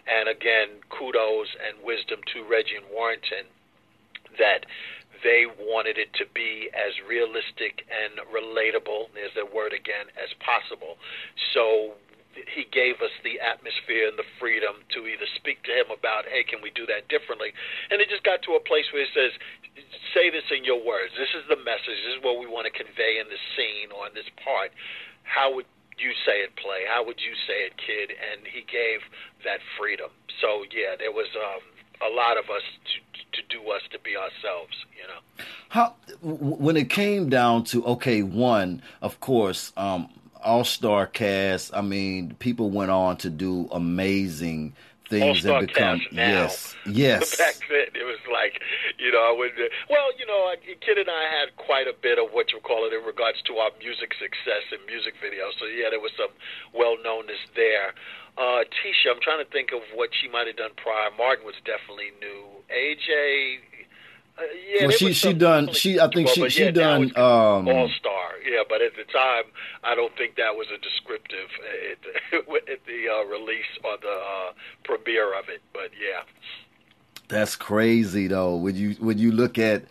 And 0.07 0.29
again, 0.29 0.85
kudos 0.93 1.49
and 1.57 1.81
wisdom 1.85 2.21
to 2.35 2.45
Reggie 2.45 2.77
and 2.77 2.87
Warrington 2.93 3.49
that 4.39 4.69
they 5.25 5.47
wanted 5.49 5.99
it 5.99 6.15
to 6.15 6.25
be 6.31 6.71
as 6.71 6.95
realistic 7.09 7.83
and 7.91 8.23
relatable, 8.31 9.11
there's 9.15 9.35
that 9.35 9.51
word 9.51 9.73
again, 9.75 10.07
as 10.15 10.31
possible. 10.39 10.95
So 11.55 11.99
he 12.47 12.63
gave 12.71 13.03
us 13.03 13.11
the 13.27 13.43
atmosphere 13.43 14.07
and 14.07 14.15
the 14.15 14.29
freedom 14.39 14.87
to 14.95 15.11
either 15.11 15.27
speak 15.35 15.59
to 15.67 15.75
him 15.75 15.91
about, 15.91 16.31
hey, 16.31 16.47
can 16.47 16.63
we 16.63 16.71
do 16.71 16.87
that 16.87 17.11
differently? 17.11 17.51
And 17.91 17.99
it 17.99 18.07
just 18.07 18.23
got 18.23 18.47
to 18.47 18.55
a 18.55 18.63
place 18.63 18.87
where 18.95 19.03
he 19.03 19.11
says, 19.11 19.35
say 20.15 20.31
this 20.31 20.47
in 20.55 20.63
your 20.63 20.79
words. 20.79 21.11
This 21.19 21.35
is 21.35 21.43
the 21.51 21.59
message. 21.59 21.99
This 22.07 22.15
is 22.15 22.23
what 22.23 22.39
we 22.39 22.47
want 22.47 22.71
to 22.71 22.75
convey 22.75 23.19
in 23.19 23.27
this 23.27 23.43
scene 23.59 23.91
or 23.91 24.07
in 24.07 24.15
this 24.15 24.29
part. 24.39 24.71
How 25.27 25.51
would 25.51 25.67
you 26.01 26.13
say 26.27 26.41
it 26.41 26.57
play? 26.57 26.85
How 26.89 27.05
would 27.05 27.21
you 27.21 27.35
say 27.47 27.67
it, 27.67 27.77
kid? 27.77 28.11
And 28.11 28.47
he 28.47 28.61
gave 28.61 29.01
that 29.45 29.61
freedom. 29.79 30.11
So 30.41 30.65
yeah, 30.71 30.97
there 30.99 31.13
was 31.13 31.29
um, 31.37 31.63
a 32.01 32.15
lot 32.15 32.39
of 32.39 32.45
us 32.51 32.63
to 32.85 33.43
to 33.43 33.43
do 33.49 33.71
us 33.71 33.83
to 33.93 33.99
be 33.99 34.17
ourselves. 34.17 34.75
You 34.97 35.07
know. 35.09 35.45
How 35.69 35.95
when 36.23 36.77
it 36.77 36.91
came 36.91 37.29
down 37.29 37.65
to 37.65 37.85
okay, 37.85 38.23
one 38.23 38.83
of 39.03 39.21
course. 39.21 39.73
Um, 39.77 40.09
all 40.41 40.63
star 40.65 41.05
cast. 41.05 41.75
I 41.75 41.81
mean, 41.81 42.37
people 42.39 42.71
went 42.71 42.93
on 42.93 43.17
to 43.19 43.29
do 43.29 43.69
amazing 43.73 44.75
things 45.09 45.43
that 45.43 45.67
become 45.67 46.01
yes, 46.13 46.77
yes. 46.87 47.37
Back 47.37 47.57
then, 47.69 47.89
it 47.95 48.05
was 48.05 48.21
like 48.31 48.61
you 48.99 49.13
know, 49.13 49.23
I 49.23 49.35
would. 49.37 49.53
Well, 49.89 50.11
you 50.19 50.27
know, 50.27 50.53
Kid 50.81 50.99
and 50.99 51.09
I 51.09 51.25
had 51.31 51.57
quite 51.57 51.87
a 51.87 51.95
bit 51.95 52.19
of 52.19 52.31
what 52.33 52.53
you 52.53 52.61
call 52.61 52.87
it 52.87 52.93
in 52.93 53.05
regards 53.05 53.41
to 53.49 53.57
our 53.57 53.71
music 53.79 54.13
success 54.15 54.69
and 54.71 54.81
music 54.87 55.15
videos. 55.23 55.57
So 55.59 55.67
yeah, 55.67 55.91
there 55.91 56.01
was 56.01 56.13
some 56.17 56.35
well 56.75 56.97
knownness 57.01 57.41
there. 57.55 57.95
Uh, 58.39 58.63
Tisha, 58.71 59.11
I'm 59.11 59.21
trying 59.21 59.43
to 59.43 59.51
think 59.51 59.73
of 59.73 59.83
what 59.95 60.11
she 60.15 60.29
might 60.29 60.47
have 60.47 60.57
done 60.57 60.71
prior. 60.77 61.11
Martin 61.19 61.45
was 61.45 61.59
definitely 61.67 62.15
new. 62.23 62.47
AJ, 62.71 63.78
Uh, 64.39 64.43
yeah, 64.73 64.87
well, 64.87 64.91
she 64.97 65.13
she 65.13 65.33
done 65.33 65.73
she 65.73 65.99
I 65.99 66.09
think 66.09 66.29
she 66.29 66.49
she 66.49 66.65
yeah, 66.65 66.71
done 66.71 67.05
um, 67.17 67.69
All 67.69 67.89
Star. 67.99 68.39
Yeah, 68.49 68.63
but 68.69 68.81
at 68.81 68.95
the 68.95 69.05
time, 69.05 69.45
I 69.83 69.95
don't 69.95 70.17
think 70.17 70.37
that 70.37 70.55
was 70.55 70.69
a 70.73 70.79
descriptive 70.79 71.49
at 71.91 71.99
the, 72.03 72.53
at 72.73 72.87
the 72.87 73.09
uh, 73.09 73.25
release 73.25 73.67
or 73.83 73.97
the 74.01 74.09
uh, 74.09 74.53
premiere 74.85 75.37
of 75.39 75.49
it. 75.49 75.61
But 75.73 75.91
yeah, 76.01 76.23
that's 77.29 77.57
crazy 77.57 78.29
though. 78.29 78.57
When 78.57 78.77
you 78.77 78.93
when 79.01 79.19
you 79.19 79.33
look 79.33 79.59
at 79.59 79.85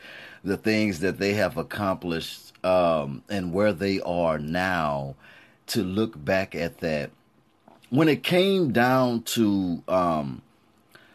the 0.43 0.57
things 0.57 1.01
that 1.01 1.19
they 1.19 1.33
have 1.33 1.57
accomplished 1.57 2.53
um, 2.63 3.23
and 3.29 3.51
where 3.51 3.73
they 3.73 3.99
are 4.01 4.39
now, 4.39 5.15
to 5.67 5.83
look 5.83 6.23
back 6.23 6.55
at 6.55 6.79
that. 6.79 7.11
When 7.89 8.09
it 8.09 8.23
came 8.23 8.71
down 8.71 9.23
to 9.23 9.83
um, 9.87 10.41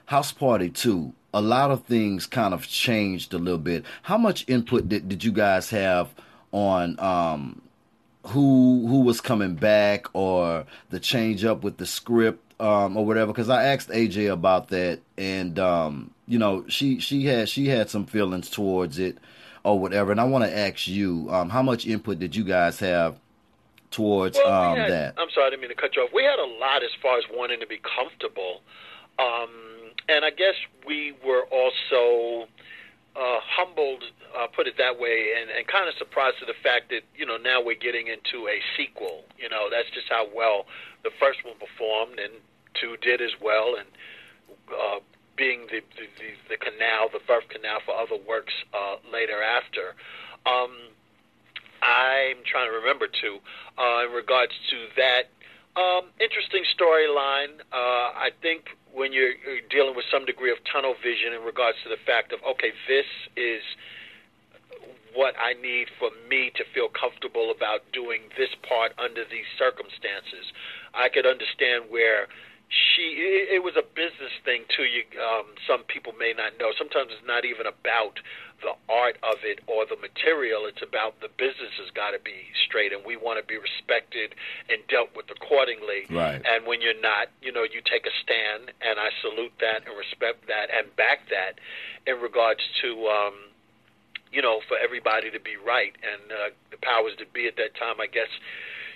House 0.06 0.32
Party 0.32 0.68
Two, 0.68 1.12
a 1.34 1.40
lot 1.40 1.70
of 1.70 1.84
things 1.84 2.26
kind 2.26 2.52
of 2.52 2.66
changed 2.66 3.32
a 3.34 3.38
little 3.38 3.58
bit. 3.58 3.84
How 4.02 4.18
much 4.18 4.44
input 4.48 4.88
did, 4.88 5.08
did 5.08 5.24
you 5.24 5.32
guys 5.32 5.70
have 5.70 6.12
on 6.52 6.98
um, 7.00 7.62
who 8.26 8.86
who 8.86 9.00
was 9.00 9.20
coming 9.20 9.54
back 9.54 10.06
or 10.14 10.66
the 10.90 11.00
change 11.00 11.44
up 11.44 11.64
with 11.64 11.78
the 11.78 11.86
script 11.86 12.60
um, 12.60 12.96
or 12.96 13.06
whatever? 13.06 13.32
Because 13.32 13.48
I 13.48 13.64
asked 13.64 13.88
AJ 13.88 14.32
about 14.32 14.68
that, 14.68 15.00
and 15.16 15.58
um, 15.58 16.10
you 16.26 16.38
know 16.38 16.64
she 16.68 17.00
she 17.00 17.24
had 17.24 17.48
she 17.48 17.68
had 17.68 17.88
some 17.88 18.06
feelings 18.06 18.50
towards 18.50 18.98
it 18.98 19.18
or 19.64 19.78
whatever. 19.78 20.10
And 20.10 20.20
I 20.20 20.24
want 20.24 20.44
to 20.44 20.56
ask 20.56 20.88
you, 20.88 21.28
um, 21.30 21.48
how 21.48 21.62
much 21.62 21.86
input 21.86 22.18
did 22.18 22.34
you 22.34 22.44
guys 22.44 22.80
have 22.80 23.16
towards 23.90 24.36
well, 24.36 24.72
um, 24.72 24.78
had, 24.78 24.90
that? 24.90 25.14
I'm 25.18 25.28
sorry, 25.30 25.46
I 25.46 25.50
didn't 25.50 25.62
mean 25.62 25.70
to 25.70 25.76
cut 25.76 25.96
you 25.96 26.02
off. 26.02 26.10
We 26.12 26.24
had 26.24 26.38
a 26.38 26.58
lot 26.60 26.82
as 26.82 26.90
far 27.00 27.18
as 27.18 27.24
wanting 27.32 27.60
to 27.60 27.66
be 27.66 27.78
comfortable. 27.78 28.60
Um, 29.18 29.50
and 30.08 30.24
I 30.24 30.30
guess 30.30 30.54
we 30.86 31.14
were 31.24 31.44
also 31.50 32.48
uh, 33.14 33.40
humbled, 33.40 34.04
uh, 34.36 34.46
put 34.48 34.66
it 34.66 34.78
that 34.78 34.98
way, 34.98 35.32
and, 35.40 35.50
and 35.50 35.66
kind 35.66 35.88
of 35.88 35.94
surprised 35.96 36.38
to 36.40 36.46
the 36.46 36.56
fact 36.62 36.90
that 36.90 37.02
you 37.14 37.26
know 37.26 37.36
now 37.36 37.62
we're 37.62 37.76
getting 37.76 38.06
into 38.08 38.48
a 38.48 38.60
sequel. 38.76 39.24
You 39.38 39.48
know, 39.48 39.68
that's 39.70 39.90
just 39.90 40.08
how 40.08 40.26
well 40.34 40.66
the 41.04 41.10
first 41.20 41.44
one 41.44 41.54
performed, 41.58 42.18
and 42.18 42.32
two 42.74 42.96
did 43.02 43.20
as 43.20 43.32
well, 43.40 43.76
and 43.76 43.88
uh, 44.70 45.00
being 45.36 45.66
the, 45.70 45.80
the 45.96 46.06
the 46.18 46.30
the 46.50 46.56
canal, 46.56 47.08
the 47.12 47.20
birth 47.26 47.48
canal 47.48 47.80
for 47.84 47.94
other 47.94 48.16
works 48.26 48.54
uh, 48.72 48.96
later 49.12 49.42
after. 49.42 49.94
Um, 50.46 50.72
I'm 51.82 52.38
trying 52.46 52.70
to 52.70 52.76
remember 52.78 53.08
too, 53.08 53.38
uh, 53.76 54.06
in 54.06 54.12
regards 54.12 54.52
to 54.70 54.76
that 54.96 55.28
um, 55.76 56.06
interesting 56.20 56.64
storyline. 56.78 57.60
Uh, 57.72 58.14
I 58.14 58.30
think 58.40 58.76
when 58.94 59.12
you're, 59.12 59.34
dealing 59.70 59.96
with 59.96 60.04
some 60.12 60.24
degree 60.24 60.52
of 60.52 60.58
tunnel 60.70 60.94
vision 61.02 61.32
in 61.32 61.42
regards 61.42 61.78
to 61.82 61.88
the 61.88 62.00
fact 62.04 62.32
of, 62.32 62.40
okay, 62.44 62.72
this 62.88 63.08
is 63.36 63.62
what 65.14 65.34
I 65.36 65.52
need 65.60 65.88
for 65.98 66.08
me 66.28 66.52
to 66.56 66.64
feel 66.72 66.88
comfortable 66.88 67.52
about 67.52 67.84
doing 67.92 68.28
this 68.36 68.48
part 68.68 68.92
under 68.96 69.24
these 69.28 69.48
circumstances. 69.58 70.52
I 70.94 71.08
could 71.08 71.26
understand 71.26 71.88
where 71.88 72.28
she 72.72 73.20
it, 73.20 73.60
it 73.60 73.62
was 73.62 73.76
a 73.76 73.84
business 73.84 74.32
thing 74.44 74.64
too. 74.72 74.88
You 74.88 75.04
um, 75.20 75.52
some 75.68 75.84
people 75.84 76.16
may 76.16 76.32
not 76.32 76.56
know. 76.56 76.72
Sometimes 76.72 77.12
it's 77.12 77.26
not 77.28 77.44
even 77.44 77.68
about 77.68 78.16
the 78.64 78.72
art 78.88 79.20
of 79.20 79.44
it 79.44 79.60
or 79.68 79.84
the 79.84 80.00
material. 80.00 80.64
It's 80.64 80.80
about 80.80 81.20
the 81.20 81.28
business 81.28 81.76
has 81.76 81.92
got 81.92 82.16
to 82.16 82.20
be 82.24 82.48
straight, 82.64 82.96
and 82.96 83.04
we 83.04 83.20
want 83.20 83.36
to 83.36 83.44
be 83.44 83.60
respected 83.60 84.32
and 84.72 84.80
dealt 84.88 85.12
with 85.12 85.28
accordingly. 85.28 86.08
Right. 86.08 86.40
And 86.40 86.64
when 86.64 86.80
you're 86.80 86.98
not, 86.98 87.28
you 87.44 87.52
know, 87.52 87.68
you 87.68 87.84
take 87.84 88.08
a 88.08 88.14
stand, 88.24 88.72
and 88.80 88.96
I 88.96 89.12
salute 89.20 89.52
that 89.60 89.84
and 89.84 89.92
respect 89.92 90.48
that 90.48 90.72
and 90.72 90.88
back 90.96 91.28
that 91.28 91.60
in 92.08 92.18
regards 92.24 92.64
to. 92.82 92.88
Um, 93.06 93.36
you 94.32 94.40
know, 94.40 94.64
for 94.66 94.80
everybody 94.80 95.30
to 95.30 95.38
be 95.38 95.60
right, 95.60 95.92
and 96.00 96.32
uh, 96.32 96.48
the 96.70 96.80
powers 96.80 97.12
to 97.20 97.26
be 97.36 97.44
at 97.46 97.56
that 97.60 97.76
time, 97.76 98.00
I 98.00 98.08
guess, 98.08 98.32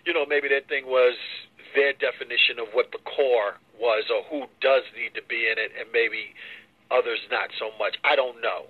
you 0.08 0.14
know, 0.16 0.24
maybe 0.24 0.48
that 0.48 0.66
thing 0.66 0.86
was 0.86 1.12
their 1.76 1.92
definition 1.92 2.58
of 2.58 2.72
what 2.72 2.90
the 2.90 2.98
core 3.04 3.60
was 3.80 4.04
or 4.10 4.22
who 4.24 4.46
does 4.60 4.82
need 4.96 5.14
to 5.14 5.22
be 5.22 5.48
in 5.50 5.58
it, 5.58 5.72
and 5.78 5.88
maybe 5.92 6.34
others 6.90 7.18
not 7.30 7.50
so 7.58 7.70
much. 7.78 7.96
I 8.04 8.16
don't 8.16 8.40
know, 8.40 8.66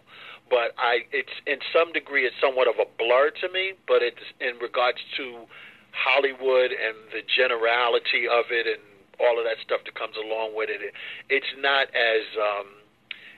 but 0.50 0.74
I 0.78 1.06
it's 1.12 1.32
in 1.46 1.58
some 1.72 1.92
degree 1.92 2.26
it's 2.26 2.36
somewhat 2.40 2.68
of 2.68 2.74
a 2.80 2.86
blur 2.98 3.30
to 3.42 3.48
me. 3.48 3.72
But 3.86 4.02
it's 4.02 4.24
in 4.40 4.58
regards 4.58 4.98
to 5.16 5.46
Hollywood 5.92 6.70
and 6.72 6.96
the 7.12 7.22
generality 7.26 8.28
of 8.28 8.46
it 8.50 8.66
and 8.66 8.82
all 9.18 9.38
of 9.38 9.44
that 9.44 9.56
stuff 9.64 9.80
that 9.84 9.94
comes 9.94 10.16
along 10.16 10.54
with 10.54 10.68
it. 10.70 10.92
It's 11.28 11.54
not 11.58 11.88
as 11.94 12.24
um, 12.36 12.66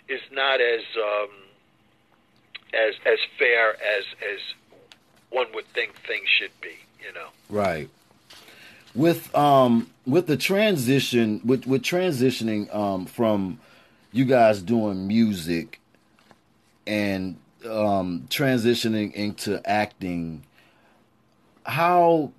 it's 0.08 0.24
not 0.32 0.60
as 0.60 0.82
um, 0.96 1.30
as 2.74 2.94
as 3.06 3.18
fair 3.38 3.74
as 3.74 4.04
as 4.22 4.40
one 5.30 5.46
would 5.54 5.66
think 5.66 5.94
things 6.06 6.28
should 6.28 6.58
be. 6.60 6.76
You 7.04 7.12
know. 7.12 7.28
Right 7.48 7.88
with 8.94 9.34
um 9.34 9.90
with 10.06 10.26
the 10.26 10.36
transition 10.36 11.40
with 11.44 11.66
with 11.66 11.82
transitioning 11.82 12.74
um 12.74 13.06
from 13.06 13.58
you 14.12 14.24
guys 14.24 14.62
doing 14.62 15.06
music 15.06 15.80
and 16.86 17.36
um 17.68 18.26
transitioning 18.30 19.12
into 19.12 19.60
acting 19.68 20.42
how 21.64 22.32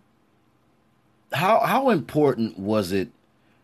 how 1.32 1.60
how 1.60 1.90
important 1.90 2.58
was 2.58 2.92
it 2.92 3.10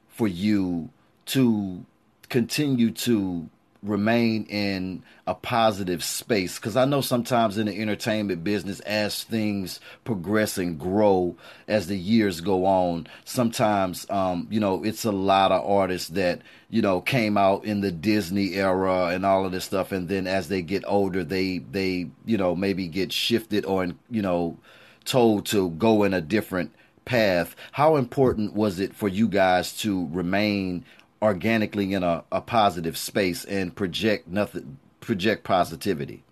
for 0.09 0.27
you 0.27 0.89
to 1.25 1.83
continue 2.29 2.91
to 2.91 3.49
remain 3.85 4.45
in 4.45 5.03
a 5.27 5.33
positive 5.33 6.03
space 6.03 6.57
because 6.57 6.75
I 6.75 6.85
know 6.85 7.01
sometimes 7.01 7.57
in 7.57 7.67
the 7.67 7.81
entertainment 7.81 8.43
business, 8.43 8.79
as 8.81 9.23
things 9.23 9.79
progress 10.03 10.57
and 10.57 10.79
grow 10.79 11.35
as 11.67 11.87
the 11.87 11.97
years 11.97 12.41
go 12.41 12.65
on, 12.65 13.07
sometimes 13.23 14.09
um, 14.09 14.47
you 14.49 14.59
know 14.59 14.83
it's 14.83 15.05
a 15.05 15.11
lot 15.11 15.51
of 15.51 15.65
artists 15.65 16.09
that 16.09 16.41
you 16.69 16.81
know 16.81 17.01
came 17.01 17.37
out 17.37 17.65
in 17.65 17.81
the 17.81 17.91
Disney 17.91 18.53
era 18.53 19.07
and 19.07 19.25
all 19.25 19.45
of 19.45 19.51
this 19.51 19.65
stuff, 19.65 19.91
and 19.91 20.07
then 20.07 20.27
as 20.27 20.49
they 20.49 20.61
get 20.61 20.83
older, 20.87 21.23
they 21.23 21.59
they 21.59 22.09
you 22.25 22.37
know 22.37 22.55
maybe 22.55 22.87
get 22.87 23.11
shifted 23.11 23.65
or 23.65 23.87
you 24.09 24.21
know 24.21 24.57
told 25.05 25.45
to 25.45 25.69
go 25.71 26.03
in 26.03 26.13
a 26.13 26.21
different 26.21 26.73
path. 27.05 27.55
How 27.71 27.95
important 27.95 28.53
was 28.53 28.79
it 28.79 28.95
for 28.95 29.07
you 29.07 29.27
guys 29.27 29.77
to 29.79 30.07
remain 30.11 30.83
organically 31.25 31.93
in 31.93 32.03
a, 32.03 32.23
a 32.31 32.41
positive 32.41 32.97
space 32.97 33.43
and 33.45 33.75
project 33.75 34.27
nothing 34.27 34.77
project 35.01 35.43
positivity? 35.43 36.23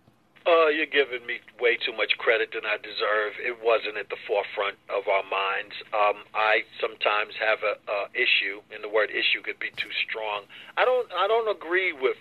Uh, 0.46 0.68
you're 0.68 0.86
giving 0.86 1.26
me 1.26 1.40
way 1.60 1.78
too 1.78 1.96
much 1.96 2.18
credit 2.18 2.52
than 2.52 2.66
I 2.66 2.76
deserve. 2.78 3.40
It 3.40 3.64
wasn't 3.64 3.96
at 3.98 4.10
the 4.10 4.18
forefront 4.28 4.76
of 4.90 5.08
our 5.08 5.24
minds. 5.24 5.76
Um, 5.94 6.28
I 6.36 6.64
sometimes 6.82 7.34
have 7.40 7.60
a, 7.64 7.80
a 7.80 8.00
issue, 8.12 8.60
and 8.74 8.84
the 8.84 8.90
word 8.90 9.10
issue 9.10 9.42
could 9.42 9.60
be 9.60 9.72
too 9.78 9.92
strong. 10.08 10.44
I 10.76 10.86
don't. 10.86 11.08
I 11.14 11.28
don't 11.28 11.50
agree 11.50 11.94
with 11.94 12.18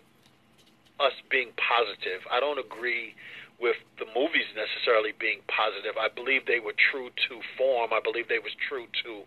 us 1.01 1.13
being 1.31 1.51
positive. 1.59 2.23
I 2.31 2.39
don't 2.39 2.59
agree 2.59 3.15
with 3.63 3.77
the 3.99 4.07
movies 4.15 4.51
necessarily 4.59 5.15
being 5.19 5.39
positive. 5.47 5.95
I 5.99 6.09
believe 6.11 6.47
they 6.47 6.59
were 6.59 6.75
true 6.75 7.11
to 7.31 7.41
form. 7.57 7.95
I 7.95 8.01
believe 8.03 8.27
they 8.27 8.43
was 8.43 8.55
true 8.69 8.87
to 9.07 9.23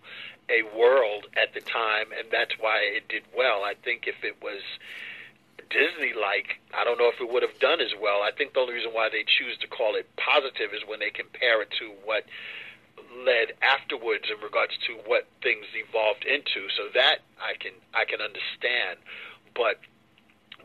a 0.50 0.64
world 0.78 1.28
at 1.36 1.54
the 1.54 1.62
time, 1.62 2.08
and 2.18 2.28
that's 2.32 2.54
why 2.60 2.80
it 2.82 3.08
did 3.08 3.24
well. 3.36 3.64
I 3.64 3.74
think 3.84 4.08
if 4.08 4.24
it 4.24 4.38
was 4.42 4.62
Disney 5.70 6.14
like, 6.14 6.62
I 6.74 6.84
don't 6.84 7.00
know 7.00 7.10
if 7.10 7.20
it 7.20 7.32
would 7.32 7.44
have 7.44 7.58
done 7.60 7.82
as 7.82 7.94
well. 8.00 8.22
I 8.22 8.32
think 8.32 8.54
the 8.54 8.60
only 8.60 8.76
reason 8.76 8.92
why 8.94 9.10
they 9.10 9.24
choose 9.24 9.58
to 9.60 9.68
call 9.68 9.96
it 9.96 10.10
positive 10.16 10.74
is 10.74 10.82
when 10.88 11.00
they 11.00 11.10
compare 11.10 11.62
it 11.62 11.72
to 11.80 11.92
what 12.04 12.26
led 13.26 13.54
afterwards 13.62 14.26
in 14.30 14.42
regards 14.44 14.78
to 14.88 14.94
what 15.06 15.28
things 15.42 15.66
evolved 15.74 16.26
into. 16.26 16.70
So 16.76 16.88
that 16.94 17.20
I 17.42 17.56
can 17.58 17.74
I 17.94 18.06
can 18.06 18.22
understand. 18.22 19.00
But 19.56 19.80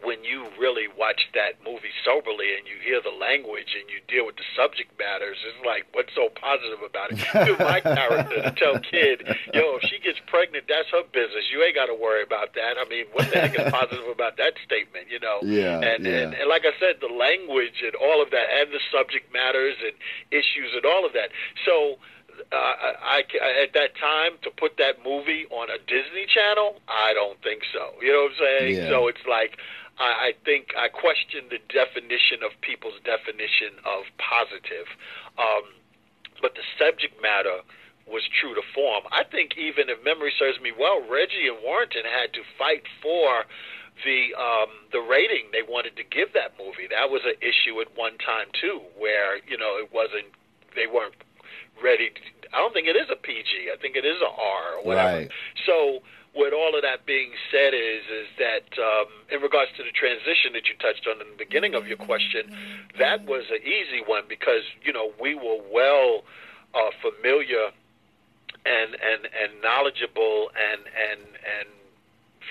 when 0.02 0.24
you 0.24 0.48
really 0.58 0.88
watch 0.96 1.28
that 1.34 1.60
movie 1.64 1.92
soberly 2.04 2.56
and 2.56 2.66
you 2.66 2.76
hear 2.82 3.00
the 3.02 3.12
language 3.12 3.76
and 3.76 3.88
you 3.90 4.00
deal 4.08 4.24
with 4.24 4.36
the 4.36 4.48
subject 4.56 4.92
matters, 4.98 5.36
it's 5.44 5.60
like, 5.66 5.84
what's 5.92 6.12
so 6.14 6.28
positive 6.32 6.80
about 6.80 7.12
it? 7.12 7.20
my 7.60 7.80
character 7.80 8.42
to 8.48 8.52
tell 8.56 8.78
kid, 8.80 9.24
yo, 9.52 9.76
if 9.76 9.84
she 9.88 9.98
gets 10.00 10.18
pregnant, 10.26 10.64
that's 10.68 10.88
her 10.90 11.04
business. 11.12 11.48
You 11.52 11.62
ain't 11.62 11.76
got 11.76 11.86
to 11.86 11.96
worry 11.96 12.22
about 12.22 12.54
that. 12.54 12.80
I 12.80 12.88
mean, 12.88 13.06
what 13.12 13.28
the 13.30 13.38
heck 13.38 13.58
is 13.58 13.70
positive 13.70 14.08
about 14.14 14.36
that 14.38 14.54
statement? 14.64 15.08
You 15.10 15.20
know? 15.20 15.38
Yeah. 15.42 15.80
And, 15.80 16.04
yeah. 16.04 16.24
and 16.24 16.34
and 16.34 16.48
like 16.48 16.64
I 16.64 16.72
said, 16.80 17.00
the 17.00 17.12
language 17.12 17.84
and 17.84 17.94
all 17.96 18.22
of 18.22 18.30
that, 18.30 18.46
and 18.60 18.72
the 18.72 18.80
subject 18.88 19.32
matters 19.32 19.76
and 19.84 19.92
issues 20.30 20.72
and 20.74 20.84
all 20.84 21.04
of 21.04 21.12
that. 21.12 21.30
So. 21.64 22.00
Uh, 22.52 22.56
I, 22.56 23.20
I 23.20 23.62
at 23.68 23.74
that 23.74 24.00
time 24.00 24.40
to 24.42 24.50
put 24.50 24.78
that 24.78 25.04
movie 25.04 25.44
on 25.50 25.68
a 25.68 25.76
Disney 25.76 26.24
Channel, 26.24 26.80
I 26.88 27.12
don't 27.12 27.36
think 27.42 27.60
so. 27.70 27.92
You 28.00 28.12
know 28.14 28.22
what 28.22 28.32
I'm 28.32 28.38
saying? 28.38 28.76
Yeah. 28.76 28.88
So 28.88 29.08
it's 29.08 29.26
like 29.28 29.58
I, 29.98 30.30
I 30.30 30.38
think 30.44 30.72
I 30.78 30.88
question 30.88 31.48
the 31.50 31.58
definition 31.72 32.44
of 32.44 32.52
people's 32.60 32.98
definition 33.04 33.80
of 33.84 34.06
positive. 34.18 34.88
Um, 35.38 35.74
but 36.40 36.54
the 36.54 36.64
subject 36.78 37.20
matter 37.20 37.64
was 38.08 38.26
true 38.26 38.54
to 38.54 38.64
form. 38.74 39.04
I 39.12 39.22
think 39.24 39.56
even 39.56 39.88
if 39.88 40.02
memory 40.02 40.32
serves 40.34 40.58
me 40.60 40.72
well, 40.74 41.00
Reggie 41.06 41.46
and 41.46 41.62
Warrington 41.62 42.02
had 42.04 42.34
to 42.34 42.42
fight 42.58 42.82
for 43.02 43.46
the 44.04 44.34
um, 44.34 44.70
the 44.92 45.00
rating 45.00 45.52
they 45.52 45.62
wanted 45.62 45.96
to 45.96 46.04
give 46.04 46.32
that 46.32 46.56
movie. 46.58 46.88
that 46.90 47.10
was 47.10 47.22
an 47.24 47.36
issue 47.40 47.80
at 47.80 47.88
one 47.94 48.18
time 48.18 48.48
too, 48.56 48.80
where 48.98 49.38
you 49.46 49.56
know 49.56 49.78
it 49.78 49.92
wasn't 49.92 50.26
they 50.74 50.86
weren't 50.86 51.16
ready. 51.82 52.10
To, 52.10 52.20
I 52.52 52.58
don't 52.58 52.72
think 52.72 52.88
it 52.88 52.96
is 52.96 53.08
a 53.12 53.16
PG. 53.16 53.70
I 53.72 53.76
think 53.78 53.96
it 53.96 54.04
is 54.04 54.18
a 54.20 54.30
R 54.30 54.80
or 54.80 54.84
whatever. 54.84 55.28
Right. 55.28 55.30
So 55.66 56.00
with 56.34 56.52
all 56.52 56.74
of 56.76 56.82
that 56.82 57.06
being 57.06 57.30
said, 57.50 57.74
is 57.74 58.04
is 58.06 58.28
that 58.38 58.66
um, 58.78 59.06
in 59.30 59.40
regards 59.40 59.70
to 59.76 59.82
the 59.82 59.90
transition 59.90 60.52
that 60.54 60.68
you 60.68 60.74
touched 60.78 61.06
on 61.06 61.20
in 61.20 61.26
the 61.30 61.38
beginning 61.38 61.74
of 61.74 61.86
your 61.86 61.96
question, 61.96 62.50
that 62.98 63.26
was 63.26 63.44
an 63.50 63.62
easy 63.62 64.02
one 64.06 64.24
because 64.28 64.62
you 64.82 64.92
know 64.92 65.12
we 65.20 65.34
were 65.34 65.58
well 65.70 66.22
uh, 66.74 66.90
familiar 67.02 67.70
and 68.66 68.94
and 68.94 69.26
and 69.26 69.62
knowledgeable 69.62 70.50
and 70.54 70.82
and 70.86 71.20
and 71.26 71.68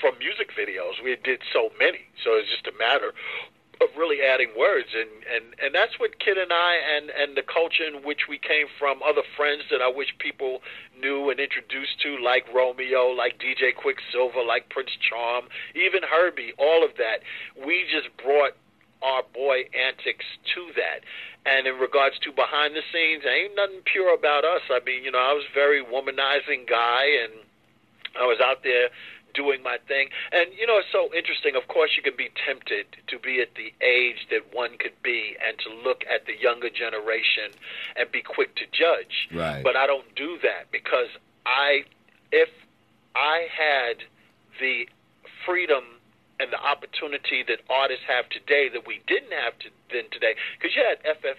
from 0.02 0.18
music 0.20 0.52
videos. 0.56 1.04
We 1.04 1.16
did 1.24 1.42
so 1.54 1.72
many, 1.80 2.08
so 2.24 2.36
it's 2.36 2.50
just 2.50 2.68
a 2.68 2.78
matter 2.78 3.14
of 3.82 3.88
really 3.98 4.22
adding 4.22 4.52
words. 4.58 4.90
And 4.94 5.10
and 5.24 5.56
and 5.64 5.72
that's 5.74 6.00
what 6.00 6.20
Kid 6.20 6.38
and 6.38 6.52
I 6.52 6.76
and 6.76 7.10
and 7.10 7.36
the 7.36 7.44
culture 7.44 7.88
in 7.88 8.04
which 8.04 8.28
we 8.28 8.38
came 8.38 8.68
from 8.78 9.00
other 9.04 9.24
friends 9.36 9.64
that 9.72 9.82
I 9.82 9.88
wish 9.88 10.12
people 10.20 10.62
knew 11.00 11.30
and 11.30 11.40
introduced 11.40 12.00
to 12.04 12.20
like 12.20 12.46
Romeo 12.54 13.08
like 13.08 13.40
DJ 13.40 13.76
Quicksilver 13.76 14.44
like 14.44 14.70
Prince 14.70 14.92
Charm 15.00 15.46
even 15.76 16.04
Hurby 16.04 16.54
all 16.58 16.84
of 16.84 16.92
that. 16.98 17.24
We 17.56 17.86
just 17.88 18.12
brought 18.20 18.54
our 19.02 19.24
boy 19.34 19.64
antics 19.72 20.28
to 20.56 20.76
that. 20.76 21.08
And 21.48 21.68
in 21.68 21.80
regards 21.80 22.20
to 22.28 22.36
behind 22.36 22.76
the 22.76 22.84
scenes 22.92 23.24
ain't 23.24 23.56
nothing 23.56 23.82
pure 23.88 24.14
about 24.14 24.44
us. 24.44 24.62
I 24.70 24.84
mean 24.86 25.04
you 25.04 25.12
know 25.12 25.24
I 25.24 25.32
was 25.32 25.48
very 25.56 25.84
womanizing 25.84 26.68
guy 26.68 27.08
and 27.24 27.48
I 28.20 28.26
was 28.26 28.40
out 28.44 28.64
there 28.64 28.90
doing 29.40 29.64
my 29.64 29.78
thing. 29.88 30.10
And 30.32 30.52
you 30.60 30.68
know, 30.68 30.78
it's 30.78 30.92
so 30.92 31.08
interesting. 31.16 31.56
Of 31.56 31.68
course, 31.72 31.92
you 31.96 32.04
can 32.04 32.18
be 32.18 32.30
tempted 32.46 32.86
to 33.08 33.16
be 33.18 33.40
at 33.40 33.56
the 33.56 33.72
age 33.80 34.28
that 34.32 34.52
one 34.52 34.78
could 34.78 35.00
be, 35.02 35.40
and 35.40 35.58
to 35.64 35.70
look 35.88 36.04
at 36.12 36.26
the 36.28 36.36
younger 36.36 36.70
generation 36.70 37.56
and 37.96 38.12
be 38.12 38.22
quick 38.22 38.56
to 38.56 38.66
judge. 38.72 39.32
Right. 39.34 39.64
But 39.64 39.76
I 39.76 39.88
don't 39.88 40.14
do 40.16 40.38
that 40.44 40.72
because 40.72 41.08
I, 41.46 41.88
if 42.32 42.50
I 43.16 43.48
had 43.48 44.04
the 44.60 44.90
freedom 45.46 45.99
and 46.40 46.52
the 46.52 46.60
opportunity 46.60 47.44
that 47.48 47.60
artists 47.68 48.08
have 48.08 48.32
today 48.32 48.72
that 48.72 48.88
we 48.88 49.04
didn't 49.08 49.36
have 49.36 49.60
to, 49.60 49.68
then 49.92 50.08
today. 50.12 50.36
Because 50.56 50.72
you 50.72 50.84
had 50.84 51.04
FF, 51.04 51.38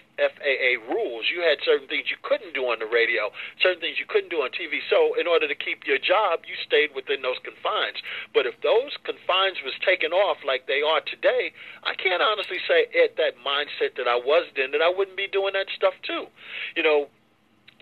rules. 0.89 1.25
You 1.33 1.41
had 1.41 1.57
certain 1.65 1.87
things 1.87 2.09
you 2.13 2.21
couldn't 2.21 2.53
do 2.53 2.69
on 2.69 2.79
the 2.79 2.89
radio, 2.89 3.33
certain 3.61 3.81
things 3.81 3.97
you 3.97 4.05
couldn't 4.05 4.29
do 4.29 4.43
on 4.45 4.53
TV. 4.53 4.83
So 4.89 5.17
in 5.17 5.25
order 5.25 5.47
to 5.47 5.57
keep 5.57 5.87
your 5.87 5.97
job, 5.97 6.45
you 6.45 6.53
stayed 6.65 6.93
within 6.93 7.21
those 7.21 7.39
confines. 7.41 7.97
But 8.33 8.45
if 8.45 8.59
those 8.61 8.93
confines 9.03 9.61
was 9.65 9.73
taken 9.81 10.13
off 10.13 10.43
like 10.45 10.67
they 10.67 10.85
are 10.85 11.01
today, 11.01 11.53
I 11.83 11.97
can't 11.97 12.21
honestly 12.21 12.59
say 12.67 12.91
at 13.01 13.17
that 13.17 13.39
mindset 13.41 13.97
that 13.97 14.07
I 14.07 14.19
was 14.19 14.45
then 14.55 14.71
that 14.71 14.81
I 14.81 14.89
wouldn't 14.91 15.17
be 15.17 15.27
doing 15.31 15.53
that 15.53 15.67
stuff 15.73 15.95
too. 16.05 16.27
You 16.75 16.83
know, 16.83 17.07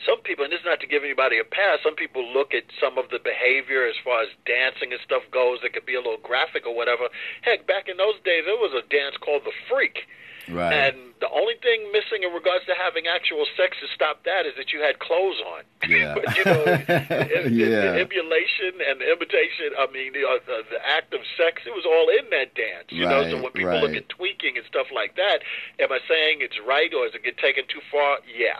some 0.05 0.21
people, 0.21 0.43
and 0.43 0.51
this 0.53 0.59
is 0.61 0.65
not 0.65 0.79
to 0.81 0.87
give 0.87 1.03
anybody 1.03 1.39
a 1.39 1.43
pass, 1.43 1.79
some 1.83 1.95
people 1.95 2.25
look 2.25 2.53
at 2.53 2.63
some 2.79 2.97
of 2.97 3.09
the 3.09 3.19
behavior 3.19 3.85
as 3.85 3.95
far 4.03 4.21
as 4.21 4.29
dancing 4.45 4.91
and 4.91 5.01
stuff 5.03 5.23
goes 5.31 5.59
that 5.61 5.73
could 5.73 5.85
be 5.85 5.95
a 5.95 6.01
little 6.01 6.21
graphic 6.21 6.65
or 6.65 6.75
whatever. 6.75 7.09
Heck, 7.41 7.67
back 7.67 7.87
in 7.87 7.97
those 7.97 8.15
days, 8.23 8.43
there 8.45 8.55
was 8.57 8.73
a 8.73 8.85
dance 8.87 9.15
called 9.17 9.43
the 9.45 9.53
freak. 9.69 10.07
Right. 10.49 10.73
And 10.73 11.13
the 11.21 11.29
only 11.29 11.53
thing 11.61 11.91
missing 11.93 12.25
in 12.25 12.33
regards 12.33 12.65
to 12.65 12.73
having 12.73 13.05
actual 13.05 13.45
sex 13.53 13.77
to 13.85 13.87
stop 13.93 14.23
that 14.25 14.49
is 14.49 14.57
that 14.57 14.73
you 14.73 14.81
had 14.81 14.97
clothes 14.97 15.37
on. 15.45 15.61
Yeah. 15.85 16.15
but, 16.17 16.25
you 16.33 16.43
know, 16.45 16.63
the, 16.89 17.49
Yeah. 17.53 17.93
the 17.93 18.01
emulation 18.01 18.81
and 18.81 18.97
the 18.97 19.11
imitation, 19.13 19.77
I 19.77 19.85
mean, 19.93 20.13
the, 20.13 20.25
uh, 20.25 20.41
the, 20.49 20.65
the 20.73 20.81
act 20.81 21.13
of 21.13 21.21
sex, 21.37 21.61
it 21.69 21.75
was 21.75 21.85
all 21.85 22.09
in 22.09 22.31
that 22.33 22.55
dance. 22.57 22.89
You 22.89 23.05
know, 23.05 23.29
so 23.29 23.37
when 23.43 23.51
people 23.53 23.77
look 23.77 23.93
at 23.93 24.09
tweaking 24.09 24.57
and 24.57 24.65
stuff 24.65 24.87
like 24.89 25.15
that, 25.21 25.45
am 25.77 25.91
I 25.91 25.99
saying 26.09 26.41
it's 26.41 26.57
right 26.65 26.89
or 26.97 27.05
is 27.05 27.13
it 27.13 27.21
get 27.21 27.37
taken 27.37 27.65
too 27.69 27.81
far? 27.91 28.17
Yeah. 28.25 28.57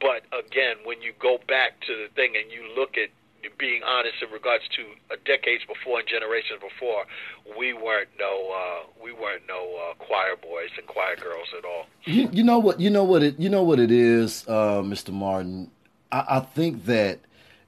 But 0.00 0.22
again, 0.32 0.76
when 0.84 1.02
you 1.02 1.12
go 1.18 1.38
back 1.48 1.80
to 1.86 1.94
the 1.96 2.08
thing 2.14 2.34
and 2.36 2.50
you 2.52 2.62
look 2.76 2.96
at 2.96 3.10
being 3.58 3.82
honest 3.82 4.16
in 4.22 4.30
regards 4.30 4.64
to 4.76 4.82
uh, 5.10 5.16
decades 5.24 5.64
before 5.64 6.00
and 6.00 6.08
generations 6.08 6.60
before, 6.60 7.04
we 7.58 7.72
weren't 7.72 8.08
no 8.18 8.52
uh, 8.52 8.86
we 9.02 9.12
weren't 9.12 9.42
no 9.48 9.76
uh, 9.76 9.94
choir 9.94 10.36
boys 10.36 10.70
and 10.76 10.86
choir 10.86 11.16
girls 11.16 11.48
at 11.56 11.64
all. 11.64 11.86
You, 12.04 12.28
you 12.32 12.42
know 12.42 12.58
what? 12.58 12.80
You 12.80 12.90
know 12.90 13.04
what 13.04 13.22
it. 13.22 13.38
You 13.38 13.48
know 13.48 13.62
what 13.62 13.78
it 13.78 13.90
is, 13.90 14.44
uh, 14.48 14.82
Mr. 14.82 15.12
Martin. 15.12 15.70
I, 16.12 16.24
I 16.28 16.40
think 16.40 16.84
that 16.86 17.20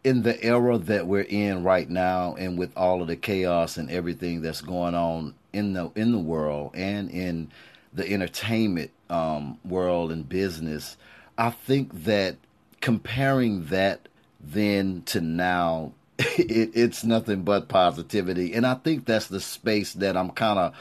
in 0.05 0.23
the 0.23 0.43
era 0.43 0.79
that 0.79 1.07
we're 1.07 1.23
in 1.23 1.63
right 1.63 1.89
now, 1.89 2.35
and 2.37 2.59
with 2.59 2.77
all 2.77 3.03
of 3.03 3.09
the 3.09 3.17
chaos 3.17 3.77
and 3.77 3.91
everything 3.91 4.41
that's 4.43 4.61
going 4.61 4.95
on 4.95 5.35
in 5.53 5.73
the 5.73 5.91
in 5.95 6.13
the 6.13 6.19
world 6.19 6.73
and 6.75 7.11
in 7.11 7.51
the 7.93 8.09
entertainment 8.11 8.91
um, 9.09 9.59
world 9.65 10.13
and 10.13 10.29
business, 10.29 10.97
I 11.41 11.49
think 11.49 12.05
that 12.05 12.37
comparing 12.83 13.65
that 13.67 14.09
then 14.39 15.03
to 15.07 15.23
now, 15.23 15.95
it, 16.19 16.73
it's 16.75 17.03
nothing 17.03 17.45
but 17.45 17.69
positivity, 17.69 18.53
and 18.53 18.67
I 18.67 18.75
think 18.75 19.07
that's 19.07 19.29
the 19.29 19.41
space 19.41 19.95
that 19.95 20.19
I'm 20.19 20.31
kind 20.31 20.59
of 20.59 20.75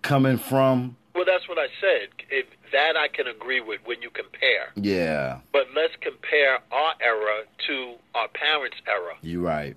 coming 0.00 0.38
from. 0.38 0.96
Well, 1.14 1.26
that's 1.26 1.46
what 1.46 1.58
I 1.58 1.66
said. 1.78 2.08
If 2.30 2.46
that 2.72 2.96
I 2.96 3.08
can 3.08 3.26
agree 3.26 3.60
with 3.60 3.80
when 3.84 4.00
you 4.00 4.08
compare. 4.08 4.72
Yeah. 4.76 5.40
But 5.52 5.66
let's 5.76 5.94
compare 6.00 6.58
our 6.72 6.94
era 7.00 7.44
to 7.66 7.94
our 8.14 8.28
parents' 8.28 8.78
era. 8.86 9.14
You're 9.20 9.42
right. 9.42 9.76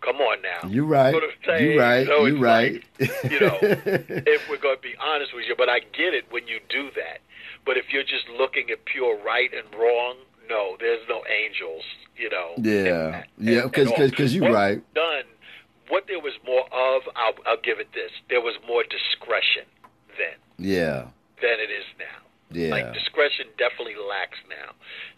Come 0.00 0.16
on 0.16 0.42
now. 0.42 0.68
You're 0.68 0.84
right. 0.84 1.12
know 1.12 1.18
what 1.18 1.24
I'm 1.24 1.44
saying? 1.44 1.72
You 1.72 1.80
right. 1.80 2.06
So 2.06 2.26
you 2.26 2.34
it's 2.34 2.42
right. 2.42 2.84
like, 3.00 3.32
you 3.32 3.40
know, 3.40 3.58
if 3.62 4.48
we're 4.48 4.58
going 4.58 4.76
to 4.76 4.82
be 4.82 4.94
honest 5.00 5.34
with 5.34 5.46
you, 5.48 5.56
but 5.56 5.68
I 5.68 5.80
get 5.80 6.14
it 6.14 6.30
when 6.30 6.46
you 6.46 6.60
do 6.68 6.90
that. 6.94 7.18
But 7.66 7.76
if 7.76 7.92
you're 7.92 8.04
just 8.04 8.28
looking 8.38 8.70
at 8.70 8.84
pure 8.86 9.18
right 9.22 9.50
and 9.52 9.66
wrong, 9.78 10.16
no, 10.48 10.76
there's 10.80 11.02
no 11.08 11.22
angels, 11.26 11.82
you 12.16 12.30
know. 12.30 12.52
Yeah. 12.56 13.24
Yeah, 13.38 13.58
at- 13.58 13.64
at 13.66 13.72
'cause- 13.72 13.86
all. 13.88 13.96
'cause- 13.96 14.10
'cause 14.12 14.34
you're 14.34 14.50
right. 14.52 14.80
Done. 14.94 15.24
What 15.88 16.06
there 16.06 16.20
was 16.20 16.34
more 16.44 16.66
of, 16.72 17.02
I'll, 17.16 17.34
I'll 17.46 17.60
give 17.60 17.78
it 17.78 17.92
this. 17.92 18.10
There 18.28 18.40
was 18.40 18.54
more 18.66 18.82
discretion 18.84 19.64
then 20.18 20.34
yeah. 20.58 21.06
than 21.42 21.60
it 21.60 21.70
is 21.70 21.84
now. 21.98 22.22
Yeah. 22.50 22.70
Like 22.70 22.92
discretion 22.94 23.46
definitely 23.58 23.96
lacks 23.96 24.38
now. 24.48 24.72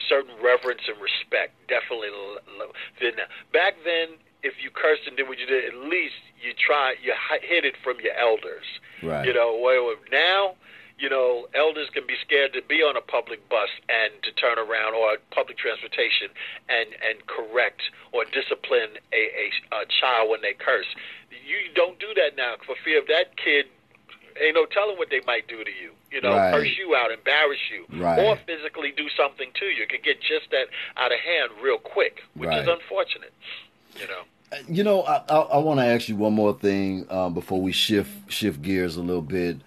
Certain 0.08 0.34
reverence 0.42 0.80
and 0.88 0.96
respect 1.00 1.52
definitely 1.68 2.08
l- 2.08 2.72
now. 3.00 3.24
Back 3.52 3.74
then, 3.84 4.16
if 4.42 4.62
you 4.62 4.70
cursed 4.70 5.06
and 5.06 5.16
did 5.16 5.28
what 5.28 5.38
you 5.38 5.46
did, 5.46 5.64
at 5.66 5.74
least 5.76 6.14
you 6.42 6.52
try 6.54 6.94
you 7.02 7.12
hid 7.42 7.64
it 7.66 7.76
from 7.84 8.00
your 8.00 8.14
elders. 8.14 8.64
Right. 9.02 9.26
You 9.26 9.34
know, 9.34 9.56
where 9.56 9.94
now, 10.10 10.56
you 10.98 11.08
know, 11.08 11.46
elders 11.54 11.88
can 11.94 12.06
be 12.06 12.14
scared 12.24 12.52
to 12.54 12.62
be 12.62 12.82
on 12.82 12.96
a 12.96 13.00
public 13.00 13.48
bus 13.48 13.68
and 13.88 14.12
to 14.24 14.32
turn 14.32 14.58
around 14.58 14.94
or 14.94 15.16
public 15.30 15.56
transportation 15.56 16.28
and 16.68 16.88
and 17.06 17.24
correct 17.26 17.82
or 18.12 18.24
discipline 18.24 18.98
a, 19.12 19.22
a, 19.38 19.46
a 19.82 19.86
child 20.00 20.30
when 20.30 20.42
they 20.42 20.54
curse. 20.54 20.86
You 21.30 21.72
don't 21.74 21.98
do 22.00 22.08
that 22.14 22.36
now 22.36 22.54
for 22.66 22.74
fear 22.84 22.98
of 22.98 23.06
that 23.08 23.36
kid. 23.36 23.66
Ain't 24.42 24.54
no 24.54 24.66
telling 24.66 24.96
what 24.98 25.10
they 25.10 25.20
might 25.26 25.46
do 25.48 25.62
to 25.64 25.70
you. 25.70 25.90
You 26.12 26.20
know, 26.20 26.36
Right. 26.36 26.52
curse 26.54 26.76
you 26.78 26.94
out, 26.94 27.10
embarrass 27.10 27.58
you, 27.70 27.86
Right. 28.00 28.18
or 28.18 28.36
physically 28.46 28.92
do 28.96 29.08
something 29.16 29.50
to 29.54 29.66
you. 29.66 29.82
It 29.82 29.88
can 29.90 30.00
get 30.02 30.20
just 30.20 30.50
that 30.50 30.68
out 30.96 31.12
of 31.12 31.18
hand 31.18 31.50
real 31.62 31.78
quick, 31.78 32.22
which 32.34 32.50
is 32.54 32.68
unfortunate. 32.68 33.32
You 34.00 34.06
know. 34.08 34.22
You 34.68 34.82
know, 34.82 35.02
I 35.02 35.22
I, 35.28 35.36
I 35.38 35.58
want 35.58 35.78
to 35.80 35.86
ask 35.86 36.08
you 36.08 36.16
one 36.16 36.32
more 36.34 36.54
thing 36.54 37.06
um, 37.10 37.34
before 37.34 37.60
we 37.60 37.70
shift 37.72 38.10
shift 38.32 38.62
gears 38.62 38.96
a 38.96 39.00
little 39.02 39.22
bit. 39.22 39.58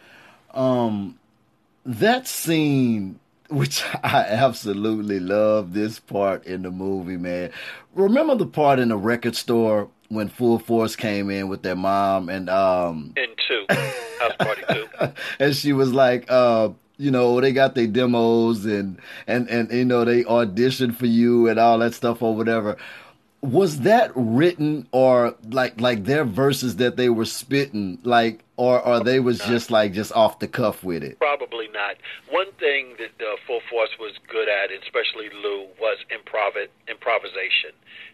Um, 0.53 1.17
that 1.86 2.27
scene, 2.27 3.19
which 3.49 3.84
I 4.03 4.25
absolutely 4.27 5.19
love, 5.19 5.73
this 5.73 5.99
part 5.99 6.45
in 6.45 6.63
the 6.63 6.71
movie, 6.71 7.17
man. 7.17 7.51
Remember 7.93 8.36
the 8.36 8.45
part 8.45 8.79
in 8.79 8.89
the 8.89 8.97
record 8.97 9.36
store 9.36 9.89
when 10.09 10.27
Full 10.27 10.59
Force 10.59 10.95
came 10.95 11.29
in 11.29 11.47
with 11.47 11.61
their 11.63 11.75
mom 11.75 12.29
and 12.29 12.49
um 12.49 13.13
and 13.15 13.32
two, 13.47 13.65
house 13.69 14.34
party 14.39 14.63
two. 14.69 14.88
and 15.39 15.55
she 15.55 15.73
was 15.73 15.93
like, 15.93 16.25
uh, 16.29 16.69
you 16.97 17.11
know, 17.11 17.39
they 17.41 17.51
got 17.53 17.75
their 17.75 17.88
demos 17.88 18.65
and 18.65 18.99
and 19.25 19.49
and 19.49 19.71
you 19.71 19.86
know 19.86 20.05
they 20.05 20.23
auditioned 20.23 20.95
for 20.95 21.05
you 21.05 21.47
and 21.47 21.59
all 21.59 21.79
that 21.79 21.93
stuff 21.93 22.21
or 22.21 22.36
whatever. 22.36 22.77
Was 23.42 23.80
that 23.80 24.12
written 24.16 24.88
or 24.92 25.36
like 25.50 25.82
like 25.82 26.04
their 26.04 26.26
verses 26.26 26.76
that 26.76 26.96
they 26.96 27.10
were 27.10 27.26
spitting 27.26 27.98
like 28.04 28.44
or 28.56 28.80
or 28.86 29.04
they 29.04 29.20
was 29.20 29.39
just 29.39 29.72
like 29.72 29.94
just 29.94 30.12
off 30.14 30.38
the 30.38 30.48
cuff 30.48 30.84
with 30.84 31.04
it? 31.04 31.18
Probably 31.18 31.68
not. 31.70 31.96
One 32.30 32.52
thing 32.60 32.96
that 33.00 33.26
uh, 33.26 33.38
Full 33.48 33.62
Force 33.70 33.89
was 34.00 34.14
good 34.28 34.48
at, 34.48 34.70
especially 34.72 35.30
Lou, 35.44 35.66
was 35.80 35.98
improv 36.14 36.68
improvisation. 36.88 37.72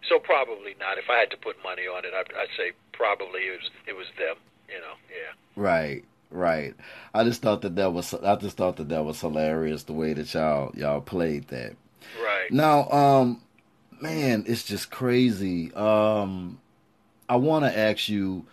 So 0.08 0.20
probably 0.20 0.76
not. 0.80 0.98
If 0.98 1.10
I 1.10 1.18
had 1.18 1.30
to 1.32 1.38
put 1.38 1.62
money 1.62 1.84
on 1.84 2.06
it, 2.06 2.14
I'd, 2.14 2.32
I'd 2.34 2.48
say 2.56 2.72
probably 2.94 3.42
it 3.42 3.60
was 3.60 3.70
it 3.88 3.96
was 3.98 4.08
them. 4.18 4.38
You 4.70 4.80
know, 4.80 4.96
yeah. 5.10 5.34
Right, 5.62 6.06
right. 6.32 6.74
I 7.14 7.24
just 7.26 7.42
thought 7.42 7.62
that 7.64 7.76
that 7.76 7.92
was 7.92 8.14
I 8.14 8.36
just 8.38 8.56
thought 8.56 8.78
that 8.78 8.90
that 8.90 9.04
was 9.04 9.20
hilarious 9.20 9.84
the 9.84 9.94
way 9.94 10.14
that 10.14 10.34
y'all 10.34 10.72
y'all 10.76 11.02
played 11.02 11.50
that. 11.50 11.76
Right. 12.24 12.52
Now, 12.52 12.90
um, 12.90 13.42
man, 14.02 14.46
it's 14.48 14.64
just 14.64 14.92
crazy. 14.92 15.74
Um, 15.74 16.60
I 17.30 17.36
want 17.36 17.66
to 17.66 17.78
ask 17.78 18.10
you 18.10 18.46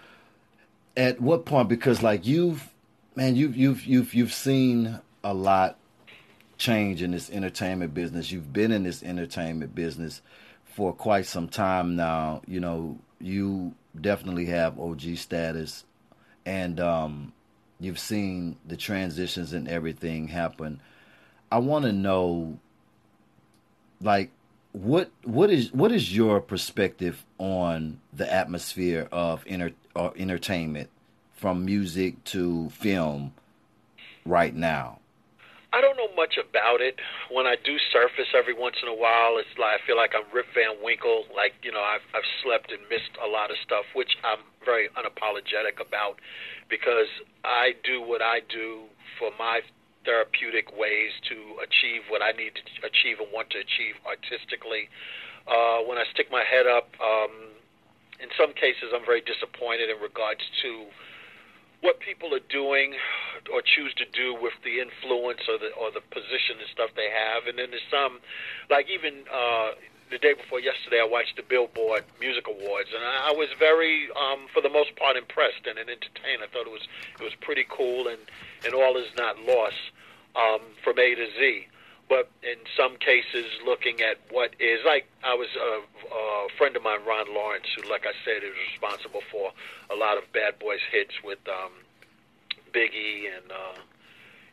at 0.97 1.20
what 1.20 1.45
point 1.45 1.68
because 1.68 2.03
like 2.03 2.26
you've 2.26 2.70
man 3.16 3.34
you've 3.36 3.57
you've 3.57 3.84
you've 3.84 4.14
you've 4.14 4.32
seen 4.32 5.01
a 5.22 5.34
lot 5.34 5.76
change 6.57 7.03
in 7.03 7.11
this 7.11 7.30
entertainment 7.30 7.95
business. 7.95 8.30
You've 8.30 8.53
been 8.53 8.72
in 8.72 8.84
this 8.84 9.03
entertainment 9.03 9.74
business 9.74 10.22
for 10.64 10.92
quite 10.92 11.26
some 11.26 11.49
time 11.49 11.97
now. 11.97 12.42
You 12.47 12.61
know, 12.61 12.99
you 13.20 13.74
definitely 14.01 14.47
have 14.47 14.78
OG 14.78 15.16
status, 15.16 15.84
and 16.45 16.80
um, 16.80 17.32
you've 17.80 17.99
seen 17.99 18.57
the 18.66 18.76
transitions 18.76 19.53
and 19.53 19.68
everything 19.68 20.28
happen. 20.28 20.80
I 21.51 21.59
want 21.59 21.84
to 21.84 21.92
know, 21.92 22.59
like, 24.01 24.30
what 24.75 25.12
what 25.22 25.51
is 25.51 25.72
what 25.72 25.93
is 25.93 26.14
your 26.14 26.41
perspective 26.41 27.25
on 27.39 28.01
the 28.12 28.31
atmosphere 28.31 29.09
of 29.12 29.45
inter, 29.47 29.70
or 29.95 30.11
uh, 30.11 30.12
entertainment 30.16 30.91
from 31.33 31.64
music 31.64 32.22
to 32.25 32.68
film 32.70 33.33
right 34.27 34.53
now? 34.53 34.99
I 35.72 35.81
don't 35.81 35.97
know 35.97 36.11
much 36.16 36.39
about 36.39 36.81
it. 36.81 36.99
When 37.31 37.47
I 37.47 37.55
do 37.55 37.79
surface 37.93 38.31
every 38.37 38.55
once 38.55 38.77
in 38.83 38.89
a 38.89 38.95
while, 38.95 39.39
it's 39.39 39.55
like 39.59 39.79
I 39.79 39.87
feel 39.87 39.97
like 39.97 40.11
I'm 40.14 40.27
Rip 40.35 40.47
Van 40.55 40.83
Winkle. 40.83 41.25
Like 41.31 41.55
you 41.62 41.70
know, 41.70 41.83
I've 41.83 42.03
I've 42.12 42.27
slept 42.43 42.72
and 42.72 42.83
missed 42.91 43.14
a 43.22 43.31
lot 43.31 43.53
of 43.53 43.57
stuff, 43.62 43.87
which 43.95 44.18
I'm 44.25 44.43
very 44.64 44.89
unapologetic 44.99 45.79
about, 45.79 46.18
because 46.68 47.11
I 47.45 47.79
do 47.85 48.03
what 48.03 48.22
I 48.22 48.41
do 48.51 48.91
for 49.20 49.31
my 49.39 49.61
therapeutic 50.05 50.70
ways 50.76 51.12
to 51.28 51.36
achieve 51.64 52.07
what 52.09 52.22
I 52.22 52.32
need 52.32 52.55
to 52.55 52.62
achieve 52.86 53.20
and 53.20 53.28
want 53.32 53.50
to 53.50 53.59
achieve 53.59 53.96
artistically. 54.05 54.88
Uh, 55.48 55.84
when 55.84 55.98
I 55.98 56.05
stick 56.12 56.28
my 56.32 56.44
head 56.44 56.64
up, 56.64 56.88
um, 57.00 57.52
in 58.20 58.30
some 58.38 58.55
cases, 58.55 58.94
I'm 58.94 59.05
very 59.05 59.20
disappointed 59.20 59.90
in 59.90 59.98
regards 60.00 60.40
to 60.62 60.88
what 61.84 62.00
people 62.00 62.32
are 62.32 62.46
doing 62.48 62.96
or 63.52 63.61
choose 63.61 63.92
to 64.00 64.09
do 64.16 64.32
with 64.32 64.57
the 64.64 64.80
influence 64.80 65.44
or 65.44 65.61
the 65.61 65.68
or 65.76 65.92
the 65.92 66.00
position 66.09 66.57
and 66.57 66.68
stuff 66.72 66.88
they 66.96 67.12
have. 67.12 67.44
And 67.44 67.61
then 67.61 67.68
there's 67.68 67.84
some, 67.92 68.24
like 68.72 68.88
even 68.88 69.28
uh, 69.28 69.76
the 70.11 70.18
day 70.18 70.34
before 70.34 70.61
yesterday, 70.61 71.00
I 71.00 71.09
watched 71.09 71.36
the 71.36 71.42
Billboard 71.42 72.05
Music 72.20 72.46
Awards, 72.46 72.90
and 72.94 73.02
I, 73.05 73.32
was 73.32 73.48
very, 73.59 74.09
um, 74.12 74.46
for 74.52 74.61
the 74.61 74.68
most 74.68 74.94
part, 74.96 75.16
impressed 75.16 75.66
and 75.66 75.78
entertained. 75.78 76.42
I 76.42 76.46
thought 76.46 76.66
it 76.66 76.72
was 76.72 76.86
it 77.18 77.24
was 77.24 77.34
pretty 77.40 77.66
cool, 77.68 78.09
and 78.09 78.18
and 78.64 78.74
all 78.74 78.96
is 78.96 79.09
not 79.16 79.38
lost 79.40 79.80
um, 80.36 80.61
from 80.82 80.98
A 80.98 81.14
to 81.14 81.26
Z 81.38 81.66
but 82.09 82.28
in 82.42 82.59
some 82.76 82.96
cases, 82.96 83.46
looking 83.64 84.00
at 84.02 84.18
what 84.30 84.55
is 84.61 84.80
like, 84.84 85.09
I 85.24 85.34
was 85.34 85.48
a, 85.57 85.80
a 86.14 86.48
friend 86.59 86.76
of 86.76 86.82
mine, 86.82 87.00
Ron 87.07 87.32
Lawrence, 87.34 87.66
who, 87.74 87.88
like 87.88 88.05
I 88.07 88.12
said, 88.24 88.44
is 88.44 88.52
responsible 88.72 89.22
for 89.32 89.52
a 89.90 89.96
lot 89.96 90.18
of 90.18 90.30
Bad 90.32 90.59
Boys 90.59 90.80
hits 90.92 91.14
with 91.24 91.38
um, 91.48 91.72
Biggie 92.72 93.24
and 93.34 93.50
uh, 93.50 93.80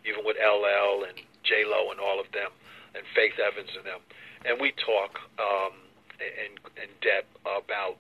even 0.08 0.24
with 0.24 0.38
LL 0.38 1.04
and 1.04 1.18
J 1.43 1.66
Lo 1.66 1.91
and 1.91 1.99
all 1.99 2.20
of 2.20 2.32
them, 2.32 2.52
and 2.96 3.04
Faith 3.16 3.39
Evans 3.39 3.70
and 3.76 3.86
them, 3.86 4.00
and 4.46 4.60
we 4.60 4.72
talk 4.74 5.20
um, 5.39 5.74
in 6.20 6.58
in 6.82 6.89
depth 7.02 7.32
about 7.46 7.98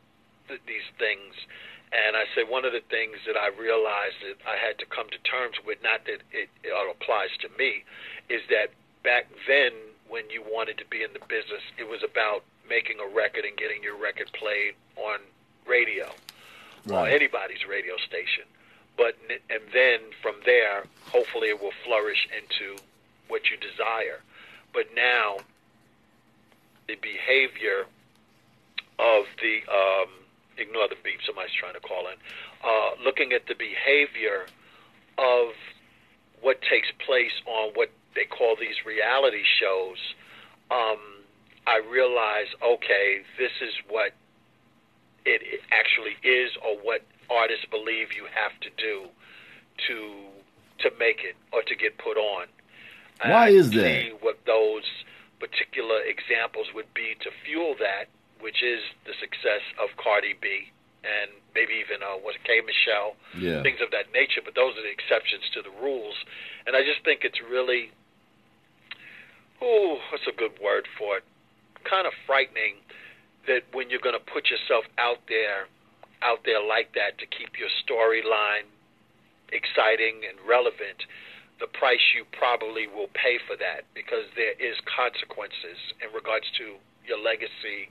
th- 0.47 0.61
these 0.67 0.87
things. 0.97 1.35
And 1.91 2.15
I 2.15 2.23
say 2.33 2.47
one 2.47 2.63
of 2.63 2.71
the 2.71 2.79
things 2.87 3.19
that 3.27 3.35
I 3.35 3.51
realized 3.51 4.23
that 4.23 4.39
I 4.47 4.55
had 4.55 4.79
to 4.79 4.85
come 4.85 5.11
to 5.11 5.19
terms 5.27 5.59
with, 5.65 5.83
not 5.83 6.05
that 6.05 6.23
it, 6.31 6.47
it 6.63 6.71
applies 6.71 7.35
to 7.43 7.49
me, 7.59 7.83
is 8.29 8.39
that 8.47 8.71
back 9.03 9.27
then 9.45 9.73
when 10.07 10.29
you 10.29 10.41
wanted 10.41 10.77
to 10.77 10.85
be 10.85 11.03
in 11.03 11.11
the 11.11 11.19
business, 11.27 11.59
it 11.77 11.87
was 11.87 11.99
about 12.03 12.43
making 12.67 12.97
a 12.99 13.07
record 13.13 13.43
and 13.43 13.57
getting 13.57 13.83
your 13.83 13.97
record 13.99 14.31
played 14.31 14.73
on 14.95 15.19
radio 15.67 16.07
right. 16.85 17.11
or 17.11 17.15
anybody's 17.15 17.65
radio 17.67 17.95
station. 18.07 18.45
But 18.97 19.15
and 19.49 19.61
then 19.73 19.99
from 20.21 20.35
there, 20.45 20.83
hopefully, 21.11 21.49
it 21.49 21.61
will 21.61 21.75
flourish 21.83 22.27
into 22.31 22.81
what 23.27 23.49
you 23.49 23.57
desire. 23.57 24.21
But 24.73 24.85
now, 24.95 25.37
the 26.87 26.95
behavior 26.95 27.85
of 28.99 29.25
the 29.41 29.61
um, 29.71 30.09
ignore 30.57 30.87
the 30.87 30.95
beep. 31.03 31.19
Somebody's 31.25 31.53
trying 31.57 31.73
to 31.73 31.79
call 31.79 32.07
in. 32.07 32.17
Uh, 32.63 33.03
looking 33.03 33.33
at 33.33 33.47
the 33.47 33.55
behavior 33.55 34.45
of 35.17 35.53
what 36.41 36.61
takes 36.61 36.87
place 37.05 37.33
on 37.45 37.71
what 37.73 37.89
they 38.15 38.25
call 38.25 38.55
these 38.59 38.85
reality 38.85 39.43
shows, 39.59 39.97
um, 40.69 40.99
I 41.67 41.81
realize, 41.89 42.47
okay, 42.63 43.21
this 43.37 43.51
is 43.61 43.73
what 43.89 44.13
it 45.25 45.61
actually 45.71 46.17
is, 46.27 46.51
or 46.65 46.77
what 46.81 47.01
artists 47.29 47.65
believe 47.69 48.13
you 48.13 48.25
have 48.33 48.53
to 48.61 48.69
do 48.77 49.07
to 49.87 50.27
to 50.79 50.89
make 50.97 51.21
it 51.23 51.35
or 51.53 51.61
to 51.61 51.75
get 51.75 51.97
put 51.97 52.17
on. 52.17 52.47
Why 53.25 53.49
is 53.49 53.69
that? 53.71 53.85
See 53.85 54.13
what 54.21 54.39
those 54.45 54.87
particular 55.39 56.01
examples 56.01 56.67
would 56.73 56.91
be 56.93 57.15
to 57.21 57.29
fuel 57.45 57.75
that, 57.79 58.09
which 58.39 58.63
is 58.63 58.81
the 59.05 59.13
success 59.19 59.61
of 59.81 59.89
Cardi 59.97 60.33
B 60.41 60.71
and 61.01 61.33
maybe 61.53 61.81
even 61.81 62.05
uh, 62.05 62.21
what 62.21 62.37
K 62.45 62.61
Michelle, 62.61 63.17
yeah. 63.33 63.65
things 63.65 63.81
of 63.81 63.89
that 63.89 64.13
nature. 64.13 64.41
But 64.45 64.53
those 64.53 64.77
are 64.77 64.85
the 64.85 64.93
exceptions 64.93 65.49
to 65.57 65.65
the 65.65 65.73
rules, 65.81 66.13
and 66.65 66.75
I 66.77 66.85
just 66.85 67.01
think 67.03 67.25
it's 67.25 67.41
really 67.41 67.89
oh, 69.61 69.97
what's 70.11 70.25
a 70.27 70.35
good 70.35 70.57
word 70.61 70.87
for 70.97 71.17
it? 71.17 71.23
Kind 71.85 72.07
of 72.07 72.13
frightening 72.25 72.81
that 73.47 73.61
when 73.73 73.89
you're 73.89 74.03
going 74.03 74.17
to 74.17 74.31
put 74.33 74.49
yourself 74.49 74.85
out 74.97 75.21
there, 75.29 75.69
out 76.21 76.41
there 76.45 76.61
like 76.61 76.93
that 76.93 77.17
to 77.21 77.25
keep 77.25 77.57
your 77.57 77.69
storyline 77.85 78.65
exciting 79.53 80.25
and 80.25 80.37
relevant, 80.47 81.05
the 81.61 81.69
price 81.69 82.01
you 82.17 82.25
probably 82.33 82.89
will 82.89 83.09
pay 83.13 83.37
for 83.45 83.55
that 83.55 83.85
because 83.93 84.25
there 84.35 84.57
is 84.57 84.75
consequences 84.89 85.77
in 86.01 86.09
regards 86.11 86.49
to 86.57 86.75
your 87.05 87.21
legacy 87.21 87.87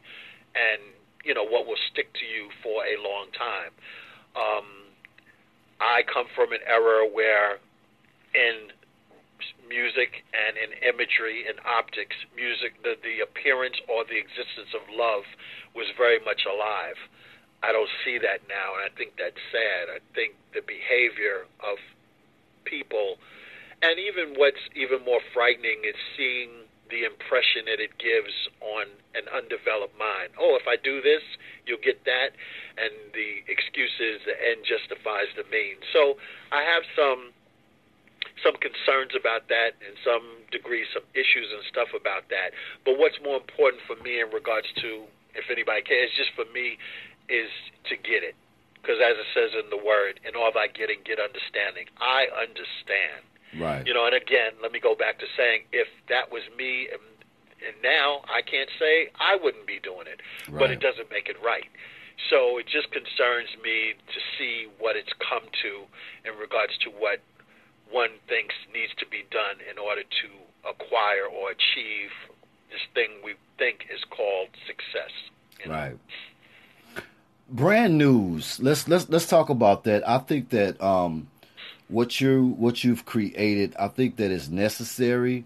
and 0.58 0.82
you 1.22 1.32
know 1.32 1.46
what 1.46 1.64
will 1.70 1.80
stick 1.94 2.10
to 2.18 2.26
you 2.26 2.50
for 2.60 2.82
a 2.82 2.98
long 2.98 3.30
time. 3.32 3.72
Um, 4.34 4.66
I 5.80 6.02
come 6.04 6.26
from 6.34 6.52
an 6.52 6.60
era 6.66 7.06
where 7.08 7.62
in 8.34 8.74
music 9.70 10.26
and 10.34 10.58
in 10.58 10.74
imagery 10.82 11.46
and 11.46 11.56
optics, 11.62 12.18
music, 12.34 12.76
the, 12.82 12.98
the 13.00 13.22
appearance 13.22 13.78
or 13.86 14.04
the 14.04 14.18
existence 14.18 14.74
of 14.74 14.82
love 14.90 15.24
was 15.72 15.86
very 15.96 16.18
much 16.26 16.44
alive. 16.44 16.98
I 17.62 17.72
don't 17.72 17.88
see 18.04 18.18
that 18.18 18.44
now, 18.48 18.76
and 18.76 18.82
I 18.88 18.90
think 18.96 19.14
that's 19.16 19.40
sad. 19.52 19.92
I 19.92 20.00
think 20.16 20.34
the 20.52 20.64
behavior 20.64 21.46
of 21.60 21.76
people, 22.64 23.20
and 23.82 23.98
even 23.98 24.36
what's 24.36 24.60
even 24.76 25.04
more 25.04 25.20
frightening 25.32 25.82
is 25.84 25.96
seeing 26.16 26.68
the 26.90 27.06
impression 27.06 27.70
that 27.70 27.78
it 27.78 27.94
gives 28.02 28.34
on 28.60 28.90
an 29.14 29.30
undeveloped 29.30 29.94
mind. 29.94 30.34
Oh, 30.36 30.58
if 30.58 30.66
I 30.66 30.74
do 30.74 30.98
this, 31.00 31.22
you'll 31.64 31.82
get 31.82 32.02
that, 32.04 32.34
and 32.76 32.90
the 33.14 33.46
excuse 33.46 33.94
is 34.02 34.18
the 34.26 34.34
end 34.34 34.66
justifies 34.66 35.30
the 35.38 35.46
means. 35.48 35.80
So 35.94 36.18
I 36.50 36.66
have 36.66 36.82
some 36.98 37.32
some 38.42 38.56
concerns 38.56 39.12
about 39.12 39.52
that 39.52 39.76
and 39.84 39.96
some 40.00 40.24
degree 40.48 40.84
some 40.96 41.04
issues 41.12 41.52
and 41.52 41.60
stuff 41.68 41.92
about 41.92 42.28
that. 42.32 42.56
But 42.84 42.96
what's 42.96 43.20
more 43.20 43.36
important 43.36 43.84
for 43.84 43.96
me 44.00 44.20
in 44.20 44.32
regards 44.32 44.68
to 44.80 45.04
if 45.34 45.46
anybody 45.48 45.82
cares, 45.84 46.10
just 46.16 46.34
for 46.34 46.48
me, 46.50 46.76
is 47.30 47.52
to 47.86 47.94
get 47.96 48.26
it. 48.26 48.34
Because 48.80 48.98
as 48.98 49.14
it 49.14 49.28
says 49.36 49.52
in 49.54 49.68
the 49.70 49.78
word, 49.78 50.18
in 50.24 50.34
all 50.34 50.50
thy 50.50 50.66
getting, 50.72 51.04
get 51.04 51.20
understanding. 51.20 51.86
I 52.00 52.26
understand. 52.32 53.29
Right. 53.58 53.86
You 53.86 53.94
know, 53.94 54.06
and 54.06 54.14
again, 54.14 54.52
let 54.62 54.72
me 54.72 54.80
go 54.80 54.94
back 54.94 55.18
to 55.18 55.26
saying, 55.36 55.62
if 55.72 55.88
that 56.08 56.30
was 56.30 56.42
me, 56.56 56.88
and, 56.90 57.00
and 57.66 57.74
now 57.82 58.22
I 58.28 58.42
can't 58.42 58.70
say 58.78 59.10
I 59.18 59.36
wouldn't 59.36 59.66
be 59.66 59.80
doing 59.82 60.06
it, 60.06 60.20
right. 60.48 60.58
but 60.60 60.70
it 60.70 60.80
doesn't 60.80 61.10
make 61.10 61.28
it 61.28 61.36
right. 61.42 61.66
So 62.28 62.58
it 62.58 62.66
just 62.66 62.92
concerns 62.92 63.48
me 63.62 63.94
to 63.96 64.20
see 64.38 64.68
what 64.78 64.94
it's 64.94 65.12
come 65.18 65.48
to 65.62 65.72
in 66.28 66.38
regards 66.38 66.76
to 66.84 66.90
what 66.90 67.20
one 67.90 68.10
thinks 68.28 68.54
needs 68.72 68.92
to 68.98 69.06
be 69.06 69.24
done 69.30 69.56
in 69.68 69.78
order 69.78 70.02
to 70.02 70.28
acquire 70.68 71.26
or 71.26 71.50
achieve 71.50 72.10
this 72.70 72.80
thing 72.94 73.10
we 73.24 73.34
think 73.58 73.86
is 73.92 74.04
called 74.10 74.48
success. 74.66 75.10
You 75.62 75.70
know? 75.70 75.74
Right. 75.74 75.96
Brand 77.48 77.98
news. 77.98 78.60
Let's 78.60 78.86
let's 78.86 79.08
let's 79.08 79.26
talk 79.26 79.48
about 79.48 79.82
that. 79.84 80.08
I 80.08 80.18
think 80.18 80.50
that 80.50 80.80
um, 80.80 81.26
what 81.90 82.20
you 82.20 82.54
what 82.58 82.84
you've 82.84 83.04
created, 83.04 83.74
I 83.78 83.88
think 83.88 84.16
that 84.16 84.30
is 84.30 84.48
necessary, 84.50 85.44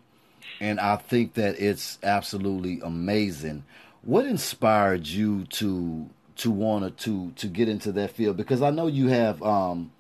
and 0.61 0.79
I 0.79 0.97
think 0.97 1.35
that 1.35 1.59
it's 1.59 1.99
absolutely 2.03 2.81
amazing. 2.83 3.65
What 4.03 4.27
inspired 4.27 5.07
you 5.07 5.45
to 5.45 6.09
to 6.37 6.51
want 6.51 6.99
to 6.99 7.33
to 7.33 7.47
get 7.47 7.69
into 7.69 7.93
that 7.93 8.11
field? 8.11 8.37
Because 8.37 8.63
I 8.63 8.71
know 8.71 8.87
you 8.87 9.09
have 9.09 9.43
um, 9.43 9.93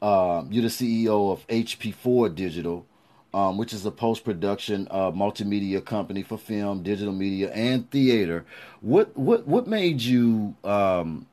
uh, 0.00 0.44
you're 0.50 0.62
the 0.62 0.68
CEO 0.68 1.32
of 1.32 1.46
HP4 1.48 2.34
Digital, 2.34 2.86
um, 3.34 3.58
which 3.58 3.72
is 3.72 3.84
a 3.84 3.90
post 3.90 4.24
production 4.24 4.88
uh, 4.90 5.10
multimedia 5.10 5.84
company 5.84 6.22
for 6.22 6.38
film, 6.38 6.82
digital 6.82 7.12
media, 7.12 7.52
and 7.52 7.90
theater. 7.90 8.44
What 8.80 9.16
what 9.16 9.46
what 9.46 9.66
made 9.66 10.00
you 10.00 10.56
um, 10.64 11.26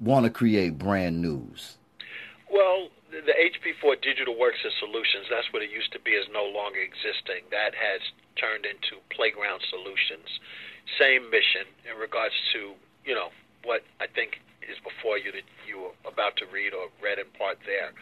want 0.00 0.24
to 0.24 0.30
create 0.30 0.78
brand 0.78 1.22
news? 1.22 1.76
Well, 2.50 2.88
the 3.12 3.36
HP4 3.36 4.00
Digital 4.00 4.32
Works 4.32 4.64
and 4.64 4.72
Solutions, 4.80 5.28
that's 5.28 5.52
what 5.52 5.60
it 5.60 5.68
used 5.68 5.92
to 5.92 6.00
be, 6.00 6.16
is 6.16 6.24
no 6.32 6.48
longer 6.48 6.80
existing. 6.80 7.44
That 7.52 7.76
has 7.76 8.00
turned 8.40 8.64
into 8.64 9.04
Playground 9.12 9.60
Solutions. 9.68 10.24
Same 10.96 11.28
mission 11.28 11.68
in 11.84 12.00
regards 12.00 12.34
to, 12.56 12.72
you 13.04 13.12
know, 13.12 13.28
what 13.68 13.84
I 14.00 14.08
think 14.08 14.40
is 14.64 14.80
before 14.80 15.20
you 15.20 15.28
that 15.36 15.44
you 15.68 15.92
were 15.92 15.96
about 16.08 16.40
to 16.40 16.48
read 16.48 16.72
or 16.72 16.88
read 17.04 17.20
in 17.20 17.28
part 17.36 17.60
there. 17.68 17.92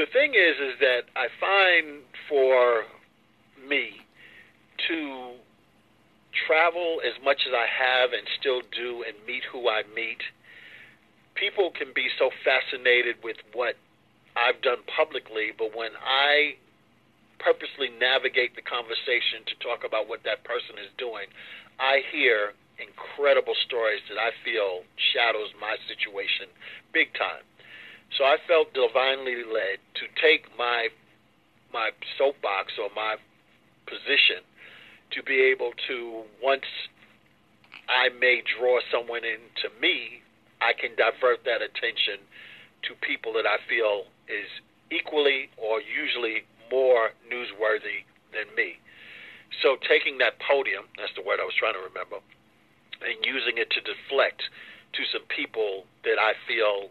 The 0.00 0.08
thing 0.08 0.32
is, 0.32 0.56
is 0.56 0.80
that 0.80 1.12
I 1.12 1.28
find 1.36 2.00
for 2.24 2.88
me 3.60 4.00
to 4.88 5.36
travel 6.32 7.04
as 7.04 7.12
much 7.22 7.44
as 7.44 7.52
I 7.52 7.68
have 7.68 8.16
and 8.16 8.24
still 8.40 8.64
do 8.72 9.04
and 9.04 9.12
meet 9.28 9.44
who 9.52 9.68
I 9.68 9.84
meet, 9.94 10.24
people 11.34 11.70
can 11.70 11.92
be 11.94 12.08
so 12.18 12.30
fascinated 12.40 13.16
with 13.22 13.36
what 13.52 13.76
I've 14.36 14.60
done 14.62 14.80
publicly, 14.88 15.52
but 15.56 15.76
when 15.76 15.92
I 16.00 16.56
purposely 17.38 17.90
navigate 17.98 18.54
the 18.54 18.62
conversation 18.62 19.44
to 19.46 19.54
talk 19.58 19.84
about 19.84 20.08
what 20.08 20.22
that 20.24 20.44
person 20.44 20.78
is 20.78 20.88
doing, 20.96 21.26
I 21.78 22.02
hear 22.10 22.54
incredible 22.78 23.54
stories 23.66 24.00
that 24.08 24.18
I 24.18 24.30
feel 24.44 24.82
shadows 24.96 25.52
my 25.60 25.76
situation 25.86 26.48
big 26.92 27.12
time. 27.14 27.44
So 28.16 28.24
I 28.24 28.36
felt 28.46 28.72
divinely 28.74 29.44
led 29.44 29.80
to 30.00 30.04
take 30.20 30.46
my 30.56 30.88
my 31.72 31.90
soapbox 32.18 32.76
or 32.76 32.90
my 32.94 33.16
position 33.86 34.44
to 35.12 35.22
be 35.22 35.40
able 35.40 35.72
to 35.88 36.22
once 36.42 36.68
I 37.88 38.08
may 38.20 38.42
draw 38.44 38.80
someone 38.92 39.24
into 39.24 39.72
me, 39.80 40.22
I 40.60 40.72
can 40.72 40.94
divert 40.96 41.44
that 41.44 41.62
attention 41.62 42.20
to 42.88 42.94
people 43.00 43.32
that 43.34 43.46
I 43.46 43.58
feel 43.68 44.04
is 44.28 44.48
equally 44.90 45.48
or 45.56 45.80
usually 45.80 46.44
more 46.70 47.10
newsworthy 47.28 48.04
than 48.32 48.48
me. 48.56 48.78
So 49.60 49.76
taking 49.88 50.18
that 50.18 50.40
podium, 50.40 50.88
that's 50.96 51.12
the 51.14 51.22
word 51.22 51.38
I 51.40 51.44
was 51.44 51.54
trying 51.54 51.74
to 51.74 51.84
remember, 51.84 52.18
and 53.04 53.20
using 53.24 53.58
it 53.58 53.70
to 53.70 53.80
deflect 53.80 54.42
to 54.94 55.02
some 55.12 55.24
people 55.28 55.84
that 56.04 56.18
I 56.18 56.32
feel 56.48 56.88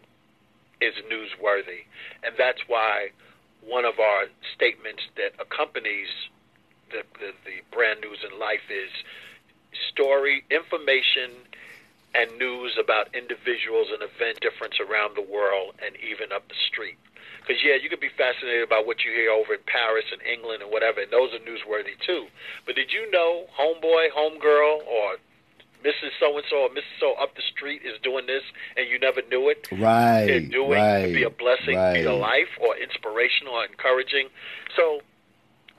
is 0.80 0.94
newsworthy. 1.10 1.86
And 2.22 2.34
that's 2.38 2.62
why 2.66 3.10
one 3.62 3.84
of 3.84 3.98
our 3.98 4.26
statements 4.54 5.02
that 5.16 5.34
accompanies 5.38 6.10
the, 6.90 7.02
the, 7.18 7.30
the 7.46 7.62
brand 7.74 8.00
news 8.02 8.18
in 8.26 8.38
life 8.38 8.66
is 8.70 8.90
story, 9.90 10.44
information, 10.50 11.46
and 12.14 12.36
news 12.38 12.76
about 12.76 13.08
individuals 13.14 13.88
and 13.92 14.04
event 14.04 14.40
difference 14.40 14.76
around 14.80 15.16
the 15.16 15.24
world 15.24 15.74
and 15.80 15.96
even 15.96 16.32
up 16.32 16.46
the 16.48 16.58
street. 16.68 16.98
Because 17.40 17.58
yeah, 17.64 17.74
you 17.74 17.88
could 17.88 18.00
be 18.00 18.12
fascinated 18.14 18.62
about 18.62 18.86
what 18.86 19.02
you 19.02 19.10
hear 19.10 19.32
over 19.32 19.54
in 19.54 19.64
Paris 19.66 20.06
and 20.12 20.22
England 20.22 20.62
and 20.62 20.70
whatever, 20.70 21.00
and 21.02 21.10
those 21.10 21.34
are 21.34 21.42
newsworthy 21.42 21.98
too. 22.06 22.30
But 22.66 22.76
did 22.76 22.92
you 22.92 23.10
know, 23.10 23.50
homeboy, 23.58 24.14
homegirl, 24.14 24.86
or 24.86 25.18
Mrs. 25.82 26.14
So 26.20 26.36
and 26.38 26.46
so 26.48 26.68
or 26.68 26.70
Mrs. 26.70 26.94
So 27.00 27.14
up 27.18 27.34
the 27.34 27.42
street 27.50 27.82
is 27.82 27.98
doing 28.02 28.26
this, 28.26 28.42
and 28.76 28.88
you 28.88 28.98
never 28.98 29.22
knew 29.26 29.50
it? 29.50 29.66
Right. 29.72 30.26
They're 30.26 30.40
doing 30.40 30.78
right, 30.78 31.12
be 31.12 31.24
a 31.24 31.30
blessing, 31.30 31.76
right. 31.76 31.94
be 31.94 32.04
a 32.04 32.14
life, 32.14 32.54
or 32.60 32.76
inspirational, 32.76 33.54
or 33.54 33.64
encouraging. 33.66 34.28
So 34.76 35.00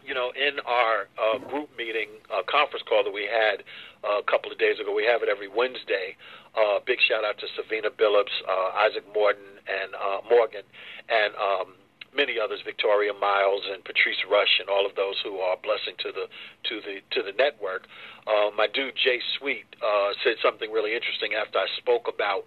you 0.06 0.14
know, 0.14 0.32
in 0.36 0.60
our 0.66 1.08
uh, 1.16 1.40
group 1.50 1.70
meeting 1.78 2.10
uh, 2.28 2.44
conference 2.44 2.84
call 2.88 3.04
that 3.04 3.14
we 3.14 3.24
had 3.24 3.64
uh, 4.04 4.20
a 4.20 4.24
couple 4.24 4.52
of 4.52 4.58
days 4.60 4.80
ago, 4.80 4.94
we 4.94 5.06
have 5.06 5.24
it 5.24 5.30
every 5.30 5.48
Wednesday. 5.48 6.16
Uh, 6.54 6.80
big 6.86 7.00
shout 7.08 7.24
out 7.24 7.40
to 7.40 7.48
Savina 7.56 7.90
Billups, 7.90 8.36
uh, 8.46 8.86
Isaac 8.86 9.04
Morton, 9.14 9.58
and 9.66 9.96
uh, 9.96 10.20
Morgan, 10.30 10.64
and 11.10 11.34
um, 11.40 11.74
many 12.16 12.38
others, 12.38 12.60
Victoria 12.64 13.14
Miles 13.14 13.64
and 13.72 13.84
Patrice 13.84 14.22
Rush, 14.30 14.60
and 14.60 14.70
all 14.70 14.86
of 14.86 14.96
those 14.96 15.16
who 15.24 15.40
are 15.40 15.56
a 15.56 15.62
blessing 15.62 15.96
to 16.00 16.12
the 16.12 16.28
to 16.70 16.82
the 16.82 17.02
to 17.16 17.24
the 17.24 17.34
network. 17.38 17.88
Uh, 18.28 18.52
my 18.56 18.68
dude 18.68 18.94
Jay 18.96 19.20
Sweet 19.40 19.66
uh, 19.82 20.12
said 20.24 20.36
something 20.44 20.72
really 20.72 20.94
interesting 20.94 21.34
after 21.34 21.58
I 21.58 21.68
spoke 21.78 22.08
about 22.08 22.46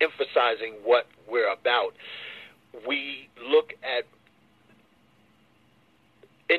emphasizing 0.00 0.78
what 0.84 1.06
we're 1.28 1.50
about. 1.50 1.94
We 2.86 3.28
look 3.42 3.72
at 3.82 4.04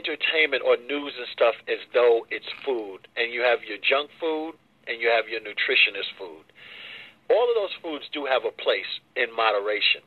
entertainment 0.05 0.63
or 0.65 0.77
news 0.77 1.13
and 1.17 1.27
stuff 1.33 1.55
as 1.67 1.79
though 1.93 2.25
it's 2.29 2.45
food, 2.65 3.07
and 3.17 3.33
you 3.33 3.41
have 3.41 3.63
your 3.63 3.77
junk 3.81 4.09
food 4.19 4.53
and 4.87 5.01
you 5.01 5.09
have 5.09 5.27
your 5.27 5.41
nutritionist 5.41 6.13
food. 6.17 6.45
All 7.29 7.49
of 7.49 7.55
those 7.55 7.73
foods 7.81 8.05
do 8.13 8.25
have 8.25 8.45
a 8.45 8.51
place 8.51 9.01
in 9.15 9.33
moderation. 9.35 10.01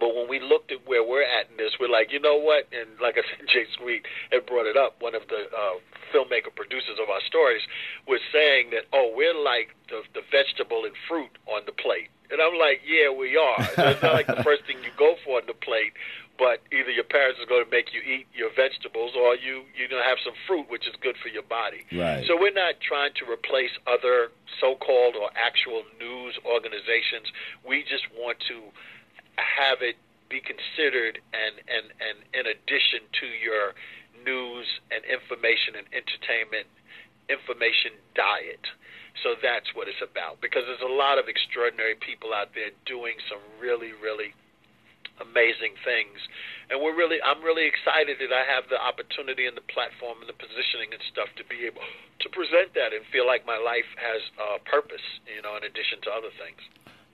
But 0.00 0.16
when 0.16 0.28
we 0.28 0.40
looked 0.40 0.72
at 0.72 0.82
where 0.86 1.06
we're 1.06 1.22
at 1.22 1.50
in 1.50 1.56
this, 1.56 1.78
we're 1.78 1.88
like, 1.88 2.10
you 2.10 2.18
know 2.18 2.34
what? 2.34 2.66
And 2.74 2.98
like 3.00 3.14
I 3.14 3.22
said, 3.22 3.46
Jay 3.52 3.66
Sweet 3.78 4.02
had 4.32 4.46
brought 4.46 4.66
it 4.66 4.76
up. 4.76 4.98
One 4.98 5.14
of 5.14 5.22
the 5.28 5.46
uh, 5.46 5.78
filmmaker 6.10 6.50
producers 6.54 6.98
of 7.00 7.08
our 7.08 7.22
stories 7.26 7.62
was 8.08 8.18
saying 8.32 8.70
that, 8.70 8.90
oh, 8.92 9.14
we're 9.14 9.38
like 9.38 9.70
the, 9.88 10.02
the 10.14 10.26
vegetable 10.30 10.84
and 10.84 10.94
fruit 11.06 11.30
on 11.46 11.62
the 11.66 11.72
plate. 11.72 12.10
And 12.30 12.42
I'm 12.42 12.58
like, 12.58 12.80
yeah, 12.82 13.14
we 13.14 13.36
are. 13.36 13.62
It's 13.94 14.02
not 14.02 14.14
like 14.14 14.26
the 14.26 14.42
first 14.42 14.64
thing 14.66 14.82
you 14.82 14.90
go 14.98 15.14
for 15.24 15.38
on 15.38 15.46
the 15.46 15.54
plate, 15.54 15.92
but 16.38 16.62
either 16.74 16.90
your 16.90 17.06
parents 17.06 17.38
are 17.38 17.46
going 17.46 17.64
to 17.64 17.70
make 17.70 17.94
you 17.94 18.02
eat 18.02 18.26
your 18.34 18.50
vegetables 18.54 19.14
or 19.14 19.36
you 19.36 19.62
you're 19.76 19.88
going 19.88 20.02
to 20.02 20.08
have 20.08 20.18
some 20.24 20.34
fruit 20.46 20.66
which 20.68 20.86
is 20.86 20.94
good 21.00 21.16
for 21.22 21.28
your 21.28 21.46
body. 21.46 21.86
Right. 21.92 22.26
So 22.26 22.34
we're 22.38 22.54
not 22.54 22.80
trying 22.82 23.14
to 23.22 23.24
replace 23.30 23.70
other 23.86 24.34
so-called 24.60 25.14
or 25.14 25.30
actual 25.38 25.82
news 25.98 26.34
organizations. 26.42 27.30
We 27.62 27.82
just 27.86 28.10
want 28.18 28.38
to 28.50 28.70
have 29.38 29.82
it 29.82 29.96
be 30.28 30.40
considered 30.42 31.22
and 31.30 31.54
and 31.70 31.86
and 32.02 32.16
in 32.34 32.44
addition 32.50 33.06
to 33.22 33.26
your 33.38 33.74
news 34.26 34.66
and 34.90 35.04
information 35.04 35.78
and 35.78 35.86
entertainment 35.94 36.66
information 37.30 37.94
diet. 38.14 38.66
So 39.22 39.38
that's 39.38 39.70
what 39.78 39.86
it's 39.86 40.02
about 40.02 40.42
because 40.42 40.66
there's 40.66 40.82
a 40.82 40.90
lot 40.90 41.22
of 41.22 41.30
extraordinary 41.30 41.94
people 41.94 42.34
out 42.34 42.50
there 42.58 42.74
doing 42.84 43.14
some 43.30 43.38
really 43.62 43.94
really 43.94 44.34
amazing 45.20 45.78
things. 45.84 46.18
And 46.70 46.80
we're 46.80 46.96
really, 46.96 47.18
I'm 47.22 47.42
really 47.42 47.66
excited 47.66 48.18
that 48.18 48.32
I 48.32 48.44
have 48.48 48.68
the 48.70 48.80
opportunity 48.80 49.46
and 49.46 49.56
the 49.56 49.66
platform 49.68 50.18
and 50.20 50.28
the 50.28 50.38
positioning 50.38 50.90
and 50.92 51.02
stuff 51.12 51.28
to 51.36 51.44
be 51.44 51.66
able 51.66 51.84
to 52.20 52.28
present 52.30 52.74
that 52.74 52.92
and 52.92 53.04
feel 53.12 53.26
like 53.26 53.46
my 53.46 53.58
life 53.58 53.86
has 54.00 54.22
a 54.40 54.58
purpose, 54.64 55.04
you 55.28 55.42
know, 55.42 55.56
in 55.56 55.64
addition 55.64 56.00
to 56.02 56.10
other 56.10 56.32
things. 56.40 56.60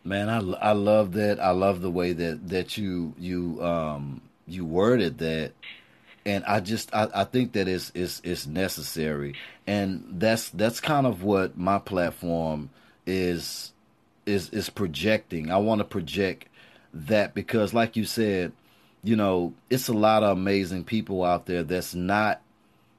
Man, 0.04 0.28
I, 0.28 0.38
I 0.70 0.72
love 0.72 1.12
that. 1.12 1.40
I 1.40 1.50
love 1.50 1.82
the 1.82 1.90
way 1.90 2.12
that 2.12 2.48
that 2.48 2.78
you 2.78 3.12
you 3.18 3.62
um 3.62 4.22
you 4.46 4.64
worded 4.64 5.18
that, 5.18 5.52
and 6.24 6.42
I 6.44 6.60
just 6.60 6.94
I, 6.94 7.08
I 7.14 7.24
think 7.24 7.52
that 7.52 7.68
is 7.68 7.92
is 7.94 8.22
is 8.24 8.46
necessary, 8.46 9.34
and 9.66 10.04
that's 10.12 10.48
that's 10.50 10.80
kind 10.80 11.06
of 11.06 11.22
what 11.22 11.58
my 11.58 11.78
platform 11.78 12.70
is 13.06 13.72
is 14.24 14.48
is 14.50 14.70
projecting. 14.70 15.50
I 15.50 15.58
want 15.58 15.80
to 15.80 15.84
project 15.84 16.48
that 16.92 17.34
because, 17.34 17.74
like 17.74 17.96
you 17.96 18.04
said, 18.04 18.52
you 19.02 19.16
know, 19.16 19.54
it's 19.70 19.88
a 19.88 19.94
lot 19.94 20.22
of 20.22 20.36
amazing 20.36 20.84
people 20.84 21.24
out 21.24 21.46
there 21.46 21.62
that's 21.62 21.94
not 21.94 22.40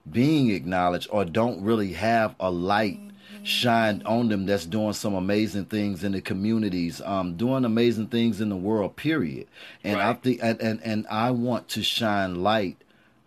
being 0.10 0.50
acknowledged 0.50 1.08
or 1.12 1.26
don't 1.26 1.64
really 1.64 1.94
have 1.94 2.36
a 2.40 2.50
light 2.50 3.00
shined 3.44 4.04
on 4.06 4.30
them 4.30 4.46
that's 4.46 4.66
doing 4.66 4.94
some 4.94 5.14
amazing 5.14 5.66
things 5.66 6.04
in 6.04 6.12
the 6.12 6.22
communities 6.22 7.02
um 7.02 7.36
doing 7.36 7.66
amazing 7.66 8.08
things 8.08 8.42
in 8.42 8.50
the 8.50 8.56
world 8.56 8.96
period. 8.96 9.48
And 9.84 9.98
right. 9.98 10.10
i 10.10 10.14
think 10.14 10.40
and, 10.44 10.62
and 10.62 10.80
and 10.84 11.08
i 11.08 11.32
want 11.32 11.68
to 11.70 11.84
shine 11.84 12.44
light 12.44 12.78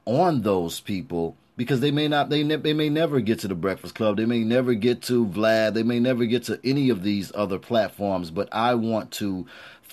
on 0.05 0.43
those 0.43 0.81
people 0.81 1.37
because 1.57 1.81
they 1.81 1.91
may 1.91 2.09
not 2.09 2.29
they 2.31 2.43
ne- 2.43 2.57
they 2.57 2.75
may 2.75 2.89
never 2.89 3.21
get 3.21 3.41
to 3.41 3.49
the 3.49 3.55
breakfast 3.55 3.95
club. 3.95 4.17
They 4.17 4.27
may 4.27 4.45
never 4.45 4.75
get 4.75 5.03
to 5.03 5.27
vlad. 5.27 5.75
They 5.75 5.83
may 5.83 6.01
never 6.01 6.27
get 6.27 6.45
to 6.45 6.61
any 6.65 6.91
of 6.91 7.03
these 7.03 7.33
other 7.35 7.59
platforms 7.59 8.31
but 8.31 8.49
i 8.53 8.75
want 8.75 9.11
to 9.13 9.47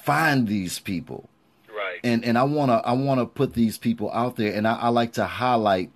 find 0.03 0.47
these 0.47 0.79
people. 0.79 1.29
Right. 1.69 1.99
And 2.03 2.23
and 2.25 2.37
I 2.37 2.43
wanna 2.43 2.81
I 2.85 2.93
wanna 2.93 3.25
put 3.25 3.53
these 3.53 3.77
people 3.77 4.11
out 4.11 4.35
there 4.35 4.53
and 4.53 4.67
I, 4.67 4.75
I 4.75 4.87
like 4.89 5.13
to 5.13 5.25
highlight 5.25 5.91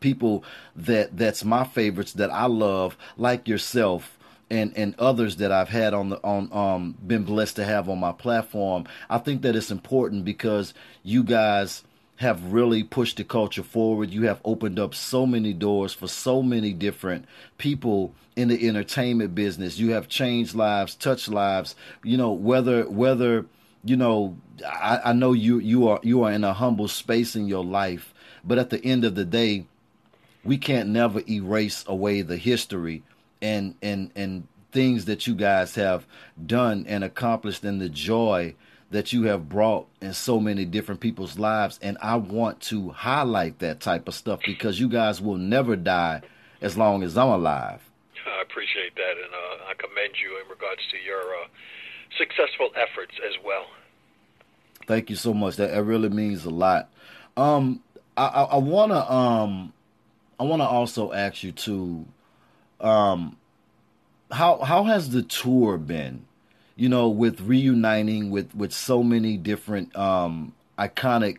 people 0.00 0.44
that 0.76 1.16
that's 1.16 1.44
my 1.44 1.64
favorites 1.64 2.12
that 2.14 2.30
I 2.30 2.46
love, 2.46 2.96
like 3.16 3.48
yourself 3.48 4.18
and 4.50 4.76
and 4.76 4.94
others 4.98 5.36
that 5.36 5.50
I've 5.50 5.70
had 5.70 5.94
on 5.94 6.10
the 6.10 6.16
on 6.22 6.52
um 6.52 6.94
been 7.06 7.24
blessed 7.24 7.56
to 7.56 7.64
have 7.64 7.88
on 7.88 7.98
my 7.98 8.12
platform. 8.12 8.84
I 9.08 9.18
think 9.18 9.42
that 9.42 9.56
it's 9.56 9.70
important 9.70 10.24
because 10.24 10.74
you 11.02 11.24
guys 11.24 11.82
have 12.22 12.52
really 12.52 12.84
pushed 12.84 13.16
the 13.16 13.24
culture 13.24 13.64
forward. 13.64 14.10
You 14.10 14.22
have 14.22 14.40
opened 14.44 14.78
up 14.78 14.94
so 14.94 15.26
many 15.26 15.52
doors 15.52 15.92
for 15.92 16.06
so 16.06 16.40
many 16.40 16.72
different 16.72 17.26
people 17.58 18.14
in 18.36 18.46
the 18.46 18.68
entertainment 18.68 19.34
business. 19.34 19.78
You 19.78 19.90
have 19.90 20.08
changed 20.08 20.54
lives, 20.54 20.94
touched 20.94 21.28
lives. 21.28 21.74
You 22.04 22.16
know 22.16 22.30
whether 22.30 22.88
whether 22.88 23.46
you 23.84 23.96
know 23.96 24.36
I, 24.64 25.00
I 25.06 25.12
know 25.12 25.32
you 25.32 25.58
you 25.58 25.88
are 25.88 25.98
you 26.04 26.22
are 26.22 26.30
in 26.30 26.44
a 26.44 26.54
humble 26.54 26.86
space 26.86 27.34
in 27.34 27.48
your 27.48 27.64
life, 27.64 28.14
but 28.44 28.56
at 28.56 28.70
the 28.70 28.82
end 28.84 29.04
of 29.04 29.16
the 29.16 29.24
day, 29.24 29.66
we 30.44 30.58
can't 30.58 30.90
never 30.90 31.22
erase 31.28 31.84
away 31.88 32.22
the 32.22 32.36
history 32.36 33.02
and 33.42 33.74
and 33.82 34.12
and 34.14 34.46
things 34.70 35.06
that 35.06 35.26
you 35.26 35.34
guys 35.34 35.74
have 35.74 36.06
done 36.46 36.86
and 36.88 37.02
accomplished 37.02 37.64
and 37.64 37.80
the 37.80 37.88
joy 37.88 38.54
that 38.92 39.12
you 39.12 39.24
have 39.24 39.48
brought 39.48 39.88
in 40.00 40.12
so 40.12 40.38
many 40.38 40.64
different 40.64 41.00
people's 41.00 41.38
lives. 41.38 41.78
And 41.82 41.98
I 42.00 42.16
want 42.16 42.60
to 42.62 42.90
highlight 42.90 43.58
that 43.58 43.80
type 43.80 44.06
of 44.06 44.14
stuff 44.14 44.40
because 44.44 44.78
you 44.78 44.88
guys 44.88 45.20
will 45.20 45.38
never 45.38 45.76
die 45.76 46.22
as 46.60 46.76
long 46.76 47.02
as 47.02 47.18
I'm 47.18 47.28
alive. 47.28 47.80
I 48.26 48.42
appreciate 48.42 48.94
that, 48.94 49.14
and 49.16 49.32
uh, 49.32 49.70
I 49.70 49.74
commend 49.74 50.14
you 50.22 50.38
in 50.42 50.48
regards 50.48 50.82
to 50.90 50.98
your 50.98 51.20
uh, 51.20 51.48
successful 52.18 52.70
efforts 52.76 53.14
as 53.26 53.34
well. 53.44 53.66
Thank 54.86 55.10
you 55.10 55.16
so 55.16 55.34
much. 55.34 55.56
That, 55.56 55.72
that 55.72 55.82
really 55.82 56.08
means 56.08 56.44
a 56.44 56.50
lot. 56.50 56.88
Um, 57.36 57.80
I, 58.16 58.26
I, 58.26 58.42
I 58.42 58.56
wanna 58.58 59.10
um, 59.10 59.72
I 60.38 60.44
wanna 60.44 60.66
also 60.66 61.12
ask 61.12 61.42
you 61.42 61.52
to 61.52 62.04
um, 62.80 63.36
how 64.30 64.58
how 64.58 64.84
has 64.84 65.10
the 65.10 65.22
tour 65.22 65.78
been? 65.78 66.26
You 66.82 66.88
know, 66.88 67.08
with 67.08 67.40
reuniting 67.42 68.32
with 68.32 68.52
with 68.56 68.72
so 68.72 69.04
many 69.04 69.36
different 69.36 69.94
um 69.94 70.52
iconic 70.76 71.38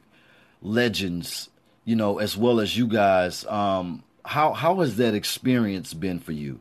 legends, 0.62 1.50
you 1.84 1.98
know, 1.98 2.20
as 2.20 2.38
well 2.38 2.62
as 2.62 2.78
you 2.78 2.88
guys. 2.88 3.46
Um, 3.48 4.04
how 4.24 4.54
how 4.54 4.80
has 4.80 4.96
that 4.96 5.14
experience 5.14 5.94
been 5.94 6.20
for 6.20 6.32
you? 6.32 6.60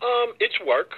Um, 0.00 0.34
it's 0.38 0.54
work. 0.64 0.92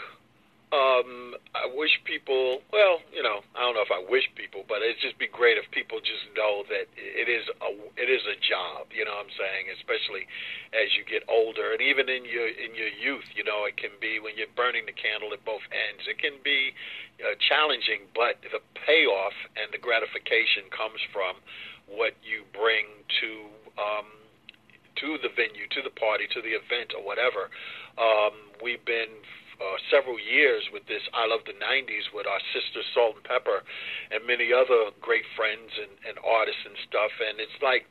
Um, 0.70 1.31
I 1.52 1.68
wish 1.68 1.92
people, 2.08 2.64
well, 2.72 3.04
you 3.12 3.20
know, 3.20 3.44
I 3.52 3.60
don't 3.60 3.76
know 3.76 3.84
if 3.84 3.92
I 3.92 4.00
wish 4.00 4.24
people, 4.40 4.64
but 4.64 4.80
it'd 4.80 5.04
just 5.04 5.20
be 5.20 5.28
great 5.28 5.60
if 5.60 5.68
people 5.68 6.00
just 6.00 6.24
know 6.32 6.64
that 6.72 6.88
it 6.96 7.28
is 7.28 7.44
a 7.60 7.70
it 8.00 8.08
is 8.08 8.24
a 8.24 8.40
job. 8.40 8.88
You 8.88 9.04
know 9.04 9.12
what 9.12 9.28
I'm 9.28 9.36
saying? 9.36 9.68
Especially 9.76 10.24
as 10.72 10.96
you 10.96 11.04
get 11.04 11.28
older, 11.28 11.76
and 11.76 11.84
even 11.84 12.08
in 12.08 12.24
your 12.24 12.48
in 12.48 12.72
your 12.72 12.88
youth, 12.88 13.28
you 13.36 13.44
know, 13.44 13.68
it 13.68 13.76
can 13.76 13.92
be 14.00 14.16
when 14.16 14.32
you're 14.40 14.52
burning 14.56 14.88
the 14.88 14.96
candle 14.96 15.36
at 15.36 15.44
both 15.44 15.60
ends. 15.68 16.08
It 16.08 16.16
can 16.16 16.40
be 16.40 16.72
uh, 17.20 17.36
challenging, 17.36 18.08
but 18.16 18.40
the 18.48 18.64
payoff 18.88 19.36
and 19.60 19.68
the 19.76 19.80
gratification 19.80 20.72
comes 20.72 21.04
from 21.12 21.36
what 21.84 22.16
you 22.24 22.48
bring 22.56 22.88
to 23.20 23.30
um, 23.76 24.08
to 25.04 25.20
the 25.20 25.28
venue, 25.36 25.68
to 25.68 25.84
the 25.84 25.92
party, 26.00 26.24
to 26.32 26.40
the 26.40 26.56
event, 26.56 26.96
or 26.96 27.04
whatever. 27.04 27.52
Um, 28.00 28.32
we've 28.64 28.84
been 28.88 29.20
uh, 29.62 29.78
several 29.94 30.18
years 30.18 30.66
with 30.74 30.82
this 30.90 31.02
I 31.14 31.30
Love 31.30 31.46
the 31.46 31.54
90s 31.54 32.10
with 32.10 32.26
our 32.26 32.42
sister 32.50 32.82
Salt-N-Pepa 32.94 33.62
and 34.10 34.26
many 34.26 34.50
other 34.50 34.90
great 34.98 35.24
friends 35.38 35.70
and, 35.78 35.94
and 36.02 36.18
artists 36.26 36.66
and 36.66 36.74
stuff. 36.90 37.14
And 37.22 37.38
it's 37.38 37.54
like, 37.62 37.86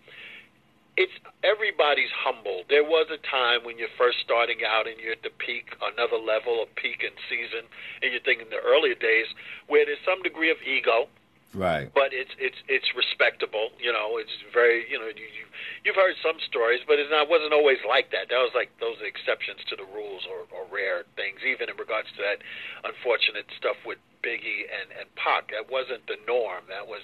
it's 1.00 1.16
everybody's 1.48 2.12
humble. 2.12 2.68
There 2.68 2.84
was 2.84 3.08
a 3.08 3.22
time 3.24 3.64
when 3.64 3.80
you're 3.80 3.94
first 3.96 4.20
starting 4.20 4.68
out 4.68 4.92
and 4.92 5.00
you're 5.00 5.16
at 5.16 5.24
the 5.24 5.32
peak, 5.40 5.72
another 5.80 6.20
level 6.20 6.60
of 6.60 6.68
peak 6.76 7.08
in 7.08 7.16
season, 7.32 7.64
and 8.04 8.12
you're 8.12 8.26
thinking 8.28 8.52
the 8.52 8.60
earlier 8.60 9.00
days 9.00 9.32
where 9.72 9.88
there's 9.88 10.04
some 10.04 10.20
degree 10.20 10.52
of 10.52 10.60
ego 10.68 11.08
Right. 11.52 11.92
But 11.92 12.16
it's 12.16 12.32
it's 12.40 12.56
it's 12.72 12.88
respectable. 12.96 13.76
You 13.76 13.92
know, 13.92 14.16
it's 14.16 14.32
very 14.56 14.88
you 14.88 14.96
know 14.96 15.12
you, 15.12 15.28
you 15.28 15.46
you've 15.84 16.00
heard 16.00 16.16
some 16.24 16.40
stories, 16.48 16.80
but 16.88 16.96
it's 16.96 17.12
not 17.12 17.28
wasn't 17.28 17.52
always 17.52 17.84
like 17.84 18.08
that. 18.16 18.32
That 18.32 18.40
was 18.40 18.56
like 18.56 18.72
those 18.80 19.04
exceptions 19.04 19.60
to 19.68 19.76
the 19.76 19.84
rules 19.92 20.24
or, 20.32 20.48
or 20.48 20.64
rare 20.72 21.04
things. 21.20 21.44
Even 21.44 21.68
in 21.68 21.76
regards 21.76 22.08
to 22.16 22.24
that 22.24 22.40
unfortunate 22.88 23.52
stuff 23.60 23.76
with 23.84 24.00
Biggie 24.24 24.64
and 24.72 24.96
and 24.96 25.12
Pac, 25.20 25.52
that 25.52 25.68
wasn't 25.68 26.08
the 26.08 26.16
norm. 26.24 26.64
That 26.72 26.88
was 26.88 27.04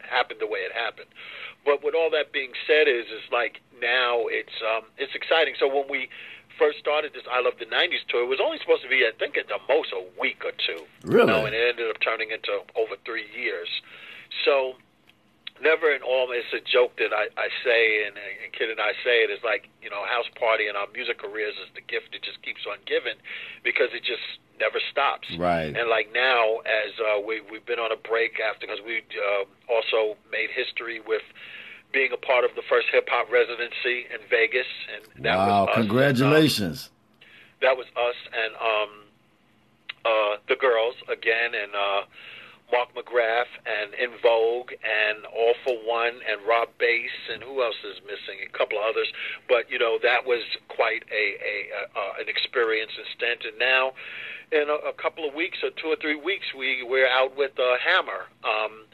happened 0.00 0.40
the 0.40 0.48
way 0.48 0.64
it 0.64 0.72
happened. 0.72 1.12
But 1.68 1.84
with 1.84 1.92
all 1.92 2.08
that 2.16 2.32
being 2.32 2.56
said, 2.64 2.88
is 2.88 3.12
is 3.12 3.28
like 3.28 3.60
now 3.76 4.24
it's 4.32 4.56
um 4.64 4.88
it's 4.96 5.12
exciting. 5.12 5.52
So 5.60 5.68
when 5.68 5.84
we 5.92 6.08
first 6.58 6.78
started 6.78 7.12
this 7.12 7.24
I 7.30 7.40
Love 7.40 7.54
the 7.58 7.66
90s 7.66 8.04
tour, 8.08 8.22
it 8.24 8.30
was 8.30 8.40
only 8.42 8.58
supposed 8.58 8.82
to 8.82 8.88
be, 8.88 9.06
I 9.06 9.12
think, 9.18 9.36
at 9.36 9.48
the 9.48 9.58
most 9.68 9.92
a 9.92 10.02
week 10.20 10.42
or 10.44 10.52
two. 10.52 10.84
Really? 11.04 11.26
You 11.26 11.26
know, 11.26 11.46
and 11.46 11.54
it 11.54 11.62
ended 11.62 11.90
up 11.90 12.00
turning 12.00 12.30
into 12.30 12.64
over 12.74 12.96
three 13.04 13.26
years. 13.34 13.68
So, 14.44 14.74
never 15.62 15.94
in 15.94 16.02
all, 16.02 16.30
it's 16.30 16.50
a 16.52 16.62
joke 16.64 16.96
that 16.98 17.14
I, 17.14 17.30
I 17.38 17.48
say, 17.62 18.06
and, 18.06 18.16
and 18.16 18.50
Kid 18.52 18.70
and 18.70 18.80
I 18.80 18.92
say 19.04 19.22
it, 19.22 19.30
is 19.30 19.42
like, 19.44 19.68
you 19.82 19.90
know, 19.90 20.02
house 20.06 20.28
party 20.38 20.66
in 20.66 20.76
our 20.76 20.88
music 20.92 21.18
careers 21.18 21.54
is 21.62 21.70
the 21.74 21.84
gift 21.84 22.12
that 22.12 22.22
just 22.22 22.42
keeps 22.42 22.66
on 22.66 22.78
giving 22.86 23.18
because 23.62 23.90
it 23.94 24.02
just 24.02 24.24
never 24.58 24.78
stops. 24.90 25.28
Right. 25.38 25.74
And 25.74 25.88
like 25.90 26.10
now, 26.14 26.62
as 26.66 26.92
uh, 26.98 27.20
we, 27.20 27.40
we've 27.50 27.66
been 27.66 27.82
on 27.82 27.92
a 27.92 28.00
break 28.00 28.38
after, 28.40 28.66
because 28.66 28.82
we 28.84 29.02
uh, 29.18 29.44
also 29.70 30.16
made 30.30 30.50
history 30.50 31.00
with 31.00 31.22
being 31.94 32.10
a 32.12 32.18
part 32.18 32.44
of 32.44 32.50
the 32.56 32.62
first 32.68 32.88
hip 32.92 33.08
hop 33.08 33.30
residency 33.30 34.10
in 34.12 34.20
Vegas, 34.28 34.66
and 34.92 35.24
that 35.24 35.36
wow! 35.36 35.64
was 35.64 35.68
us. 35.70 35.74
Congratulations. 35.76 36.90
Um, 36.90 36.90
that 37.62 37.76
was 37.78 37.86
us 37.96 38.18
and 38.34 38.52
um, 38.60 38.90
uh, 40.04 40.36
the 40.48 40.56
girls 40.56 40.94
again, 41.08 41.54
and 41.54 41.72
uh, 41.72 42.02
Mark 42.70 42.90
McGrath, 42.92 43.48
and 43.64 43.94
En 43.94 44.18
Vogue, 44.20 44.72
and 44.82 45.24
All 45.26 45.54
for 45.64 45.74
One, 45.86 46.20
and 46.28 46.44
Rob 46.46 46.68
Base, 46.78 47.30
and 47.32 47.42
who 47.42 47.62
else 47.62 47.78
is 47.84 48.02
missing? 48.04 48.42
A 48.44 48.52
couple 48.58 48.76
of 48.78 48.84
others, 48.84 49.08
but 49.48 49.70
you 49.70 49.78
know 49.78 49.98
that 50.02 50.26
was 50.26 50.42
quite 50.68 51.04
a, 51.10 51.24
a, 51.40 51.54
a 51.70 51.98
uh, 51.98 52.20
an 52.20 52.28
experience 52.28 52.92
and 52.98 53.06
stint. 53.16 53.40
And 53.46 53.58
now, 53.58 53.92
in 54.52 54.68
a, 54.68 54.90
a 54.90 54.92
couple 54.92 55.26
of 55.26 55.34
weeks 55.34 55.58
or 55.62 55.70
two 55.70 55.88
or 55.88 55.96
three 55.96 56.16
weeks, 56.16 56.52
we 56.56 56.82
we're 56.82 57.08
out 57.08 57.36
with 57.36 57.58
uh, 57.58 57.78
Hammer. 57.78 58.26
Um, 58.42 58.84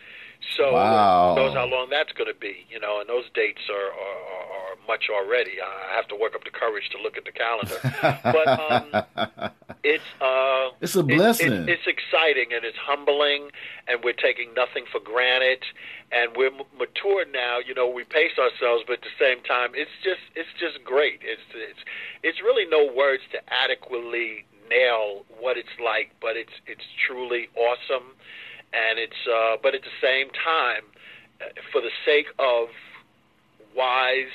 so 0.56 0.72
wow. 0.72 1.34
knows 1.34 1.54
how 1.54 1.66
long 1.66 1.88
that's 1.90 2.12
going 2.12 2.32
to 2.32 2.38
be, 2.38 2.66
you 2.70 2.80
know, 2.80 3.00
and 3.00 3.08
those 3.08 3.24
dates 3.34 3.60
are, 3.68 3.92
are, 3.92 4.72
are 4.72 4.76
much 4.88 5.08
already. 5.10 5.60
I 5.60 5.94
have 5.94 6.08
to 6.08 6.16
work 6.16 6.34
up 6.34 6.44
the 6.44 6.50
courage 6.50 6.88
to 6.90 7.02
look 7.02 7.16
at 7.16 7.24
the 7.24 7.32
calendar, 7.32 7.78
but 8.24 8.48
um, 8.48 9.50
it's 9.84 10.04
uh, 10.20 10.70
it's 10.80 10.96
a 10.96 11.02
blessing. 11.02 11.52
It, 11.52 11.68
it, 11.68 11.78
it's 11.78 11.86
exciting 11.86 12.52
and 12.54 12.64
it's 12.64 12.78
humbling, 12.78 13.50
and 13.86 14.02
we're 14.02 14.18
taking 14.18 14.52
nothing 14.54 14.84
for 14.90 15.00
granted, 15.00 15.62
and 16.10 16.36
we're 16.36 16.52
mature 16.76 17.24
now. 17.30 17.58
You 17.58 17.74
know, 17.74 17.88
we 17.88 18.04
pace 18.04 18.38
ourselves, 18.38 18.84
but 18.86 18.94
at 18.94 19.02
the 19.02 19.16
same 19.18 19.42
time, 19.44 19.70
it's 19.74 19.94
just 20.02 20.24
it's 20.34 20.52
just 20.58 20.82
great. 20.84 21.20
It's 21.22 21.42
it's 21.54 21.80
it's 22.22 22.40
really 22.40 22.64
no 22.66 22.90
words 22.92 23.22
to 23.32 23.38
adequately 23.52 24.46
nail 24.68 25.24
what 25.38 25.56
it's 25.56 25.76
like, 25.82 26.12
but 26.20 26.36
it's 26.36 26.56
it's 26.66 26.84
truly 27.06 27.48
awesome 27.56 28.16
and 28.72 28.98
it's 28.98 29.26
uh, 29.26 29.56
but 29.62 29.74
at 29.74 29.82
the 29.82 29.96
same 30.02 30.30
time, 30.30 30.82
uh, 31.40 31.46
for 31.72 31.80
the 31.80 31.90
sake 32.04 32.26
of 32.38 32.68
wise 33.76 34.34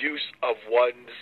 use 0.00 0.24
of 0.42 0.56
one's 0.68 1.12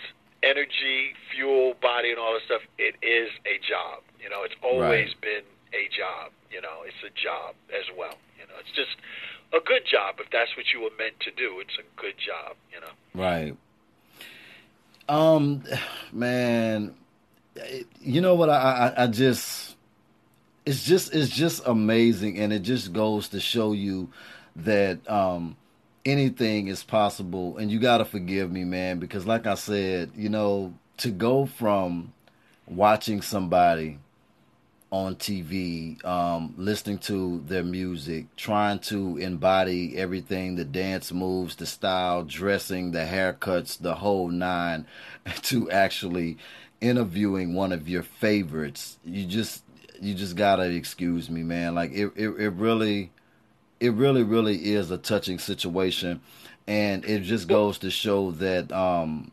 energy, 0.43 1.13
fuel, 1.33 1.75
body, 1.81 2.11
and 2.11 2.19
all 2.19 2.33
that 2.33 2.43
stuff, 2.45 2.61
it 2.77 2.95
is 3.01 3.29
a 3.45 3.59
job. 3.59 4.03
You 4.21 4.29
know, 4.29 4.43
it's 4.43 4.55
always 4.63 5.07
right. 5.07 5.21
been 5.21 5.45
a 5.73 5.87
job. 5.91 6.31
You 6.51 6.61
know, 6.61 6.83
it's 6.85 7.03
a 7.03 7.11
job 7.11 7.55
as 7.69 7.85
well. 7.97 8.15
You 8.39 8.47
know, 8.47 8.55
it's 8.59 8.71
just 8.75 8.95
a 9.53 9.59
good 9.65 9.83
job 9.89 10.15
if 10.19 10.29
that's 10.31 10.55
what 10.55 10.67
you 10.73 10.81
were 10.81 10.95
meant 10.97 11.19
to 11.21 11.31
do. 11.31 11.59
It's 11.59 11.77
a 11.77 12.01
good 12.01 12.15
job. 12.17 12.55
You 12.71 12.81
know. 12.81 12.93
Right. 13.13 13.57
Um, 15.07 15.63
man, 16.11 16.95
you 17.99 18.21
know 18.21 18.35
what? 18.35 18.49
I 18.49 18.93
I, 18.95 19.03
I 19.03 19.07
just 19.07 19.75
it's 20.65 20.83
just 20.83 21.13
it's 21.13 21.29
just 21.29 21.65
amazing 21.65 22.37
and 22.37 22.51
it 22.53 22.59
just 22.59 22.93
goes 22.93 23.29
to 23.29 23.39
show 23.39 23.71
you 23.71 24.09
that 24.55 25.09
um 25.09 25.55
anything 26.05 26.67
is 26.67 26.83
possible 26.83 27.57
and 27.57 27.71
you 27.71 27.79
got 27.79 27.99
to 27.99 28.05
forgive 28.05 28.51
me 28.51 28.63
man 28.63 28.99
because 28.99 29.25
like 29.25 29.45
I 29.45 29.55
said 29.55 30.11
you 30.15 30.29
know 30.29 30.73
to 30.97 31.11
go 31.11 31.45
from 31.45 32.13
watching 32.67 33.21
somebody 33.21 33.99
on 34.91 35.15
TV 35.15 36.03
um 36.05 36.53
listening 36.57 36.97
to 36.97 37.43
their 37.45 37.63
music 37.63 38.25
trying 38.35 38.79
to 38.79 39.17
embody 39.17 39.97
everything 39.97 40.55
the 40.55 40.65
dance 40.65 41.11
moves 41.11 41.55
the 41.55 41.65
style 41.65 42.23
dressing 42.23 42.91
the 42.91 42.99
haircuts 42.99 43.79
the 43.79 43.95
whole 43.95 44.29
nine 44.29 44.85
to 45.41 45.69
actually 45.69 46.37
interviewing 46.81 47.53
one 47.53 47.71
of 47.71 47.87
your 47.87 48.03
favorites 48.03 48.97
you 49.03 49.25
just 49.25 49.63
you 50.01 50.13
just 50.13 50.35
gotta 50.35 50.69
excuse 50.69 51.29
me, 51.29 51.43
man. 51.43 51.75
Like 51.75 51.91
it, 51.91 52.11
it, 52.15 52.29
it 52.29 52.49
really, 52.49 53.11
it 53.79 53.93
really, 53.93 54.23
really 54.23 54.73
is 54.73 54.91
a 54.91 54.97
touching 54.97 55.39
situation, 55.39 56.21
and 56.67 57.05
it 57.05 57.21
just 57.21 57.47
goes 57.47 57.77
to 57.79 57.91
show 57.91 58.31
that 58.31 58.71
um, 58.71 59.31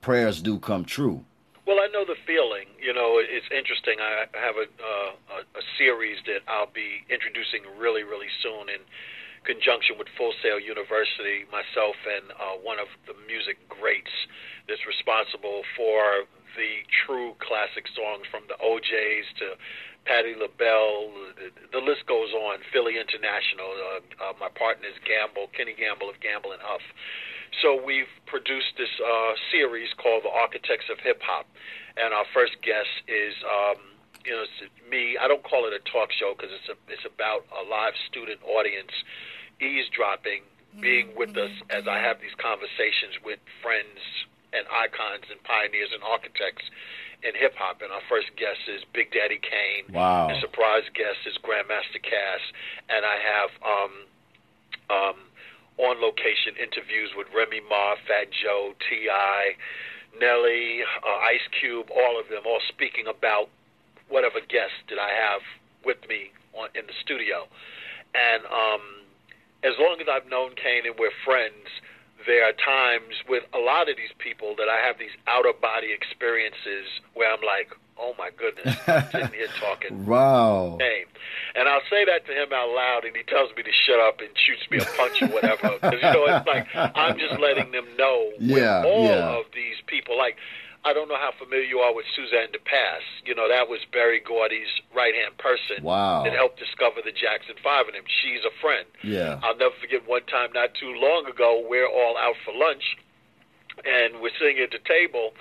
prayers 0.00 0.40
do 0.42 0.58
come 0.58 0.84
true. 0.84 1.24
Well, 1.66 1.78
I 1.78 1.86
know 1.92 2.04
the 2.04 2.16
feeling. 2.26 2.66
You 2.80 2.92
know, 2.92 3.22
it's 3.22 3.46
interesting. 3.54 3.96
I 4.00 4.26
have 4.34 4.56
a, 4.56 4.66
uh, 4.66 5.38
a, 5.38 5.58
a 5.58 5.62
series 5.78 6.18
that 6.26 6.42
I'll 6.48 6.70
be 6.72 7.06
introducing 7.08 7.62
really, 7.78 8.02
really 8.02 8.26
soon 8.42 8.68
in 8.68 8.82
conjunction 9.44 9.98
with 9.98 10.08
Full 10.18 10.34
Sail 10.42 10.58
University. 10.58 11.46
Myself 11.50 11.94
and 12.06 12.30
uh, 12.32 12.58
one 12.62 12.78
of 12.78 12.90
the 13.06 13.14
music 13.26 13.58
greats 13.68 14.10
that's 14.66 14.82
responsible 14.86 15.62
for 15.76 16.26
the 16.56 16.84
true 17.06 17.34
classic 17.38 17.86
songs 17.94 18.26
from 18.30 18.42
the 18.48 18.58
O'Jays 18.60 19.24
to 19.38 19.56
Patti 20.04 20.34
LaBelle, 20.34 21.12
the, 21.38 21.48
the 21.70 21.82
list 21.82 22.06
goes 22.06 22.32
on. 22.34 22.58
Philly 22.72 22.98
International, 22.98 23.70
uh, 23.70 24.30
uh, 24.30 24.32
my 24.40 24.50
partner 24.50 24.88
is 24.88 24.98
Gamble, 25.06 25.48
Kenny 25.54 25.74
Gamble 25.74 26.10
of 26.10 26.18
Gamble 26.20 26.52
and 26.52 26.62
Huff. 26.62 26.82
So 27.60 27.78
we've 27.78 28.10
produced 28.26 28.74
this 28.78 28.90
uh, 28.98 29.34
series 29.52 29.92
called 29.94 30.24
The 30.24 30.32
Architects 30.32 30.88
of 30.90 30.98
Hip 31.04 31.20
Hop, 31.22 31.46
and 31.96 32.14
our 32.14 32.24
first 32.32 32.56
guest 32.64 32.90
is 33.06 33.36
um, 33.44 33.92
you 34.24 34.32
know, 34.32 34.46
me. 34.88 35.18
I 35.20 35.28
don't 35.28 35.42
call 35.44 35.66
it 35.66 35.74
a 35.74 35.82
talk 35.90 36.10
show 36.12 36.34
because 36.34 36.50
it's 36.50 36.68
a, 36.70 36.76
it's 36.90 37.04
about 37.04 37.44
a 37.52 37.62
live 37.68 37.94
student 38.08 38.40
audience 38.42 38.92
eavesdropping, 39.60 40.42
being 40.80 41.14
with 41.14 41.36
us 41.36 41.52
as 41.70 41.86
I 41.86 41.98
have 42.00 42.18
these 42.20 42.34
conversations 42.40 43.20
with 43.22 43.38
friends 43.60 44.00
and 44.52 44.66
icons 44.68 45.28
and 45.30 45.42
pioneers 45.44 45.90
and 45.92 46.02
architects 46.02 46.64
in 47.22 47.34
hip 47.34 47.54
hop. 47.56 47.82
And 47.82 47.90
our 47.92 48.04
first 48.08 48.28
guest 48.36 48.66
is 48.68 48.82
Big 48.92 49.12
Daddy 49.12 49.40
Kane. 49.40 49.94
Wow. 49.94 50.28
The 50.28 50.40
surprise 50.40 50.84
guest 50.94 51.22
is 51.26 51.38
Grandmaster 51.42 52.02
Caz. 52.02 52.42
And 52.90 53.04
I 53.06 53.16
have 53.18 53.50
um, 53.62 53.94
um, 54.90 55.18
on 55.78 56.00
location 56.00 56.58
interviews 56.60 57.10
with 57.16 57.26
Remy 57.34 57.62
Ma, 57.68 57.94
Fat 58.06 58.28
Joe, 58.30 58.74
T.I., 58.88 59.56
Nelly, 60.20 60.84
uh, 60.84 61.18
Ice 61.32 61.46
Cube, 61.58 61.88
all 61.88 62.20
of 62.20 62.28
them, 62.28 62.42
all 62.44 62.60
speaking 62.68 63.06
about 63.08 63.48
whatever 64.08 64.40
guest 64.44 64.76
that 64.90 64.98
I 64.98 65.08
have 65.08 65.40
with 65.84 65.96
me 66.08 66.30
on, 66.52 66.68
in 66.74 66.84
the 66.86 66.92
studio. 67.00 67.48
And 68.12 68.44
um, 68.44 68.84
as 69.64 69.72
long 69.80 69.96
as 70.00 70.06
I've 70.12 70.28
known 70.28 70.52
Kane 70.54 70.84
and 70.84 70.98
we're 70.98 71.16
friends, 71.24 71.64
there 72.26 72.48
are 72.48 72.52
times 72.52 73.14
with 73.28 73.44
a 73.54 73.58
lot 73.58 73.88
of 73.88 73.96
these 73.96 74.12
people 74.18 74.54
that 74.56 74.68
I 74.68 74.86
have 74.86 74.98
these 74.98 75.14
out 75.26 75.48
of 75.48 75.60
body 75.60 75.92
experiences 75.92 76.86
where 77.14 77.32
I'm 77.32 77.42
like, 77.44 77.72
oh 77.98 78.14
my 78.18 78.30
goodness, 78.36 78.76
I'm 78.86 79.04
sitting 79.10 79.32
here 79.32 79.48
talking. 79.60 80.06
wow. 80.06 80.76
Name. 80.78 81.06
And 81.54 81.68
I'll 81.68 81.84
say 81.90 82.04
that 82.04 82.26
to 82.26 82.32
him 82.32 82.52
out 82.52 82.70
loud, 82.70 83.04
and 83.04 83.14
he 83.16 83.22
tells 83.24 83.54
me 83.56 83.62
to 83.62 83.72
shut 83.86 84.00
up 84.00 84.20
and 84.20 84.30
shoots 84.34 84.68
me 84.70 84.78
a 84.78 84.84
punch 84.96 85.22
or 85.22 85.28
whatever. 85.28 85.78
Because, 85.80 86.00
you 86.02 86.12
know, 86.12 86.24
it's 86.26 86.46
like 86.46 86.66
I'm 86.74 87.18
just 87.18 87.38
letting 87.40 87.70
them 87.72 87.86
know 87.96 88.32
yeah, 88.40 88.82
all 88.84 89.04
yeah. 89.04 89.38
of 89.38 89.46
these 89.54 89.76
people. 89.86 90.16
Like, 90.16 90.36
I 90.84 90.92
don't 90.92 91.06
know 91.06 91.18
how 91.18 91.30
familiar 91.38 91.64
you 91.64 91.78
are 91.78 91.94
with 91.94 92.06
Suzanne 92.10 92.50
de 92.50 92.58
Passe. 92.58 93.06
You 93.24 93.34
know, 93.34 93.46
that 93.46 93.70
was 93.70 93.78
Berry 93.92 94.18
Gordy's 94.18 94.70
right 94.90 95.14
hand 95.14 95.38
person 95.38 95.84
wow. 95.84 96.24
that 96.24 96.32
helped 96.34 96.58
discover 96.58 96.98
the 97.04 97.14
Jackson 97.14 97.54
Five 97.62 97.86
and 97.86 97.94
him. 97.94 98.04
She's 98.10 98.42
a 98.42 98.50
friend. 98.58 98.86
Yeah. 99.02 99.38
I'll 99.46 99.56
never 99.56 99.74
forget 99.78 100.02
one 100.06 100.26
time 100.26 100.50
not 100.52 100.74
too 100.74 100.90
long 100.98 101.30
ago, 101.30 101.62
we're 101.62 101.86
all 101.86 102.18
out 102.18 102.34
for 102.44 102.50
lunch 102.50 102.98
and 103.86 104.20
we're 104.20 104.34
sitting 104.38 104.58
at 104.58 104.74
the 104.74 104.82
table 104.82 105.32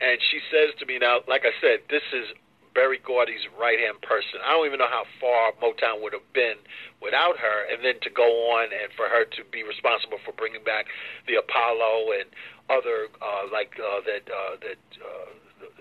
and 0.00 0.20
she 0.20 0.40
says 0.52 0.76
to 0.80 0.86
me 0.86 0.98
now, 1.00 1.20
like 1.28 1.48
I 1.48 1.52
said, 1.60 1.80
this 1.88 2.04
is 2.12 2.28
Berry 2.74 3.00
Gordy's 3.02 3.44
right 3.58 3.78
hand 3.78 4.00
person. 4.00 4.40
I 4.44 4.52
don't 4.52 4.66
even 4.66 4.78
know 4.78 4.90
how 4.90 5.04
far 5.20 5.52
Motown 5.58 6.00
would 6.02 6.12
have 6.12 6.26
been 6.32 6.56
without 7.02 7.36
her, 7.38 7.58
and 7.66 7.84
then 7.84 7.98
to 8.02 8.10
go 8.10 8.52
on 8.54 8.70
and 8.70 8.92
for 8.94 9.08
her 9.08 9.24
to 9.24 9.40
be 9.50 9.62
responsible 9.62 10.18
for 10.24 10.32
bringing 10.32 10.62
back 10.62 10.86
the 11.26 11.34
Apollo 11.34 12.14
and 12.20 12.30
other 12.70 13.10
uh, 13.20 13.50
like 13.52 13.74
uh, 13.76 14.00
that 14.06 14.24
uh, 14.30 14.54
that 14.62 14.82
uh, 15.02 15.30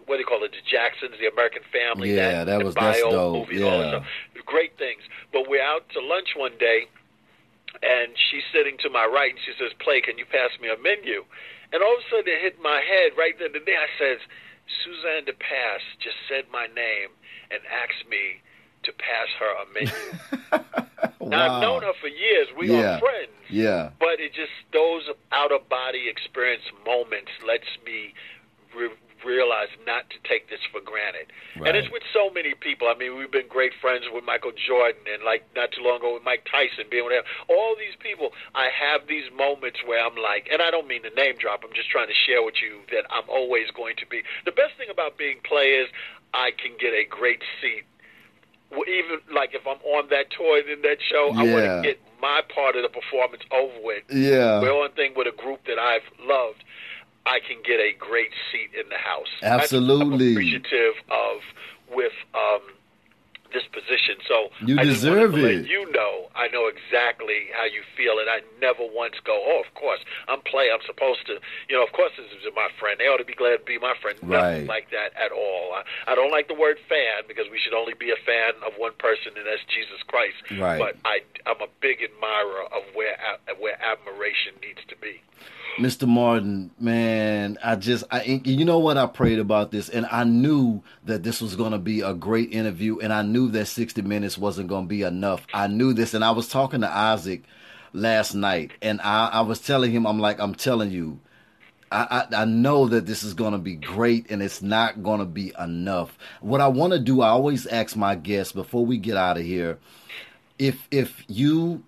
what 0.09 0.17
do 0.17 0.21
you 0.21 0.25
call 0.25 0.43
it, 0.43 0.51
the 0.51 0.65
Jacksons, 0.65 1.13
the 1.21 1.29
American 1.29 1.61
Family, 1.69 2.17
yeah, 2.17 2.43
that, 2.43 2.57
that 2.57 2.65
was 2.65 2.73
bio 2.73 2.91
that's 2.91 3.13
dope. 3.13 3.47
movie, 3.47 3.61
Yeah. 3.61 4.03
Great 4.45 4.73
things. 4.81 5.05
But 5.31 5.45
we're 5.47 5.61
out 5.61 5.85
to 5.93 6.01
lunch 6.01 6.33
one 6.35 6.57
day, 6.57 6.89
and 7.85 8.17
she's 8.17 8.43
sitting 8.51 8.81
to 8.81 8.89
my 8.89 9.05
right, 9.05 9.29
and 9.29 9.41
she 9.45 9.53
says, 9.53 9.71
"Play, 9.77 10.01
can 10.01 10.17
you 10.17 10.25
pass 10.25 10.49
me 10.59 10.67
a 10.73 10.77
menu?" 10.81 11.23
And 11.71 11.85
all 11.85 11.93
of 11.93 12.01
a 12.01 12.07
sudden, 12.09 12.33
it 12.33 12.41
hit 12.41 12.57
my 12.57 12.81
head 12.81 13.13
right 13.13 13.37
then 13.37 13.53
and 13.53 13.65
there. 13.69 13.77
I 13.77 13.89
says, 14.01 14.19
"Suzanne 14.81 15.29
de 15.29 15.37
Passe 15.37 15.85
just 16.01 16.17
said 16.25 16.49
my 16.49 16.65
name 16.73 17.13
and 17.53 17.61
asked 17.69 18.09
me 18.09 18.41
to 18.83 18.91
pass 18.93 19.27
her 19.39 19.51
a 19.63 19.65
menu." 19.73 20.73
Now 21.21 21.57
I've 21.57 21.61
known 21.61 21.81
her 21.83 21.93
for 22.01 22.07
years. 22.07 22.47
We 22.57 22.71
Yeah. 22.71 22.95
are 22.95 22.99
friends. 22.99 23.31
Yeah. 23.49 23.91
But 23.99 24.19
it 24.19 24.33
just 24.33 24.51
those 24.73 25.03
out 25.31 25.51
of 25.51 25.69
body 25.69 26.09
experience 26.09 26.63
moments 26.85 27.29
lets 27.45 27.67
me 27.85 28.13
re- 28.75 28.89
realize 29.23 29.67
not 29.85 30.09
to 30.09 30.17
take 30.27 30.49
this 30.49 30.61
for 30.71 30.81
granted. 30.81 31.27
Right. 31.57 31.67
And 31.69 31.77
it's 31.77 31.91
with 31.91 32.03
so 32.13 32.29
many 32.31 32.55
people. 32.55 32.87
I 32.87 32.95
mean, 32.95 33.15
we've 33.17 33.29
been 33.31 33.47
great 33.47 33.73
friends 33.81 34.05
with 34.11 34.23
Michael 34.23 34.53
Jordan, 34.55 35.01
and 35.11 35.21
like 35.23 35.43
not 35.55 35.71
too 35.71 35.83
long 35.83 35.97
ago 35.97 36.13
with 36.15 36.23
Mike 36.23 36.47
Tyson, 36.49 36.85
being 36.89 37.03
with 37.05 37.13
him. 37.13 37.23
All 37.47 37.75
these 37.77 37.95
people, 37.99 38.31
I 38.55 38.69
have 38.73 39.05
these 39.07 39.29
moments 39.35 39.79
where 39.85 39.99
I'm 40.03 40.15
like, 40.15 40.47
and 40.51 40.61
I 40.63 40.71
don't 40.71 40.87
mean 40.87 41.03
to 41.03 41.11
name 41.11 41.35
drop. 41.37 41.61
I'm 41.63 41.73
just 41.75 41.89
trying 41.91 42.07
to 42.07 42.13
share 42.25 42.41
with 42.41 42.55
you 42.63 42.79
that 42.91 43.05
I'm 43.11 43.27
always 43.29 43.69
going 43.71 43.97
to 43.97 44.05
be. 44.07 44.23
The 44.45 44.51
best 44.55 44.77
thing 44.77 44.89
about 44.89 45.17
being 45.17 45.37
play 45.43 45.77
is 45.77 45.89
I 46.33 46.51
can 46.51 46.71
get 46.79 46.93
a 46.93 47.03
great 47.05 47.41
seat 47.61 47.83
even 48.71 49.19
like 49.33 49.53
if 49.53 49.65
I'm 49.65 49.81
on 49.83 50.09
that 50.09 50.31
tour 50.31 50.59
in 50.59 50.81
that 50.81 50.97
show, 51.01 51.31
I 51.35 51.43
want 51.43 51.65
to 51.65 51.81
get 51.83 51.99
my 52.21 52.41
part 52.53 52.75
of 52.75 52.83
the 52.83 52.89
performance 52.89 53.43
over 53.51 53.73
with. 53.81 54.03
Yeah. 54.09 54.61
We're 54.61 54.73
on 54.73 54.91
thing 54.91 55.13
with 55.15 55.27
a 55.27 55.35
group 55.35 55.65
that 55.65 55.79
I've 55.79 56.07
loved. 56.25 56.63
I 57.25 57.39
can 57.45 57.57
get 57.63 57.79
a 57.79 57.93
great 57.97 58.31
seat 58.51 58.71
in 58.79 58.89
the 58.89 58.97
house. 58.97 59.27
Absolutely. 59.43 60.27
I'm 60.27 60.31
appreciative 60.33 60.95
of 61.09 61.41
with 61.91 62.13
um, 62.33 62.61
this 63.53 63.63
position. 63.71 64.17
So 64.27 64.49
You 64.65 64.79
I 64.79 64.83
deserve 64.83 65.37
it. 65.37 65.67
you 65.67 65.89
know, 65.91 66.29
I 66.35 66.47
know 66.49 66.67
exactly 66.67 67.47
how 67.57 67.65
you 67.65 67.81
feel, 67.97 68.19
and 68.19 68.29
I 68.29 68.41
never 68.61 68.83
once 68.85 69.15
go, 69.23 69.35
"Oh, 69.45 69.59
of 69.65 69.73
course, 69.75 69.99
I'm 70.27 70.41
play. 70.41 70.69
I'm 70.71 70.81
supposed 70.85 71.25
to." 71.27 71.39
You 71.69 71.77
know, 71.77 71.83
of 71.83 71.91
course, 71.91 72.11
this 72.17 72.27
is 72.31 72.45
my 72.55 72.69
friend. 72.79 72.99
They 72.99 73.05
ought 73.07 73.17
to 73.17 73.25
be 73.25 73.33
glad 73.33 73.57
to 73.57 73.65
be 73.65 73.77
my 73.77 73.95
friend. 74.01 74.17
Right. 74.21 74.63
Nothing 74.63 74.67
like 74.67 74.89
that 74.91 75.13
at 75.19 75.31
all. 75.31 75.73
I, 75.73 76.11
I 76.11 76.15
don't 76.15 76.31
like 76.31 76.47
the 76.47 76.55
word 76.55 76.77
fan 76.87 77.23
because 77.27 77.45
we 77.51 77.59
should 77.59 77.73
only 77.73 77.93
be 77.93 78.11
a 78.11 78.19
fan 78.25 78.53
of 78.65 78.73
one 78.77 78.93
person, 78.99 79.33
and 79.37 79.45
that's 79.45 79.63
Jesus 79.65 80.01
Christ. 80.07 80.37
Right. 80.59 80.79
But 80.79 80.95
I, 81.05 81.21
I'm 81.45 81.61
a 81.61 81.67
big 81.81 82.01
admirer 82.01 82.63
of 82.71 82.83
where 82.93 83.17
where 83.59 83.77
admiration 83.81 84.53
needs 84.61 84.79
to 84.87 84.95
be. 84.97 85.21
Mr. 85.79 86.05
Martin, 86.05 86.71
man, 86.77 87.57
I 87.63 87.77
just, 87.77 88.03
I, 88.11 88.41
you 88.43 88.65
know 88.65 88.79
what? 88.79 88.97
I 88.97 89.05
prayed 89.05 89.39
about 89.39 89.71
this, 89.71 89.87
and 89.87 90.05
I 90.11 90.25
knew 90.25 90.83
that 91.05 91.23
this 91.23 91.41
was 91.41 91.55
going 91.55 91.71
to 91.71 91.77
be 91.77 92.01
a 92.01 92.13
great 92.13 92.51
interview, 92.51 92.99
and 92.99 93.13
I 93.13 93.21
knew 93.21 93.47
that 93.51 93.67
60 93.67 94.01
minutes 94.01 94.37
wasn't 94.37 94.67
going 94.67 94.85
to 94.85 94.89
be 94.89 95.03
enough. 95.03 95.47
I 95.53 95.67
knew 95.67 95.93
this, 95.93 96.13
and 96.13 96.23
I 96.23 96.31
was 96.31 96.49
talking 96.49 96.81
to 96.81 96.89
Isaac 96.89 97.43
last 97.93 98.33
night, 98.33 98.71
and 98.81 98.99
I, 99.01 99.27
I 99.27 99.41
was 99.41 99.61
telling 99.61 99.91
him, 99.91 100.05
I'm 100.05 100.19
like, 100.19 100.41
I'm 100.41 100.53
telling 100.53 100.91
you, 100.91 101.17
I, 101.89 102.27
I, 102.29 102.41
I 102.41 102.45
know 102.45 102.89
that 102.89 103.05
this 103.05 103.23
is 103.23 103.33
going 103.33 103.53
to 103.53 103.57
be 103.57 103.75
great, 103.75 104.29
and 104.29 104.43
it's 104.43 104.61
not 104.61 105.01
going 105.01 105.19
to 105.19 105.25
be 105.25 105.53
enough. 105.57 106.17
What 106.41 106.59
I 106.59 106.67
want 106.67 106.91
to 106.91 106.99
do, 106.99 107.21
I 107.21 107.29
always 107.29 107.65
ask 107.65 107.95
my 107.95 108.15
guests 108.15 108.51
before 108.51 108.85
we 108.85 108.97
get 108.97 109.15
out 109.15 109.37
of 109.37 109.45
here, 109.45 109.79
if 110.59 110.85
if 110.91 111.23
you 111.29 111.83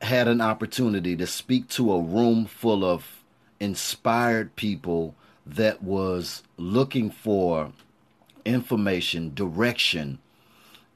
had 0.00 0.28
an 0.28 0.40
opportunity 0.40 1.16
to 1.16 1.26
speak 1.26 1.68
to 1.68 1.92
a 1.92 2.00
room 2.00 2.46
full 2.46 2.84
of 2.84 3.22
inspired 3.60 4.54
people 4.56 5.14
that 5.44 5.82
was 5.82 6.42
looking 6.56 7.10
for 7.10 7.72
information, 8.44 9.32
direction, 9.34 10.18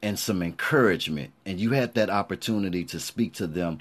and 0.01 0.19
some 0.19 0.41
encouragement, 0.43 1.31
and 1.45 1.59
you 1.59 1.71
had 1.71 1.93
that 1.93 2.09
opportunity 2.09 2.83
to 2.83 2.99
speak 2.99 3.33
to 3.33 3.47
them 3.47 3.79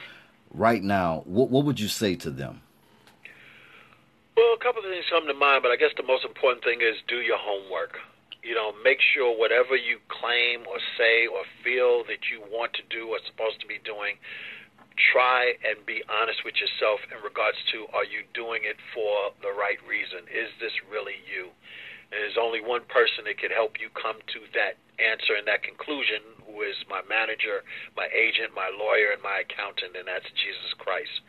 right 0.55 0.83
now, 0.83 1.23
what, 1.27 1.51
what 1.51 1.64
would 1.64 1.81
you 1.81 1.89
say 1.89 2.14
to 2.16 2.31
them? 2.31 2.61
Well, 4.37 4.55
a 4.55 4.62
couple 4.62 4.85
of 4.85 4.91
things 4.91 5.05
come 5.11 5.27
to 5.27 5.35
mind, 5.35 5.62
but 5.62 5.73
I 5.73 5.77
guess 5.77 5.91
the 5.97 6.05
most 6.05 6.25
important 6.25 6.64
thing 6.64 6.81
is 6.81 6.97
do 7.09 7.16
your 7.16 7.39
homework. 7.39 7.99
You 8.43 8.55
know, 8.55 8.73
make 8.83 8.99
sure 9.01 9.37
whatever 9.37 9.77
you 9.77 9.99
claim 10.09 10.61
or 10.66 10.79
say 10.99 11.27
or 11.27 11.43
feel 11.62 12.05
that 12.05 12.31
you 12.31 12.41
want 12.51 12.73
to 12.75 12.83
do 12.91 13.09
or 13.09 13.18
supposed 13.27 13.61
to 13.61 13.66
be 13.66 13.79
doing, 13.85 14.16
try 14.97 15.55
and 15.64 15.84
be 15.86 16.03
honest 16.09 16.45
with 16.45 16.57
yourself 16.61 17.01
in 17.09 17.18
regards 17.24 17.59
to 17.72 17.88
are 17.97 18.05
you 18.05 18.24
doing 18.34 18.62
it 18.64 18.76
for 18.93 19.32
the 19.40 19.53
right 19.53 19.80
reason? 19.88 20.28
Is 20.28 20.53
this 20.61 20.72
really 20.90 21.16
you? 21.24 21.49
And 22.12 22.20
there's 22.20 22.36
only 22.36 22.61
one 22.61 22.84
person 22.93 23.24
that 23.24 23.40
can 23.40 23.51
help 23.51 23.80
you 23.80 23.88
come 23.97 24.20
to 24.36 24.40
that 24.53 24.76
answer 25.01 25.32
and 25.32 25.49
that 25.49 25.64
conclusion, 25.64 26.20
who 26.45 26.61
is 26.61 26.76
my 26.84 27.01
manager, 27.09 27.64
my 27.97 28.09
agent, 28.12 28.53
my 28.53 28.68
lawyer, 28.68 29.16
and 29.16 29.22
my 29.24 29.40
accountant, 29.40 29.97
and 29.97 30.05
that's 30.05 30.28
Jesus 30.36 30.76
Christ. 30.76 31.24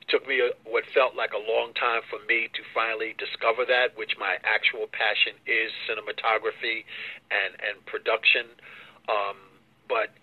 It 0.00 0.08
took 0.08 0.26
me 0.30 0.38
a, 0.38 0.54
what 0.62 0.86
felt 0.94 1.18
like 1.18 1.34
a 1.34 1.42
long 1.42 1.74
time 1.74 2.06
for 2.06 2.22
me 2.30 2.46
to 2.54 2.62
finally 2.70 3.18
discover 3.18 3.66
that, 3.66 3.98
which 3.98 4.14
my 4.22 4.38
actual 4.46 4.86
passion 4.86 5.34
is 5.50 5.74
cinematography 5.90 6.86
and 7.34 7.58
and 7.58 7.82
production. 7.90 8.46
Um, 9.10 9.36
but 9.90 10.14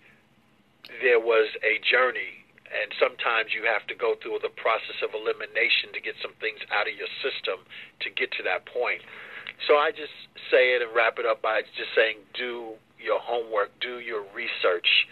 there 1.02 1.20
was 1.20 1.52
a 1.60 1.78
journey, 1.84 2.47
and 2.68 2.92
sometimes 3.00 3.56
you 3.56 3.64
have 3.64 3.86
to 3.88 3.96
go 3.96 4.14
through 4.20 4.38
the 4.44 4.52
process 4.52 5.00
of 5.00 5.16
elimination 5.16 5.92
to 5.96 6.00
get 6.00 6.14
some 6.20 6.36
things 6.40 6.60
out 6.72 6.88
of 6.88 6.94
your 6.94 7.10
system 7.24 7.64
to 8.04 8.08
get 8.12 8.30
to 8.36 8.42
that 8.44 8.66
point. 8.68 9.00
So 9.66 9.76
I 9.76 9.90
just 9.90 10.14
say 10.52 10.76
it 10.76 10.82
and 10.82 10.92
wrap 10.94 11.18
it 11.18 11.26
up 11.26 11.42
by 11.42 11.62
just 11.76 11.90
saying, 11.96 12.22
do 12.36 12.78
your 13.00 13.18
homework, 13.18 13.72
do 13.80 13.98
your 13.98 14.22
research, 14.34 15.08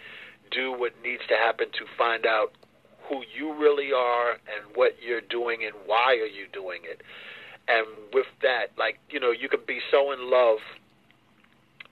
do 0.51 0.71
what 0.71 0.93
needs 1.03 1.23
to 1.27 1.35
happen 1.35 1.67
to 1.73 1.83
find 1.97 2.25
out 2.25 2.53
who 3.09 3.23
you 3.27 3.53
really 3.53 3.91
are 3.91 4.31
and 4.31 4.75
what 4.75 4.95
you're 5.01 5.23
doing 5.23 5.63
and 5.63 5.73
why 5.85 6.15
are 6.19 6.29
you 6.29 6.47
doing 6.51 6.81
it. 6.83 7.01
And 7.67 7.87
with 8.13 8.27
that, 8.41 8.71
like, 8.77 8.99
you 9.09 9.19
know, 9.19 9.31
you 9.31 9.49
can 9.49 9.61
be 9.67 9.79
so 9.91 10.11
in 10.11 10.29
love 10.29 10.59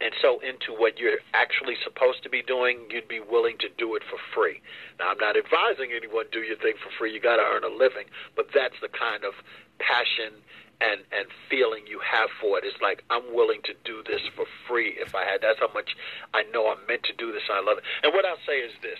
and 0.01 0.11
so 0.21 0.39
into 0.39 0.75
what 0.75 0.99
you're 0.99 1.23
actually 1.33 1.75
supposed 1.83 2.21
to 2.23 2.29
be 2.29 2.43
doing, 2.43 2.79
you'd 2.89 3.07
be 3.07 3.21
willing 3.21 3.57
to 3.59 3.69
do 3.77 3.95
it 3.95 4.03
for 4.09 4.19
free. 4.35 4.61
Now, 4.99 5.11
I'm 5.11 5.19
not 5.19 5.37
advising 5.37 5.95
anyone 5.95 6.25
do 6.31 6.43
your 6.43 6.57
thing 6.57 6.75
for 6.83 6.91
free. 6.99 7.13
You 7.13 7.21
got 7.21 7.37
to 7.37 7.43
earn 7.43 7.63
a 7.63 7.73
living, 7.73 8.05
but 8.35 8.47
that's 8.53 8.75
the 8.81 8.89
kind 8.89 9.23
of 9.23 9.33
passion 9.79 10.43
and 10.81 11.07
and 11.15 11.27
feeling 11.49 11.87
you 11.87 11.99
have 12.03 12.29
for 12.41 12.57
it. 12.57 12.63
It's 12.67 12.81
like 12.81 13.03
I'm 13.09 13.33
willing 13.33 13.61
to 13.63 13.73
do 13.85 14.03
this 14.03 14.21
for 14.35 14.45
free 14.67 14.95
if 14.99 15.15
I 15.15 15.23
had. 15.23 15.39
That's 15.41 15.59
how 15.59 15.71
much 15.73 15.95
I 16.33 16.43
know 16.51 16.67
I'm 16.67 16.83
meant 16.87 17.03
to 17.03 17.15
do 17.15 17.31
this. 17.31 17.43
I 17.51 17.63
love 17.63 17.77
it. 17.79 17.85
And 18.03 18.13
what 18.13 18.25
I'll 18.25 18.43
say 18.45 18.59
is 18.59 18.73
this: 18.81 18.99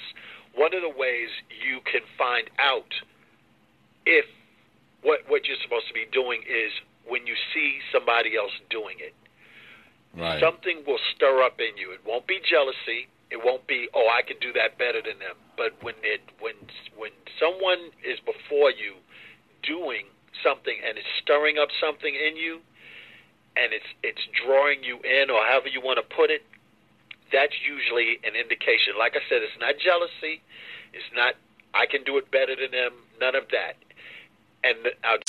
one 0.56 0.74
of 0.74 0.82
the 0.82 0.94
ways 0.96 1.30
you 1.52 1.84
can 1.84 2.02
find 2.18 2.50
out 2.60 2.94
if 4.06 4.26
what 5.02 5.28
what 5.28 5.46
you're 5.46 5.60
supposed 5.62 5.88
to 5.88 5.94
be 5.94 6.08
doing 6.12 6.42
is 6.48 6.72
when 7.08 7.28
you 7.28 7.36
see 7.54 7.80
somebody 7.92 8.38
else 8.38 8.56
doing 8.70 8.96
it. 9.00 9.14
Right. 10.18 10.40
Something 10.40 10.84
will 10.88 11.00
stir 11.16 11.44
up 11.44 11.60
in 11.60 11.76
you. 11.78 11.92
It 11.92 12.00
won't 12.06 12.26
be 12.28 12.40
jealousy. 12.40 13.12
It 13.30 13.44
won't 13.44 13.68
be, 13.68 13.90
oh, 13.94 14.08
I 14.08 14.22
can 14.22 14.38
do 14.40 14.54
that 14.54 14.78
better 14.78 15.02
than 15.02 15.20
them. 15.20 15.36
But 15.58 15.76
when 15.84 15.96
it 16.04 16.22
when 16.40 16.56
when 16.96 17.12
someone 17.40 17.92
is 18.00 18.20
before 18.24 18.72
you 18.72 18.96
doing 19.64 20.06
something 20.44 20.78
and 20.86 20.98
it's 20.98 21.08
stirring 21.22 21.58
up 21.58 21.70
something 21.82 22.14
in 22.14 22.38
you 22.38 22.62
and 23.58 23.74
it's 23.74 23.92
it's 24.04 24.24
drawing 24.32 24.84
you 24.84 25.00
in 25.04 25.30
or 25.30 25.44
however 25.44 25.68
you 25.68 25.82
want 25.82 26.00
to 26.00 26.16
put 26.16 26.30
it, 26.32 26.44
that's 27.34 27.56
usually 27.60 28.20
an 28.24 28.40
indication. 28.40 28.96
Like 28.98 29.20
I 29.20 29.24
said, 29.28 29.44
it's 29.44 29.60
not 29.60 29.76
jealousy. 29.84 30.40
It's 30.94 31.12
not 31.12 31.36
I 31.74 31.88
can 31.92 32.04
do 32.08 32.16
it 32.18 32.32
better 32.32 32.56
than 32.56 32.72
them. 32.72 32.94
None 33.20 33.36
of 33.36 33.52
that. 33.52 33.76
And 34.64 34.80
I'll 35.04 35.20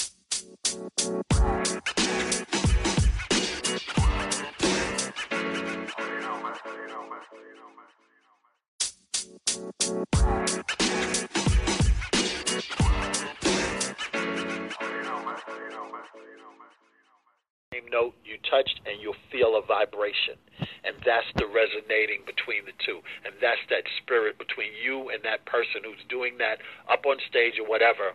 note 17.96 18.12
you 18.28 18.36
touched 18.44 18.80
and 18.84 19.00
you'll 19.00 19.18
feel 19.32 19.56
a 19.56 19.64
vibration. 19.64 20.36
And 20.84 20.94
that's 21.00 21.26
the 21.40 21.48
resonating 21.48 22.28
between 22.28 22.68
the 22.68 22.76
two. 22.84 23.00
And 23.24 23.34
that's 23.40 23.62
that 23.72 23.88
spirit 24.02 24.36
between 24.36 24.70
you 24.76 25.08
and 25.10 25.24
that 25.24 25.48
person 25.48 25.82
who's 25.82 26.02
doing 26.12 26.38
that 26.38 26.60
up 26.92 27.08
on 27.08 27.16
stage 27.24 27.58
or 27.58 27.66
whatever. 27.66 28.12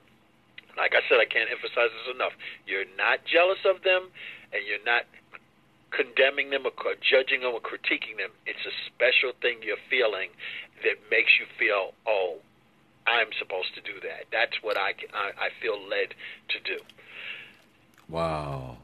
Like 0.77 0.95
i 0.95 1.03
said 1.11 1.19
i 1.19 1.27
can't 1.27 1.51
emphasize 1.51 1.91
this 1.91 2.15
enough. 2.15 2.31
You're 2.63 2.87
not 2.95 3.25
jealous 3.27 3.59
of 3.67 3.83
them 3.83 4.13
and 4.53 4.61
you're 4.63 4.85
not 4.87 5.03
condemning 5.91 6.49
them 6.49 6.65
or 6.65 6.71
judging 7.01 7.41
them 7.41 7.53
or 7.53 7.59
critiquing 7.59 8.17
them 8.17 8.31
it's 8.45 8.65
a 8.65 8.75
special 8.87 9.31
thing 9.41 9.57
you're 9.61 9.77
feeling 9.89 10.29
that 10.83 10.95
makes 11.09 11.31
you 11.39 11.45
feel 11.59 11.93
oh 12.07 12.37
i'm 13.07 13.27
supposed 13.37 13.73
to 13.75 13.81
do 13.81 13.99
that. 14.01 14.25
That's 14.31 14.61
what 14.61 14.77
i 14.77 14.93
i, 15.13 15.31
I 15.37 15.49
feel 15.61 15.79
led 15.87 16.13
to 16.49 16.59
do. 16.59 16.79
Wow 18.07 18.77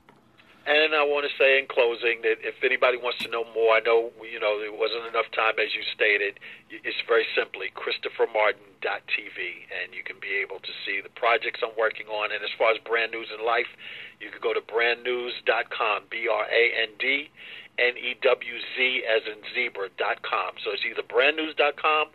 and 0.68 0.92
I 0.92 1.00
want 1.08 1.24
to 1.24 1.32
say 1.40 1.56
in 1.56 1.66
closing 1.72 2.20
that 2.28 2.44
if 2.44 2.60
anybody 2.60 3.00
wants 3.00 3.24
to 3.24 3.32
know 3.32 3.48
more, 3.56 3.80
I 3.80 3.82
know 3.82 4.12
you 4.20 4.36
know 4.36 4.60
there 4.60 4.76
wasn't 4.76 5.08
enough 5.08 5.32
time 5.32 5.56
as 5.64 5.72
you 5.72 5.80
stated. 5.96 6.44
It's 6.68 7.00
very 7.08 7.24
simply 7.32 7.72
ChristopherMartin.tv, 7.72 9.40
and 9.72 9.96
you 9.96 10.04
can 10.04 10.20
be 10.20 10.36
able 10.44 10.60
to 10.60 10.74
see 10.84 11.00
the 11.00 11.14
projects 11.16 11.64
I'm 11.64 11.72
working 11.80 12.12
on. 12.12 12.36
And 12.36 12.44
as 12.44 12.52
far 12.60 12.76
as 12.76 12.84
brand 12.84 13.16
news 13.16 13.32
in 13.32 13.40
life, 13.48 13.72
you 14.20 14.28
can 14.28 14.44
go 14.44 14.52
to 14.52 14.60
brandnewz.com, 14.60 16.12
B-R-A-N-D. 16.12 17.32
N-E-W-Z 17.78 19.04
as 19.06 19.22
in 19.30 19.38
zebra.com. 19.54 20.52
So 20.66 20.74
it's 20.74 20.82
either 20.82 21.06
brandnewz.com 21.06 22.10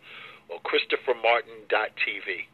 or 0.51 0.59
ChristopherMartin.tv 0.67 2.51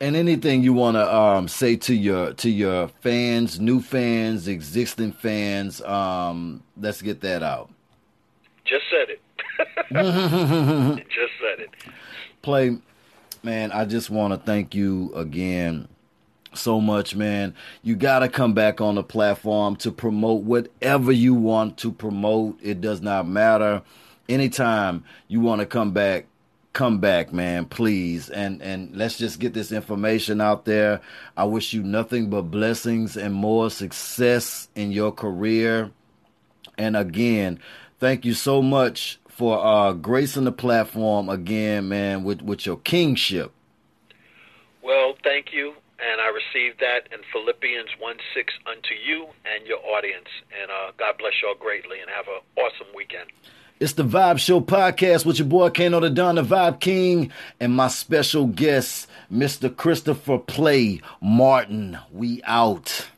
and 0.00 0.16
anything 0.16 0.62
you 0.62 0.72
want 0.72 0.96
to 0.96 1.14
um, 1.14 1.48
say 1.48 1.76
to 1.76 1.94
your 1.94 2.32
to 2.34 2.50
your 2.50 2.88
fans, 2.88 3.60
new 3.60 3.80
fans, 3.80 4.48
existing 4.48 5.12
fans, 5.12 5.80
um, 5.82 6.62
let's 6.76 7.02
get 7.02 7.20
that 7.20 7.42
out. 7.42 7.70
Just 8.64 8.84
said 8.90 9.10
it. 9.10 9.20
Just 11.08 11.32
said 11.40 11.60
it. 11.60 11.70
Play, 12.42 12.78
man. 13.42 13.72
I 13.72 13.84
just 13.84 14.10
want 14.10 14.32
to 14.32 14.38
thank 14.38 14.74
you 14.74 15.12
again 15.14 15.88
so 16.54 16.80
much, 16.80 17.14
man. 17.14 17.54
You 17.82 17.96
got 17.96 18.20
to 18.20 18.28
come 18.28 18.54
back 18.54 18.80
on 18.80 18.94
the 18.94 19.02
platform 19.02 19.76
to 19.76 19.92
promote 19.92 20.42
whatever 20.42 21.12
you 21.12 21.34
want 21.34 21.76
to 21.78 21.92
promote. 21.92 22.58
It 22.62 22.80
does 22.80 23.00
not 23.00 23.26
matter. 23.26 23.82
Anytime 24.28 25.04
you 25.28 25.40
want 25.40 25.60
to 25.60 25.66
come 25.66 25.92
back, 25.92 26.26
come 26.72 26.98
back, 26.98 27.32
man, 27.32 27.66
please. 27.66 28.30
And 28.30 28.62
and 28.62 28.94
let's 28.96 29.18
just 29.18 29.40
get 29.40 29.54
this 29.54 29.72
information 29.72 30.40
out 30.40 30.64
there. 30.64 31.00
I 31.36 31.44
wish 31.44 31.72
you 31.72 31.82
nothing 31.82 32.30
but 32.30 32.42
blessings 32.42 33.16
and 33.16 33.34
more 33.34 33.70
success 33.70 34.68
in 34.74 34.92
your 34.92 35.12
career. 35.12 35.90
And 36.78 36.96
again, 36.96 37.58
thank 37.98 38.24
you 38.24 38.34
so 38.34 38.62
much 38.62 39.20
for 39.28 39.64
uh, 39.64 39.92
gracing 39.92 40.44
the 40.44 40.52
platform 40.52 41.28
again, 41.28 41.88
man, 41.88 42.24
with, 42.24 42.42
with 42.42 42.66
your 42.66 42.76
kingship. 42.76 43.52
Well, 44.82 45.14
thank 45.22 45.52
you. 45.52 45.74
And 46.00 46.20
I 46.20 46.28
received 46.28 46.80
that 46.80 47.08
in 47.12 47.20
Philippians 47.32 47.90
1 47.98 48.16
6 48.34 48.54
unto 48.66 48.94
you 48.94 49.26
and 49.44 49.66
your 49.66 49.78
audience. 49.84 50.28
And 50.60 50.70
uh, 50.70 50.92
God 50.98 51.18
bless 51.18 51.32
y'all 51.42 51.54
greatly 51.54 52.00
and 52.00 52.08
have 52.08 52.26
an 52.28 52.40
awesome 52.56 52.92
weekend. 52.94 53.30
It's 53.80 53.94
the 53.94 54.04
Vibe 54.04 54.38
Show 54.38 54.60
podcast 54.60 55.24
with 55.24 55.38
your 55.38 55.48
boy 55.48 55.70
Kano 55.70 56.00
the 56.00 56.10
Don, 56.10 56.34
the 56.34 56.42
Vibe 56.42 56.80
King, 56.80 57.32
and 57.58 57.74
my 57.74 57.88
special 57.88 58.46
guest, 58.46 59.08
Mr. 59.32 59.74
Christopher 59.74 60.36
Play 60.36 61.00
Martin. 61.22 61.96
We 62.12 62.42
out. 62.44 63.08